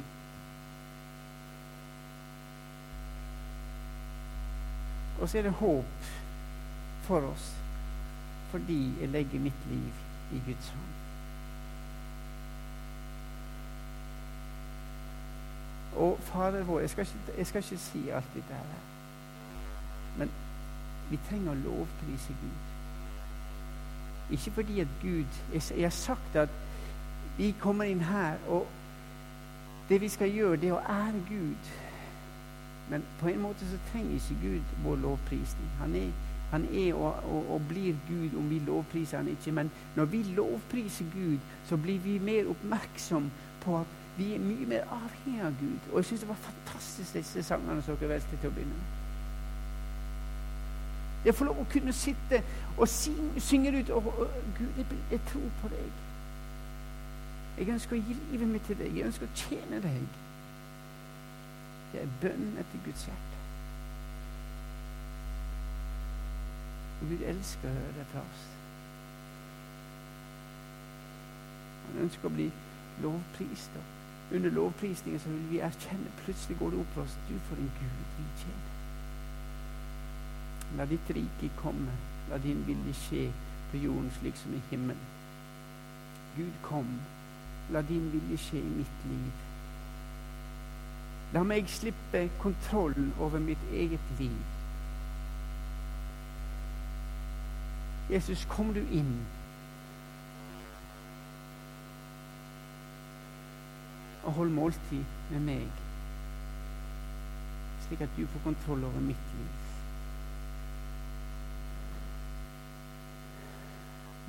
Og 5.20 5.28
så 5.28 5.38
er 5.38 5.42
det 5.42 5.52
håp 5.52 6.12
for 7.08 7.20
oss 7.32 7.56
fordi 8.50 8.92
jeg 9.00 9.08
legger 9.08 9.38
mitt 9.38 9.66
liv 9.70 9.92
i 10.32 10.40
Guds 10.46 10.68
hånd. 10.68 10.94
Og 15.96 16.18
Fader 16.20 16.62
vår 16.62 16.80
Jeg 16.80 16.90
skal 16.90 17.06
ikke, 17.06 17.38
jeg 17.38 17.46
skal 17.46 17.62
ikke 17.62 17.78
si 17.78 18.08
alt 18.08 18.34
dette 18.34 18.54
her. 18.54 18.64
Men 20.18 20.30
vi 21.10 21.18
trenger 21.28 21.52
å 21.52 21.60
lovprise 21.62 22.34
Gud. 22.40 22.66
Ikke 24.30 24.50
fordi 24.50 24.80
at 24.80 24.98
Gud 25.02 25.38
Jeg, 25.52 25.62
jeg 25.70 25.84
har 25.84 25.94
sagt 25.94 26.36
at 26.36 26.48
vi 27.36 27.54
kommer 27.60 27.84
inn 27.84 28.00
her, 28.00 28.36
og 28.48 28.66
det 29.88 30.00
vi 30.00 30.08
skal 30.08 30.30
gjøre, 30.30 30.56
det 30.60 30.68
er 30.68 30.74
å 30.76 30.82
ære 30.92 31.22
Gud. 31.28 31.70
Men 32.90 33.04
på 33.20 33.28
en 33.28 33.40
måte 33.40 33.68
så 33.70 33.78
trenger 33.92 34.14
ikke 34.14 34.40
Gud 34.42 34.74
vår 34.84 34.96
lovprisning. 34.96 35.70
Han 35.78 35.94
er, 35.94 36.10
han 36.50 36.66
er 36.74 36.94
og, 36.94 37.14
og, 37.30 37.50
og, 37.54 37.62
blir 37.68 37.94
Gud 38.08 38.38
om 38.38 38.50
vi 38.50 38.58
lovpriser 38.58 39.16
han 39.16 39.28
ikke. 39.28 39.52
Men 39.52 39.70
når 39.96 40.04
vi 40.04 40.22
lovpriser 40.22 41.04
Gud, 41.14 41.38
så 41.64 41.76
blir 41.76 41.98
vi 41.98 42.18
mer 42.18 42.48
oppmerksom 42.50 43.30
på 43.60 43.78
at 43.78 43.86
vi 44.16 44.34
er 44.34 44.38
mye 44.38 44.66
mer 44.66 44.80
avhengig 44.90 45.42
av 45.42 45.54
Gud. 45.60 45.92
Og 45.92 45.96
jeg 45.96 46.04
syns 46.04 46.20
det 46.20 46.28
var 46.28 46.34
fantastisk, 46.34 47.14
disse 47.14 47.42
sangene 47.42 47.82
som 47.82 47.96
dere 47.96 48.16
valgte 48.16 48.40
til 48.40 48.50
å 48.50 48.56
begynne 48.56 48.80
med. 48.80 48.96
Jeg 51.24 51.34
får 51.36 51.44
lov 51.44 51.58
å 51.60 51.66
kunne 51.72 51.92
sitte 51.92 52.40
og 52.78 52.88
synge 52.88 53.74
ut 53.76 53.90
og, 53.92 54.06
og, 54.18 54.38
Gud, 54.58 54.78
jeg, 54.80 54.86
jeg 55.10 55.20
tror 55.28 55.50
på 55.62 55.68
deg. 55.68 56.02
Jeg 57.58 57.68
ønsker 57.76 57.96
å 57.96 58.00
gi 58.00 58.16
livet 58.32 58.48
mitt 58.48 58.66
til 58.66 58.78
deg. 58.80 58.94
Jeg 58.96 59.10
ønsker 59.10 59.28
å 59.28 59.36
tjene 59.36 59.82
deg. 59.84 60.20
Det 61.92 62.02
er 62.02 62.16
bønn 62.22 62.56
etter 62.60 62.82
Guds 62.84 63.04
hjerte. 63.08 63.38
Og 67.00 67.08
Gud 67.10 67.22
elsker 67.32 67.68
å 67.70 67.76
høre 67.78 67.94
det 67.96 68.08
fra 68.12 68.22
oss. 68.22 68.44
Han 71.86 72.04
ønsker 72.04 72.28
å 72.28 72.34
bli 72.34 72.50
lovprist. 73.02 73.78
Og 73.80 74.36
under 74.36 74.50
lovprisningen 74.54 75.22
så 75.22 75.32
vil 75.32 75.46
vi 75.50 75.62
erkjenne 75.66 76.12
plutselig 76.20 76.58
går 76.60 76.74
det 76.74 76.82
opp 76.82 76.92
for 76.94 77.02
oss 77.02 77.16
du 77.28 77.34
for 77.48 77.58
en 77.58 77.72
Gud 77.80 78.04
vi 78.18 78.26
tjener. 78.42 78.76
La 80.78 80.86
ditt 80.86 81.14
rike 81.16 81.50
komme. 81.58 81.96
La 82.30 82.38
din 82.38 82.62
vilje 82.66 82.94
skje 82.94 83.24
på 83.70 83.80
jorden 83.82 84.10
slik 84.20 84.36
som 84.38 84.54
i 84.54 84.60
himmelen. 84.70 85.06
Gud, 86.36 86.52
kom. 86.62 86.92
La 87.74 87.82
din 87.82 88.06
vilje 88.12 88.38
skje 88.38 88.62
i 88.62 88.74
mitt 88.76 89.06
liv. 89.10 89.49
La 91.32 91.42
meg 91.46 91.68
slippe 91.70 92.24
kontrollen 92.42 93.12
over 93.20 93.38
mitt 93.38 93.68
eget 93.72 94.00
liv. 94.18 94.38
Jesus, 98.10 98.44
kom 98.50 98.74
du 98.74 98.80
inn. 98.80 99.12
Og 104.24 104.32
hold 104.32 104.50
måltid 104.50 105.04
med 105.30 105.46
meg, 105.46 105.78
slik 107.86 108.02
at 108.04 108.18
du 108.18 108.26
får 108.26 108.44
kontroll 108.44 108.84
over 108.90 109.06
mitt 109.06 109.30
liv. 109.38 109.56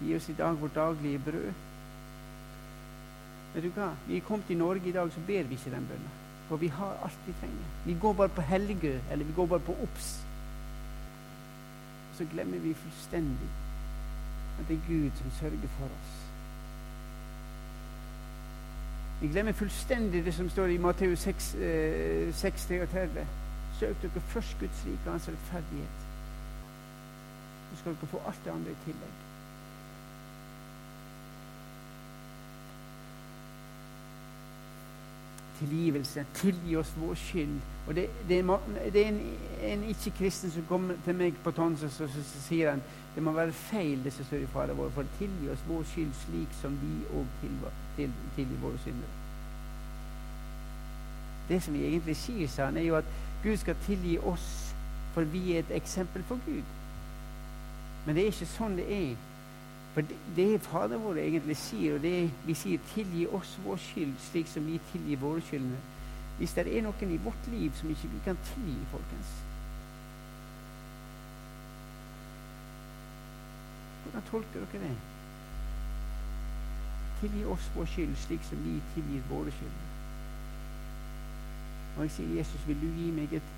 Gi 0.05 0.15
oss 0.15 0.29
i 0.29 0.37
dag 0.37 0.61
vårt 0.61 0.77
daglige 0.77 1.19
brød. 1.19 1.51
Vet 3.53 3.63
du 3.63 3.73
hva? 3.75 3.91
Vi 4.07 4.17
er 4.17 4.25
kommet 4.25 4.49
i 4.49 4.61
Norge 4.61 4.89
i 4.89 4.95
dag, 4.95 5.11
så 5.11 5.19
ber 5.27 5.49
vi 5.49 5.57
ikke 5.57 5.73
den 5.73 5.89
bønnen. 5.89 6.20
For 6.51 6.57
vi 6.57 6.67
har 6.67 6.97
alt 7.03 7.19
vi 7.25 7.33
trenger. 7.39 7.65
Vi 7.85 7.93
går 8.01 8.13
bare 8.13 8.29
på 8.29 8.41
Helgø, 8.41 8.99
eller 9.11 9.25
vi 9.25 9.33
går 9.33 9.45
bare 9.45 9.59
på 9.59 9.71
OBS. 9.71 10.25
Så 12.17 12.25
glemmer 12.31 12.59
vi 12.59 12.73
fullstendig 12.73 13.49
at 14.59 14.67
det 14.67 14.75
er 14.75 14.87
Gud 14.87 15.11
som 15.15 15.31
sørger 15.39 15.67
for 15.77 15.85
oss. 15.85 16.11
Vi 19.21 19.27
glemmer 19.27 19.51
fullstendig 19.51 20.25
det 20.25 20.33
som 20.33 20.49
står 20.49 20.65
i 20.65 20.77
Matteus 20.77 21.19
6, 21.19 21.55
eh, 21.55 22.33
6 22.33 22.65
33. 22.65 23.27
Søk 23.79 24.01
dere 24.01 24.21
først 24.21 24.59
Guds 24.59 24.85
rike 24.85 24.99
og 25.05 25.11
hans 25.11 25.27
rettferdighet. 25.27 25.99
Så 27.71 27.79
skal 27.79 27.95
dere 27.95 28.07
få 28.07 28.21
alt 28.27 28.45
det 28.45 28.51
andre 28.51 28.71
i 28.71 28.81
tillegg. 28.85 29.30
Tilgivelse. 35.62 36.26
Tilgi 36.36 36.76
oss 36.76 36.91
vår 36.99 37.16
skyld. 37.16 37.59
Og 37.88 37.95
Det, 37.95 38.09
det, 38.28 38.39
er, 38.39 38.59
det 38.93 39.03
er 39.05 39.07
en, 39.09 39.22
en 39.64 39.84
ikke-kristen 39.84 40.51
som 40.51 40.66
kommer 40.70 40.99
til 41.05 41.16
meg 41.16 41.38
på 41.43 41.51
Tonses 41.55 42.01
og 42.01 42.09
så, 42.09 42.26
sier 42.47 42.76
han, 42.76 42.84
det 43.16 43.24
må 43.24 43.32
være 43.36 43.51
feil, 43.51 44.03
det 44.03 44.14
som 44.14 44.26
står 44.26 44.45
i 44.45 44.51
Fader 44.53 44.78
vår, 44.78 44.91
for 44.95 45.16
tilgi 45.18 45.49
oss 45.51 45.64
vår 45.68 45.84
skyld 45.93 46.14
slik 46.26 46.53
som 46.62 46.78
vi 46.82 46.93
òg 47.12 47.34
tilgir 47.41 48.14
til, 48.36 48.53
våre 48.62 48.80
synder. 48.84 49.18
Det 51.49 51.59
som 51.64 51.74
vi 51.74 51.86
egentlig 51.88 52.16
sier, 52.16 52.47
sa 52.47 52.70
han, 52.70 52.78
er 52.78 52.88
jo 52.88 52.95
at 52.95 53.09
Gud 53.43 53.57
skal 53.57 53.76
tilgi 53.86 54.18
oss, 54.18 54.76
for 55.14 55.28
vi 55.28 55.51
er 55.53 55.66
et 55.66 55.76
eksempel 55.76 56.24
for 56.24 56.39
Gud. 56.45 56.64
Men 58.05 58.16
det 58.16 58.24
er 58.24 58.32
ikke 58.32 58.47
sånn 58.53 58.78
det 58.80 58.88
er. 58.88 59.12
For 59.93 60.01
det, 60.01 60.17
det 60.35 60.61
Fader 60.61 60.97
vår 60.97 61.19
egentlig 61.19 61.57
sier, 61.57 61.95
og 61.95 62.01
det 62.01 62.31
vi 62.45 62.53
sier 62.53 62.79
'tilgi 62.93 63.27
oss 63.27 63.59
vår 63.65 63.75
skyld', 63.75 64.19
slik 64.19 64.47
som 64.47 64.67
vi 64.67 64.79
tilgir 64.91 65.17
våre 65.17 65.41
skyldene, 65.41 65.77
Hvis 66.37 66.53
det 66.53 66.77
er 66.77 66.81
noen 66.81 67.11
i 67.11 67.17
vårt 67.17 67.47
liv 67.47 67.71
som 67.77 67.89
ikke 67.89 68.07
vi 68.07 68.19
kan 68.25 68.37
tilgi, 68.43 68.77
folkens 68.91 69.31
Hvordan 74.03 74.23
tolker 74.31 74.59
dere 74.59 74.83
det? 74.83 74.97
Tilgi 77.19 77.43
oss 77.45 77.71
vår 77.75 77.85
skyld, 77.85 78.15
slik 78.15 78.43
som 78.43 78.63
vi 78.65 78.81
tilgir 78.95 79.21
våre 79.29 79.51
skyld. 79.51 79.77
Og 81.97 82.03
jeg 82.03 82.11
sier, 82.11 82.35
Jesus, 82.37 82.67
vil 82.67 82.81
du 82.81 82.87
gi 82.97 83.11
meg 83.11 83.33
et, 83.33 83.53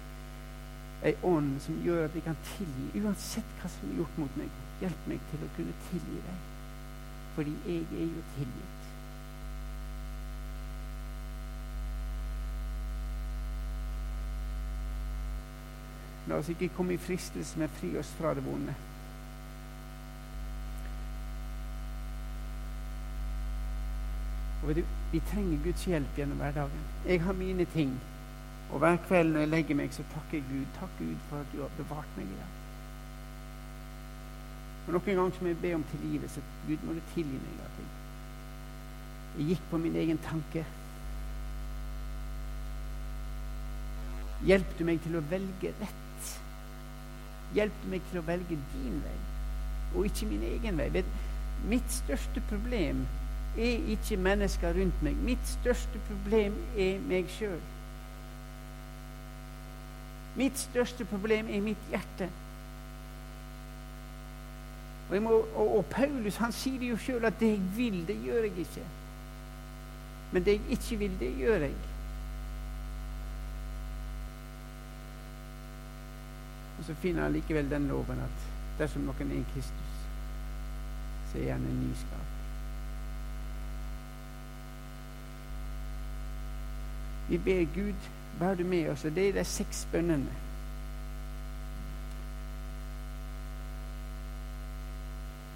ei 1.03 1.15
ånd 1.23 1.57
som 1.59 1.81
gjør 1.83 2.05
at 2.05 2.15
jeg 2.15 2.23
kan 2.23 2.37
tilgi, 2.47 3.03
uansett 3.03 3.57
hva 3.59 3.71
som 3.71 3.89
er 3.89 3.99
gjort 3.99 4.21
mot 4.21 4.37
meg? 4.39 4.61
Hjelp 4.79 5.09
meg 5.11 5.25
til 5.31 5.43
å 5.43 5.51
kunne 5.57 5.75
tilgi 5.89 6.21
deg, 6.27 6.47
fordi 7.35 7.57
jeg 7.67 7.83
er 7.91 8.07
jo 8.07 8.23
tilgitt. 8.37 8.79
La 16.27 16.39
oss 16.39 16.49
ikke 16.49 16.71
komme 16.77 16.95
i 16.95 17.01
fristelse, 17.03 17.59
men 17.59 17.71
fri 17.79 17.91
oss 17.99 18.11
fra 18.15 18.31
det 18.33 18.45
vonde. 18.45 18.75
Og 24.61 24.69
vet 24.69 24.79
du, 24.79 24.83
Vi 25.11 25.19
trenger 25.19 25.59
Guds 25.63 25.83
hjelp 25.85 26.17
gjennom 26.17 26.39
hverdagen. 26.39 26.85
Jeg 27.05 27.21
har 27.21 27.33
mine 27.33 27.65
ting. 27.65 27.91
Og 28.73 28.79
hver 28.81 28.97
kveld 29.05 29.31
når 29.31 29.43
jeg 29.45 29.49
legger 29.53 29.77
meg, 29.77 29.93
så 29.93 30.03
takker 30.15 30.39
jeg 30.39 30.45
Gud. 30.49 30.69
Takk 30.79 30.93
Gud 30.99 31.17
for 31.29 31.43
at 31.43 31.51
du 31.53 31.59
har 31.61 31.73
bevart 31.77 32.15
meg 32.17 32.25
i 32.25 32.37
dag. 32.39 32.53
Og 34.87 34.95
Noen 34.95 35.05
ganger 35.05 35.41
må 35.41 35.51
jeg 35.51 35.59
be 35.61 35.73
om 35.77 35.83
tilgivelse. 35.91 36.41
Gud, 36.67 36.87
må 36.87 36.95
du 36.97 37.03
tilgi 37.13 37.37
meg 37.37 37.59
at 37.67 37.75
jeg, 37.81 37.91
jeg 39.37 39.51
gikk 39.51 39.67
på 39.69 39.79
min 39.83 39.99
egen 40.01 40.21
tanke. 40.25 40.65
Hjelp 44.43 44.73
du 44.79 44.83
meg 44.89 45.03
til 45.05 45.19
å 45.19 45.21
velge 45.29 45.71
rett. 45.79 46.31
Hjelp 47.53 47.77
du 47.83 47.87
meg 47.93 48.09
til 48.09 48.19
å 48.19 48.25
velge 48.25 48.57
din 48.73 48.97
vei, 49.05 49.17
og 49.93 50.07
ikke 50.09 50.27
min 50.31 50.41
egen 50.49 50.81
vei. 50.81 51.03
Mitt 51.69 51.93
største 51.93 52.41
problem 52.49 53.05
er 53.53 53.85
ikke 53.93 54.17
mennesker 54.17 54.73
rundt 54.73 55.05
meg. 55.05 55.21
Mitt 55.29 55.45
største 55.47 56.01
problem 56.09 56.57
er 56.73 56.97
meg 57.05 57.29
sjøl. 57.37 57.61
Mitt 60.35 60.57
største 60.59 61.05
problem 61.05 61.49
er 61.49 61.61
mitt 61.61 61.89
hjerte. 61.89 62.29
Og, 65.09 65.21
må, 65.21 65.29
og, 65.29 65.77
og 65.77 65.85
Paulus 65.91 66.39
han 66.41 66.53
sier 66.55 66.79
det 66.81 66.89
jo 66.89 66.97
sjøl 66.97 67.25
at 67.29 67.39
det 67.39 67.51
jeg 67.51 67.65
vil, 67.75 67.99
det 68.07 68.15
gjør 68.23 68.47
jeg 68.47 68.65
ikke. 68.65 68.85
Men 70.31 70.45
det 70.45 70.55
jeg 70.57 70.77
ikke 70.77 70.97
vil, 71.03 71.19
det 71.19 71.33
gjør 71.37 71.67
jeg. 71.67 71.75
Og 76.79 76.87
så 76.87 76.95
finner 77.03 77.23
han 77.23 77.35
likevel 77.35 77.69
den 77.69 77.87
loven 77.87 78.19
at 78.25 78.47
dersom 78.79 79.05
noen 79.05 79.29
er 79.31 79.43
i 79.43 79.45
Kristus, 79.53 79.99
så 81.31 81.43
er 81.43 81.53
han 81.53 81.67
en 81.69 81.83
ny 81.83 81.91
Vi 87.33 87.37
ber 87.37 87.63
Gud 87.75 88.09
vær 88.39 88.53
du 88.55 88.63
med 88.63 88.89
oss, 88.89 89.05
og 89.05 89.15
det 89.15 89.23
er 89.29 89.31
de 89.33 89.43
seks 89.45 89.87
bønnene. 89.91 90.33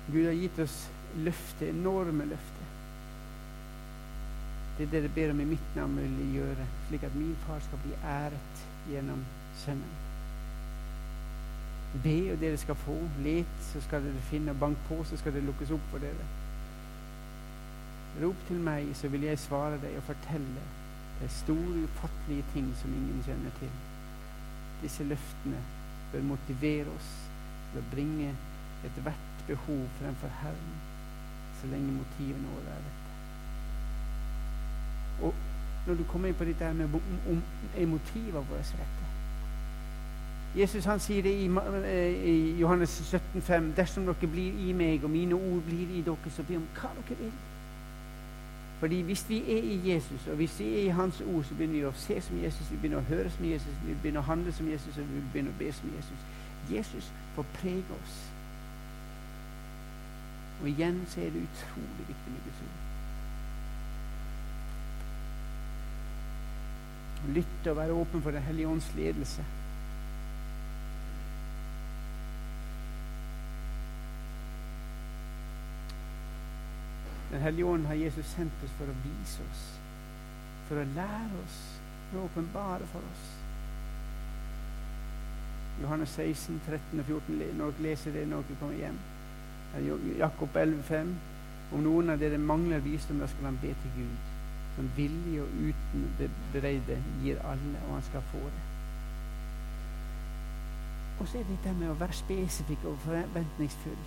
Gud 0.08 0.24
har 0.26 0.34
gitt 0.40 0.62
oss 0.64 0.78
løfter, 1.22 1.70
enorme 1.70 2.26
løfter. 2.26 2.72
Det 4.78 4.88
er 4.88 4.90
det 4.90 5.04
dere 5.04 5.12
ber 5.20 5.34
om 5.36 5.44
i 5.44 5.46
mitt 5.52 5.76
navn 5.76 6.00
vil 6.00 6.34
gjøre, 6.40 6.66
slik 6.88 7.06
at 7.06 7.20
min 7.20 7.38
far 7.46 7.62
skal 7.68 7.84
bli 7.84 7.94
æret 8.16 8.66
gjennom 8.90 9.22
Sønnen. 9.62 9.94
Be, 12.04 12.16
og 12.34 12.42
dere 12.42 12.58
skal 12.58 12.80
få. 12.88 12.98
Let, 13.22 13.54
så 13.70 13.84
skal 13.86 14.02
dere 14.06 14.26
finne. 14.32 14.58
Bank 14.66 14.82
på, 14.90 15.04
så 15.04 15.22
skal 15.22 15.38
det 15.38 15.46
lukkes 15.46 15.78
opp 15.78 15.86
for 15.94 16.02
dere. 16.02 16.28
Rop 18.26 18.44
til 18.50 18.66
meg, 18.66 18.90
så 18.98 19.14
vil 19.14 19.30
jeg 19.30 19.46
svare 19.46 19.78
deg 19.86 20.02
og 20.02 20.06
fortelle 20.10 20.66
de 21.22 21.30
store, 21.30 21.84
ufattelige 21.84 22.46
ting 22.54 22.68
som 22.82 22.94
ingen 22.94 23.24
kjenner 23.26 23.56
til. 23.60 23.72
Disse 24.82 25.04
løftene 25.04 25.62
bør 26.12 26.28
motivere 26.34 26.94
oss 26.94 27.10
til 27.72 27.82
å 27.82 27.88
bringe 27.92 28.36
ethvert 28.86 29.48
behov 29.48 29.88
fremfor 30.00 30.32
Herren 30.42 30.78
så 31.62 31.68
lenge 31.72 31.92
motivene 31.92 32.48
våre 32.54 32.76
er 32.76 32.86
dette. 32.86 33.14
Og 35.26 35.34
når 35.88 35.96
du 35.96 36.04
kommer 36.04 36.30
inn 36.30 36.38
på 36.38 36.46
dette 36.46 36.74
med 36.74 36.94
om, 36.94 37.20
om 37.32 37.44
er 37.76 37.90
motivene 37.90 38.46
våre 38.46 38.62
rette 38.62 39.08
Jesus 40.58 40.86
han 40.86 41.00
sier 41.00 41.22
det 41.22 41.34
i, 41.38 41.48
i 42.26 42.60
Johannes 42.60 43.14
17,5.: 43.14 43.74
Dersom 43.78 44.06
dere 44.08 44.30
blir 44.32 44.56
i 44.70 44.74
meg, 44.74 45.04
og 45.04 45.10
mine 45.14 45.36
ord 45.36 45.62
blir 45.68 45.92
i 45.94 46.02
dere, 46.02 46.32
så 46.34 46.44
be 46.48 46.58
om 46.58 46.66
hva 46.80 46.90
dere 46.96 47.18
vil. 47.20 47.34
Fordi 48.80 49.02
hvis 49.02 49.30
vi 49.30 49.38
er 49.58 49.64
i 49.64 49.94
Jesus, 49.94 50.28
og 50.28 50.36
hvis 50.36 50.60
vi 50.60 50.76
er 50.76 50.82
i 50.82 50.88
Hans 50.88 51.22
ord, 51.22 51.44
så 51.44 51.54
begynner 51.54 51.80
vi 51.80 51.86
å 51.86 51.94
se 51.98 52.22
som 52.22 52.38
Jesus, 52.44 52.72
vi 52.72 52.78
begynner 52.78 53.02
å 53.02 53.10
høre 53.10 53.30
som 53.34 53.46
Jesus, 53.46 53.74
vi 53.86 53.96
begynner 54.02 54.22
å 54.22 54.30
handle 54.30 54.54
som 54.54 54.70
Jesus, 54.70 54.98
og 54.98 55.08
vi 55.14 55.22
begynner 55.34 55.52
å 55.56 55.60
be 55.60 55.72
som 55.74 55.90
Jesus. 55.96 56.20
Jesus 56.70 57.12
får 57.36 57.46
prege 57.58 57.98
oss. 57.98 58.20
Og 60.62 60.70
igjen 60.70 61.02
så 61.10 61.22
er 61.22 61.34
det 61.34 61.46
utrolig 61.48 62.06
viktig 62.08 62.34
med 62.34 62.42
Guds 62.46 62.62
ord. 62.68 62.84
Lytte 67.34 67.72
og 67.72 67.78
være 67.78 67.94
åpen 67.94 68.22
for 68.22 68.32
Den 68.32 68.46
hellige 68.46 68.68
ånds 68.68 68.92
ledelse. 68.96 69.44
Den 77.38 77.44
hellige 77.44 77.66
ånd 77.66 77.86
har 77.86 77.94
Jesus 77.94 78.26
sendt 78.26 78.64
oss 78.66 78.72
for 78.80 78.90
å 78.90 78.94
vise 79.04 79.44
oss, 79.46 79.66
for 80.66 80.80
å 80.82 80.86
lære 80.96 81.42
oss, 81.44 81.58
for 82.10 82.18
å 82.18 82.22
åpenbare 82.26 82.86
for 82.90 83.04
oss. 83.06 83.26
Johannes 85.84 86.16
16, 86.18 86.56
13 86.66 87.04
og 87.04 87.12
14. 87.12 87.44
Når 87.60 87.76
dere 87.76 87.84
leser 87.86 88.16
det 88.16 88.24
når 88.32 88.48
dere 88.48 88.58
kommer 88.58 88.80
hjem. 88.80 88.98
Jakob 90.18 90.58
11,5. 90.64 91.12
Om 91.78 91.84
noen 91.86 92.10
av 92.10 92.24
dere 92.24 92.40
mangler 92.42 92.82
visdom, 92.82 93.20
da 93.22 93.28
skal 93.30 93.52
han 93.52 93.60
be 93.62 93.76
til 93.84 93.94
Gud, 94.00 94.32
som 94.80 94.88
villig 94.96 95.36
og 95.44 95.60
uten 95.68 96.32
bereide 96.56 96.98
gir 97.22 97.44
alle, 97.52 97.84
og 97.84 97.94
han 98.00 98.08
skal 98.08 98.26
få 98.32 98.42
det. 98.48 98.64
Og 101.20 101.28
så 101.28 101.38
er 101.38 101.46
det 101.46 101.60
dette 101.60 101.76
med 101.84 101.94
å 101.94 102.00
være 102.02 102.18
spesifikk 102.18 102.90
og 102.90 102.98
forventningsfull. 103.06 104.02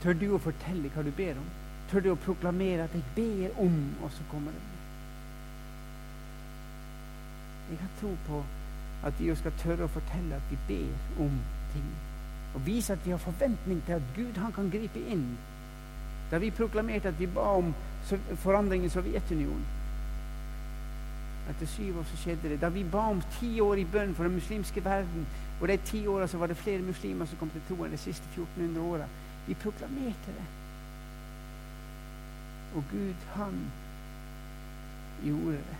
Tør 0.00 0.18
du 0.24 0.26
å 0.32 0.42
fortelle 0.48 0.94
hva 0.96 1.04
du 1.04 1.12
ber 1.20 1.36
om? 1.44 1.52
Tør 1.90 2.00
du 2.00 2.10
å 2.12 2.14
proklamere 2.14 2.84
at 2.84 2.94
'jeg 2.94 3.04
ber 3.16 3.60
om', 3.60 3.94
og 4.02 4.10
så 4.10 4.22
kommer 4.30 4.50
det? 4.50 4.60
Jeg 7.70 7.78
har 7.78 7.88
tro 8.00 8.16
på 8.26 8.44
at 9.04 9.20
vi 9.20 9.34
skal 9.34 9.52
tørre 9.58 9.84
å 9.84 9.94
fortelle 9.94 10.34
at 10.34 10.50
vi 10.50 10.58
ber 10.68 11.22
om 11.24 11.40
ting 11.72 11.92
og 12.54 12.66
vise 12.66 12.92
at 12.92 13.06
vi 13.06 13.10
har 13.10 13.18
forventning 13.18 13.82
til 13.86 13.92
at 13.92 14.02
Gud 14.16 14.36
han 14.36 14.52
kan 14.52 14.70
gripe 14.70 15.00
inn. 15.10 15.38
Da 16.30 16.38
vi 16.38 16.50
proklamerte 16.50 17.08
at 17.08 17.20
vi 17.20 17.26
ba 17.26 17.40
om 17.40 17.74
forandring 18.34 18.84
i 18.84 18.88
Sovjetunionen 18.88 19.64
Etter 21.50 21.66
syv 21.66 21.98
år 21.98 22.04
så 22.08 22.16
skjedde 22.16 22.48
det. 22.48 22.60
Da 22.60 22.68
vi 22.72 22.84
ba 22.88 22.98
om 23.12 23.22
ti 23.38 23.60
år 23.60 23.74
i 23.82 23.84
bønn 23.84 24.14
for 24.16 24.24
den 24.24 24.38
muslimske 24.38 24.84
verden, 24.84 25.26
og 25.60 25.68
de 25.68 25.76
ti 25.76 26.06
åra 26.06 26.28
var 26.38 26.46
det 26.46 26.56
flere 26.56 26.82
muslimer 26.82 27.26
som 27.26 27.38
kom 27.38 27.50
til 27.50 27.60
troen 27.68 27.92
de 27.92 27.98
siste 28.00 28.24
1400 28.32 28.80
åra. 28.80 29.08
Vi 29.46 29.54
proklamerte 29.54 30.32
det. 30.38 30.46
Og 32.74 32.84
Gud, 32.90 33.14
han 33.34 33.72
gjorde 35.24 35.52
det. 35.52 35.76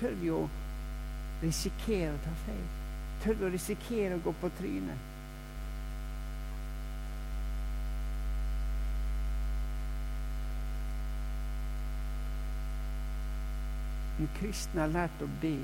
Tør 0.00 0.16
vi 0.20 0.30
å 0.32 0.40
risikere 1.42 2.12
å 2.12 2.18
ta 2.24 2.32
feil. 2.44 2.66
Tør 3.22 3.38
vi 3.38 3.46
å 3.46 3.52
risikere 3.52 4.18
å 4.18 4.24
gå 4.24 4.34
på 4.40 4.50
trynet. 4.58 5.06
Om 14.20 14.28
kristne 14.36 14.84
har 14.84 14.92
lært 14.92 15.24
å 15.24 15.30
be, 15.40 15.54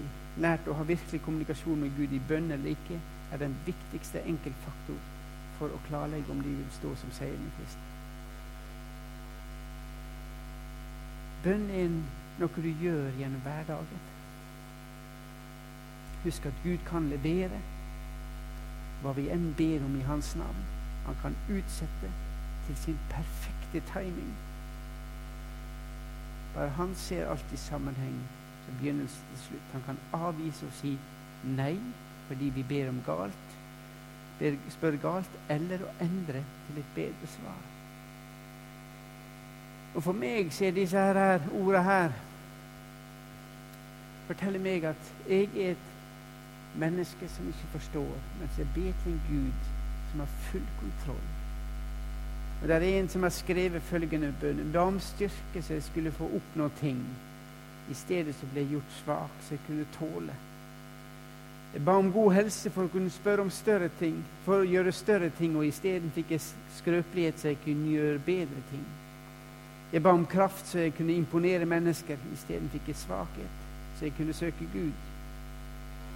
lært 0.41 0.69
å 0.69 0.79
ha 0.79 0.89
virkelig 0.89 1.21
kommunikasjon 1.25 1.85
med 1.85 1.93
Gud 1.99 2.17
i 2.17 2.23
bønn 2.29 2.49
eller 2.57 2.73
ikke, 2.73 2.97
er 3.33 3.45
den 3.45 3.57
viktigste 3.67 4.25
enkeltfaktor 4.25 4.97
for 5.59 5.73
å 5.73 5.83
klarlegge 5.89 6.33
om 6.33 6.43
de 6.45 6.53
vil 6.59 6.73
stå 6.79 6.93
som 7.01 7.13
seirende 7.17 7.53
kristne. 7.59 7.93
Bønn 11.45 11.67
er 11.71 11.91
noe 12.41 12.63
du 12.63 12.71
gjør 12.83 13.11
gjennom 13.21 13.43
hverdagen. 13.45 14.05
Husk 16.25 16.47
at 16.49 16.63
Gud 16.65 16.83
kan 16.89 17.09
levere 17.13 17.61
hva 19.03 19.13
vi 19.17 19.29
enn 19.31 19.53
ber 19.59 19.85
om 19.87 19.95
i 19.99 20.07
Hans 20.09 20.33
navn. 20.37 20.65
Han 21.07 21.19
kan 21.23 21.37
utsette 21.53 22.11
til 22.67 22.77
sin 22.77 22.99
perfekte 23.13 23.83
timing. 23.93 24.35
Bare 26.55 26.69
han 26.69 26.95
ser 26.95 27.29
alt 27.31 27.53
i 27.53 27.57
sammenheng 27.57 28.17
fra 28.65 28.73
begynnelse 28.81 29.23
til 29.31 29.39
slutt. 29.39 29.73
Han 29.73 29.83
kan 29.87 29.99
avvise 30.13 30.67
og 30.67 30.73
si 30.81 30.97
nei 31.45 31.77
fordi 32.27 32.49
vi 32.57 32.63
ber 32.67 32.89
om 32.89 33.03
galt, 33.07 33.57
spør 34.71 34.99
galt, 35.01 35.41
eller 35.49 35.83
å 35.83 35.95
endre 36.05 36.43
til 36.67 36.81
et 36.83 36.95
bedre 36.95 37.31
svar. 37.37 37.65
Og 39.97 40.03
For 40.05 40.13
meg 40.13 40.53
ser 40.53 40.75
disse 40.77 41.01
her, 41.01 41.41
ordene 41.57 41.83
her 41.87 42.17
forteller 44.27 44.61
meg 44.61 44.85
at 44.91 45.13
jeg 45.29 45.49
er 45.55 45.71
et 45.71 46.77
menneske 46.77 47.29
som 47.33 47.49
ikke 47.49 47.71
forstår, 47.79 48.13
mens 48.41 48.59
jeg 48.59 48.69
ber 48.75 48.93
til 49.03 49.15
en 49.15 49.23
Gud 49.31 49.71
som 50.11 50.21
har 50.21 50.35
full 50.51 50.69
kontroll. 50.81 51.27
Og 52.63 52.69
Det 52.69 52.77
er 52.77 53.01
en 53.01 53.09
som 53.09 53.23
har 53.23 53.31
skrevet 53.31 53.83
følgende 53.83 54.35
bønn. 54.41 54.73
Ba 54.73 54.79
om 54.79 55.01
styrke 55.01 55.63
så 55.63 55.75
jeg 55.75 55.83
skulle 55.83 56.13
få 56.13 56.29
oppnå 56.37 56.69
ting. 56.81 57.01
I 57.91 57.95
stedet 57.95 58.35
så 58.35 58.47
ble 58.53 58.65
jeg 58.65 58.71
gjort 58.71 58.95
svak 59.05 59.43
så 59.43 59.55
jeg 59.55 59.65
kunne 59.67 59.89
tåle. 59.99 60.37
Jeg 61.77 61.85
ba 61.85 61.99
om 62.01 62.09
god 62.13 62.33
helse 62.33 62.71
for 62.73 62.89
å 62.89 62.93
kunne 62.93 63.13
spørre 63.13 63.45
om 63.45 63.53
større 63.53 63.91
ting, 64.01 64.17
for 64.47 64.63
å 64.63 64.69
gjøre 64.69 64.95
større 64.97 65.29
ting, 65.37 65.59
og 65.61 65.67
isteden 65.69 66.09
fikk 66.17 66.33
jeg 66.33 66.47
skrøpelighet 66.79 67.43
så 67.43 67.53
jeg 67.53 67.61
kunne 67.67 67.93
gjøre 67.93 68.25
bedre 68.25 68.65
ting. 68.71 68.87
Jeg 69.93 70.03
ba 70.03 70.17
om 70.17 70.25
kraft 70.27 70.73
så 70.73 70.87
jeg 70.87 70.97
kunne 70.97 71.13
imponere 71.13 71.69
mennesker, 71.69 72.17
isteden 72.33 72.73
fikk 72.73 72.89
jeg 72.95 73.05
svakhet 73.05 73.67
så 73.99 74.05
jeg 74.05 74.13
kunne 74.17 74.33
søke 74.33 74.69
Gud. 74.73 74.93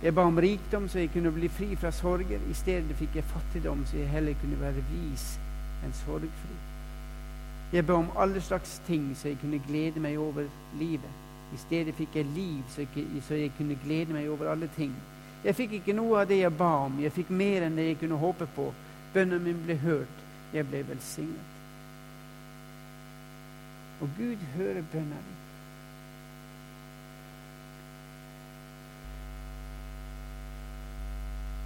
Jeg 0.02 0.14
ba 0.14 0.20
om 0.20 0.38
rikdom, 0.38 0.88
så 0.88 0.98
jeg 0.98 1.10
kunne 1.12 1.32
bli 1.32 1.48
fri 1.48 1.76
fra 1.76 1.90
sorger. 1.90 2.40
I 2.50 2.54
stedet 2.54 2.96
fikk 2.96 3.14
jeg 3.14 3.24
fattigdom, 3.24 3.86
så 3.86 3.96
jeg 3.96 4.08
heller 4.08 4.34
kunne 4.40 4.60
være 4.60 4.84
vis 4.90 5.38
enn 5.84 5.92
sorgfri. 6.04 6.56
Jeg 7.72 7.86
ba 7.86 7.96
om 8.00 8.10
alle 8.18 8.40
slags 8.40 8.80
ting, 8.86 9.16
så 9.16 9.28
jeg 9.28 9.38
kunne 9.40 9.62
glede 9.68 10.00
meg 10.00 10.18
over 10.18 10.48
livet. 10.78 11.16
I 11.54 11.58
stedet 11.58 11.94
fikk 11.94 12.16
jeg 12.16 12.32
liv, 12.34 12.62
så 12.68 12.84
jeg, 12.84 13.06
så 13.28 13.34
jeg 13.34 13.52
kunne 13.58 13.78
glede 13.84 14.12
meg 14.12 14.28
over 14.28 14.52
alle 14.52 14.68
ting. 14.76 14.94
Jeg 15.44 15.56
fikk 15.56 15.78
ikke 15.78 15.96
noe 15.96 16.20
av 16.20 16.28
det 16.28 16.42
jeg 16.42 16.52
ba 16.52 16.72
om. 16.86 16.98
Jeg 17.00 17.14
fikk 17.16 17.30
mer 17.32 17.64
enn 17.64 17.78
det 17.78 17.86
jeg 17.86 18.00
kunne 18.02 18.20
håpe 18.20 18.48
på. 18.56 18.70
Bønnen 19.14 19.42
min 19.44 19.62
ble 19.64 19.78
hørt. 19.80 20.24
Jeg 20.52 20.66
ble 20.68 20.82
velsignet. 20.88 21.56
Og 24.00 24.08
Gud 24.16 24.42
hører 24.56 24.82
bønna 24.92 25.20
di. 25.28 25.36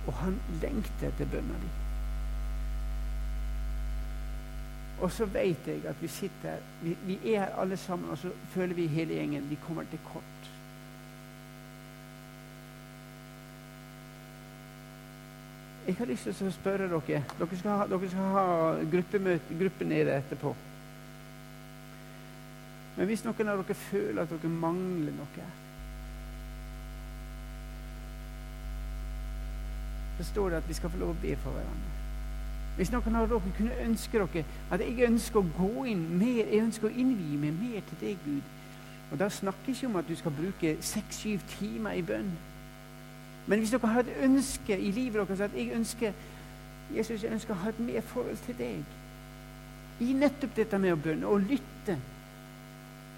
Og 0.06 0.12
han 0.20 0.38
lengter 0.62 1.08
etter 1.08 1.30
bønna 1.30 1.58
di. 1.62 1.72
Og 5.02 5.12
så 5.12 5.26
vet 5.26 5.66
jeg 5.66 5.82
at 5.86 6.02
vi 6.02 6.08
sitter 6.08 6.54
her, 6.54 6.60
vi, 6.82 6.96
vi, 7.06 7.34
er 7.34 7.44
her 7.44 7.56
alle 7.60 7.76
sammen, 7.76 8.10
og 8.10 8.18
så 8.18 8.30
føler 8.54 8.74
vi 8.74 8.86
hele 8.86 9.14
gjengen 9.14 9.50
vi 9.50 9.58
kommer 9.66 9.84
til 9.90 9.98
kort. 10.12 10.50
Jeg 15.86 15.96
har 15.98 16.08
lyst 16.08 16.30
til 16.30 16.46
å 16.48 16.52
spørre 16.52 16.86
dere 16.88 17.24
Dere 17.38 17.56
skal 17.58 17.76
ha, 17.76 17.86
dere 17.88 18.08
skal 18.08 18.30
ha 18.32 18.44
gruppemøte, 18.88 19.56
gruppe 19.60 19.84
nede 19.84 20.14
etterpå. 20.16 20.54
Men 22.96 23.10
hvis 23.10 23.24
noen 23.26 23.50
av 23.52 23.60
dere 23.60 23.76
føler 23.76 24.22
at 24.22 24.32
dere 24.32 24.52
mangler 24.52 25.12
noe 25.12 25.50
Så 30.14 30.24
står 30.30 30.50
det 30.50 30.56
at 30.62 30.68
vi 30.68 30.78
skal 30.78 30.90
få 30.94 31.02
lov 31.02 31.10
å 31.10 31.20
be 31.20 31.34
for 31.42 31.50
hverandre. 31.50 31.92
Hvis 32.76 32.90
noen 32.94 33.16
av 33.18 33.28
dere 33.28 33.54
kunne 33.58 33.76
ønske 33.84 34.18
dere 34.18 34.44
at 34.70 34.80
jeg 34.80 35.10
ønsker 35.10 35.42
å 35.42 35.52
gå 35.58 35.84
inn 35.90 36.06
mer, 36.18 36.46
jeg 36.46 36.62
ønsker 36.62 36.88
å 36.88 36.94
innvie 36.94 37.38
meg 37.44 37.60
mer 37.60 37.84
til 37.90 38.00
deg, 38.00 38.18
Gud 38.24 39.12
Og 39.12 39.18
Da 39.20 39.28
snakker 39.28 39.68
jeg 39.68 39.76
ikke 39.76 39.86
om 39.86 39.96
at 40.00 40.08
du 40.08 40.16
skal 40.16 40.32
bruke 40.34 40.76
seks-syv 40.80 41.42
timer 41.58 41.92
i 41.92 42.02
bønn. 42.02 42.32
Men 43.46 43.60
hvis 43.60 43.70
dere 43.74 43.92
har 43.92 44.00
et 44.00 44.24
ønske 44.24 44.78
i 44.78 44.90
livet 44.90 45.28
deres 45.28 45.40
at 45.44 45.56
jeg 45.56 45.74
ønsker 45.76 46.12
Jesus, 46.94 47.22
jeg 47.22 47.32
ønsker 47.32 47.54
å 47.54 47.62
ha 47.62 47.72
et 47.72 47.80
mer 47.80 48.00
forhold 48.00 48.40
til 48.44 48.56
deg 48.58 50.04
i 50.04 50.12
nettopp 50.16 50.56
dette 50.56 50.78
med 50.78 50.94
å 50.94 50.98
bønne 51.00 51.30
og 51.30 51.44
lytte, 51.46 51.96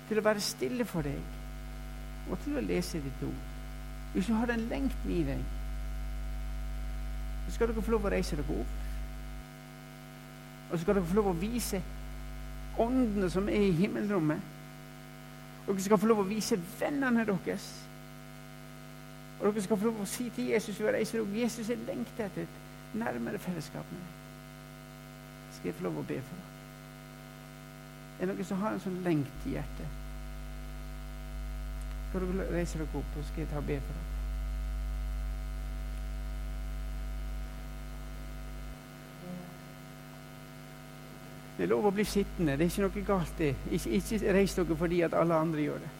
til 0.08 0.20
å 0.20 0.24
være 0.26 0.42
stille 0.44 0.84
for 0.86 1.06
deg 1.06 2.30
og 2.30 2.38
til 2.42 2.58
å 2.58 2.62
lese 2.62 3.00
ditt 3.02 3.22
ord. 3.26 3.38
Hvis 4.12 4.28
du 4.28 4.34
har 4.34 4.50
den 4.50 4.66
lengten 4.70 5.12
i 5.12 5.22
deg, 5.26 5.40
så 7.46 7.54
skal 7.54 7.70
dere 7.70 7.84
få 7.86 7.94
lov 7.94 8.06
å 8.06 8.12
reise 8.12 8.38
dere 8.38 8.58
opp. 8.60 8.76
Og 10.66 10.74
så 10.74 10.82
skal 10.82 10.98
dere 10.98 11.06
få 11.06 11.18
lov 11.18 11.30
å 11.30 11.38
vise 11.38 11.80
åndene 12.82 13.30
som 13.30 13.48
er 13.48 13.68
i 13.68 13.74
himmelrommet. 13.78 14.54
Dere 15.66 15.84
skal 15.84 16.00
få 16.02 16.10
lov 16.10 16.24
å 16.24 16.28
vise 16.28 16.58
vennene 16.80 17.26
deres. 17.28 17.66
Og 19.40 19.52
dere 19.52 19.62
skal 19.62 19.76
få 19.76 19.90
lov 19.90 20.00
å 20.00 20.08
si 20.08 20.30
til 20.32 20.50
Jesus 20.54 20.80
å 20.80 20.92
reise 20.94 21.18
dere 21.18 21.42
Jesus, 21.42 21.68
jeg 21.68 21.84
lengter 21.86 22.30
etter 22.30 22.46
et 22.46 22.96
nærmere 22.96 23.38
fellesskap 23.38 23.84
med 23.92 24.00
deg. 24.00 24.14
Skal 25.56 25.70
jeg 25.70 25.78
få 25.78 25.88
lov 25.88 26.00
å 26.00 26.08
be 26.08 26.18
for 26.24 26.40
deg? 26.40 26.52
Er 28.16 28.26
det 28.26 28.34
noen 28.34 28.48
som 28.48 28.60
har 28.64 28.72
en 28.72 28.80
sånn 28.80 29.02
lengt 29.04 29.48
i 29.48 29.56
hjertet? 29.58 30.02
Skal 32.08 32.24
dere 32.24 32.50
reise 32.54 32.78
dere 32.80 32.88
opp, 32.88 33.16
og 33.18 33.26
skal 33.28 33.44
jeg 33.44 33.50
ta 33.52 33.60
og 33.60 33.68
be 33.68 33.80
for 33.80 33.98
dere? 33.98 34.12
Det 41.56 41.64
er 41.64 41.72
lov 41.72 41.86
å 41.88 41.92
bli 41.92 42.04
sittende. 42.04 42.56
Det 42.56 42.66
er 42.66 42.72
ikke 42.72 42.84
noe 42.84 43.04
galt 43.08 43.38
i. 43.40 43.54
Ikke, 43.72 43.92
ikke 43.96 44.32
reis 44.36 44.56
dere 44.56 44.76
fordi 44.76 45.00
at 45.06 45.14
alle 45.16 45.38
andre 45.40 45.62
gjør 45.64 45.84
det. 45.84 45.92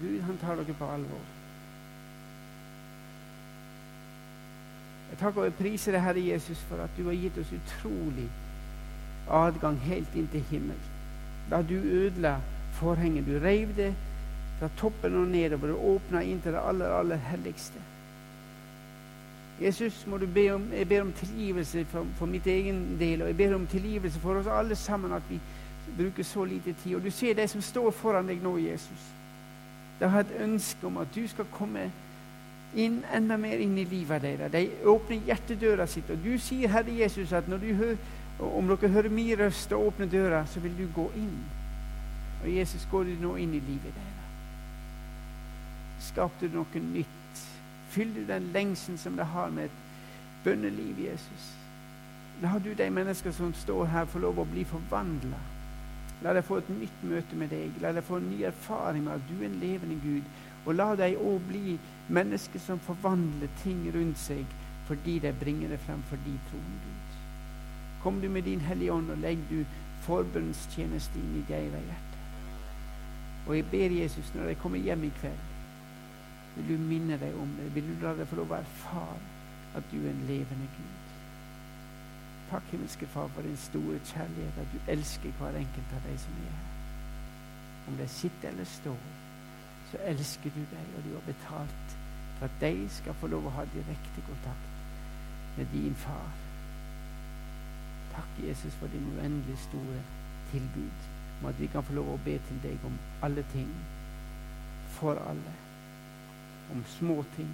Gud, 0.00 0.20
han 0.26 0.38
tar 0.38 0.56
dere 0.56 0.76
på 0.78 0.90
alvor. 0.94 1.24
Jeg 5.10 5.18
takker 5.18 5.48
og 5.48 5.56
priser 5.58 5.96
deg, 5.96 6.04
Herre 6.04 6.26
Jesus, 6.26 6.60
for 6.68 6.84
at 6.84 6.92
du 6.96 7.06
har 7.08 7.16
gitt 7.16 7.38
oss 7.40 7.54
utrolig 7.56 8.28
adgang 9.30 9.78
helt 9.82 10.14
inn 10.16 10.28
til 10.32 10.44
himmelen. 10.50 10.94
Da 11.50 11.62
du 11.64 11.74
ødela 11.74 12.38
forhenget, 12.78 13.26
du 13.26 13.38
reiv 13.42 13.72
det 13.76 13.92
fra 14.58 14.68
toppen 14.76 15.16
og 15.16 15.28
nedover 15.28 15.72
og 15.72 15.94
åpna 15.94 16.22
inn 16.26 16.40
til 16.42 16.52
det 16.52 16.62
aller, 16.64 16.92
aller 16.92 17.16
helligste. 17.30 17.80
Jesus, 19.60 20.04
må 20.06 20.18
du 20.18 20.26
be 20.26 20.50
om, 20.54 20.68
jeg 20.72 20.88
ber 20.88 21.00
om 21.02 21.12
tilgivelse 21.12 21.84
for, 21.90 22.06
for, 22.18 22.26
mitt 22.26 22.46
egen 22.46 22.98
del, 22.98 23.22
og 23.22 23.28
jeg 23.28 23.36
ber 23.36 23.54
om 23.54 23.66
tilgivelse 23.66 24.20
for 24.20 24.38
oss 24.38 24.46
alle 24.46 24.76
sammen 24.76 25.12
at 25.12 25.22
vi 25.30 25.40
bruker 25.96 26.22
så 26.22 26.44
lite 26.44 26.74
tid. 26.82 26.94
Og 26.94 27.04
du 27.04 27.10
ser 27.10 27.34
de 27.34 27.48
som 27.48 27.62
står 27.62 27.90
foran 27.90 28.28
deg 28.28 28.42
nå, 28.42 28.54
Jesus. 28.58 29.08
De 29.98 30.08
har 30.08 30.20
et 30.20 30.36
ønske 30.40 30.86
om 30.86 30.96
at 31.02 31.10
du 31.14 31.24
skal 31.28 31.48
komme 31.52 31.88
inn 32.76 33.00
enda 33.14 33.36
mer 33.40 33.58
inn 33.62 33.78
i 33.78 33.86
livet 33.88 34.22
deres. 34.22 34.52
De 34.52 34.68
åpner 34.86 35.24
hjertedøra 35.26 35.86
sitt, 35.86 36.10
og 36.10 36.20
du 36.24 36.36
sier, 36.38 36.68
Herre 36.70 36.94
Jesus, 37.00 37.32
at 37.32 37.48
når 37.48 37.62
du 37.62 37.72
hører, 37.74 37.96
om 38.38 38.68
dere 38.70 38.92
hører 38.94 39.10
min 39.10 39.32
røst 39.40 39.72
og 39.72 39.86
åpner 39.86 40.06
døra, 40.06 40.44
så 40.46 40.60
vil 40.60 40.76
du 40.78 40.86
gå 40.94 41.08
inn. 41.16 41.38
Og 42.42 42.52
Jesus, 42.54 42.86
går 42.90 43.08
du 43.08 43.16
nå 43.20 43.34
inn 43.36 43.54
i 43.54 43.62
livet 43.62 43.94
deres? 43.94 44.14
Skapte 46.12 46.46
du 46.46 46.60
noe 46.60 46.82
nytt? 46.82 47.44
Fyller 47.90 48.20
du 48.20 48.26
den 48.28 48.52
lengselen 48.54 48.98
som 48.98 49.16
det 49.16 49.26
har 49.26 49.50
med 49.50 49.64
et 49.64 49.80
bønneliv, 50.44 51.00
Jesus. 51.08 51.54
La 52.42 52.58
du 52.62 52.70
de 52.74 52.90
mennesker 52.90 53.32
som 53.34 53.54
står 53.54 53.88
her, 53.90 54.04
få 54.06 54.22
lov 54.22 54.38
å 54.38 54.46
bli 54.46 54.62
forvandla. 54.68 55.40
La 56.22 56.34
dem 56.34 56.42
få 56.42 56.58
et 56.58 56.70
nytt 56.70 57.02
møte 57.06 57.38
med 57.38 57.52
deg. 57.54 57.76
La 57.82 57.92
dem 57.94 58.06
få 58.06 58.18
en 58.18 58.30
ny 58.30 58.42
erfaring 58.48 59.04
med 59.04 59.18
at 59.18 59.26
du 59.28 59.36
er 59.40 59.48
en 59.48 59.60
levende 59.62 59.98
Gud. 60.02 60.30
Og 60.66 60.74
la 60.74 60.88
dem 60.98 61.20
òg 61.22 61.44
bli 61.48 61.76
mennesker 62.08 62.62
som 62.62 62.80
forvandler 62.82 63.52
ting 63.62 63.86
rundt 63.94 64.18
seg 64.18 64.56
fordi 64.88 65.18
de 65.20 65.34
bringer 65.36 65.68
det 65.68 65.76
frem 65.84 66.00
for 66.08 66.16
din 66.24 66.38
troen, 66.48 66.76
Gud. 66.80 67.16
Kom 68.00 68.22
du 68.22 68.28
med 68.32 68.42
din 68.42 68.62
Hellige 68.64 68.92
Ånd, 68.92 69.10
og 69.10 69.18
legg 69.20 69.42
du 69.50 69.58
forbønnstjeneste 70.06 71.20
inn 71.20 71.34
i 71.42 71.44
deres 71.50 71.74
hjerte. 71.76 72.22
Og 73.46 73.56
jeg 73.56 73.66
ber 73.68 73.96
Jesus, 73.98 74.32
når 74.34 74.48
jeg 74.48 74.60
kommer 74.62 74.80
hjem 74.80 75.04
i 75.04 75.12
kveld 75.20 75.44
vil 76.58 76.78
du 76.78 76.82
minne 76.82 77.18
deg 77.20 77.36
om 77.38 77.50
det? 77.58 77.68
Vil 77.74 77.86
du 77.86 78.00
la 78.02 78.14
deg 78.18 78.26
få 78.26 78.40
lov 78.40 78.50
å 78.50 78.58
erfare 78.58 79.18
at 79.78 79.92
du 79.92 80.00
er 80.00 80.10
en 80.10 80.24
levende 80.26 80.66
Gud? 80.74 80.97
Takk, 82.50 82.62
himmelske 82.70 83.06
Far, 83.06 83.26
for 83.26 83.42
din 83.42 83.56
store 83.56 83.98
kjærlighet, 84.04 84.58
at 84.58 84.72
du 84.72 84.78
elsker 84.92 85.30
hver 85.38 85.56
enkelt 85.56 85.94
av 85.96 86.10
de 86.10 86.18
som 86.18 86.32
er 86.32 86.56
her. 86.56 86.74
Om 87.88 87.96
de 87.96 88.08
sitter 88.08 88.48
eller 88.48 88.64
står, 88.64 89.00
så 89.90 89.98
elsker 90.04 90.50
du 90.50 90.60
dem, 90.60 90.88
og 90.96 91.04
du 91.04 91.12
har 91.14 91.26
betalt 91.26 91.98
for 92.38 92.44
at 92.44 92.60
de 92.60 92.88
skal 92.88 93.14
få 93.14 93.26
lov 93.26 93.46
å 93.46 93.54
ha 93.56 93.64
direkte 93.74 94.24
kontakt 94.26 95.56
med 95.56 95.66
din 95.72 95.94
far. 95.94 96.28
Takk, 98.14 98.42
Jesus, 98.46 98.74
for 98.80 98.86
din 98.92 99.06
uendelig 99.16 99.58
store 99.58 100.02
tilbud 100.52 101.08
om 101.40 101.48
at 101.50 101.60
vi 101.60 101.66
kan 101.72 101.84
få 101.84 101.96
lov 101.98 102.12
å 102.14 102.20
be 102.24 102.36
til 102.48 102.60
deg 102.62 102.84
om 102.86 102.98
alle 103.22 103.44
ting, 103.52 103.70
for 104.98 105.18
alle 105.30 105.54
om 106.72 106.84
små 106.98 107.24
ting, 107.36 107.52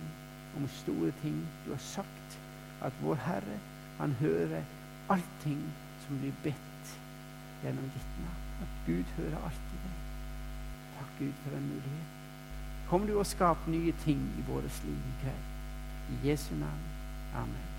om 0.57 0.68
store 0.68 1.12
ting. 1.22 1.36
Du 1.64 1.70
har 1.70 1.82
sagt 1.82 2.38
at 2.82 2.92
vår 3.03 3.20
Herre, 3.26 3.59
han 3.99 4.12
hører 4.20 4.62
allting 5.09 5.62
som 6.07 6.18
blir 6.18 6.32
bedt 6.44 6.96
gjennom 7.64 7.90
ditt 7.94 8.18
navn. 8.22 8.40
At 8.62 8.72
Gud 8.86 9.05
hører 9.16 9.38
alltid 9.44 9.78
deg. 9.84 10.00
Takk, 10.98 11.12
Gud, 11.18 11.32
for 11.42 11.57
den 11.57 11.68
muligheten. 11.68 12.11
Kom 12.88 13.07
du 13.07 13.18
og 13.18 13.26
skap 13.26 13.68
nye 13.68 13.94
ting 14.05 14.20
i 14.38 14.44
vårt 14.48 14.82
liv 14.84 14.98
i 15.12 15.14
kveld. 15.22 15.46
I 16.14 16.28
Jesu 16.28 16.55
navn. 16.55 16.84
Amen. 17.34 17.73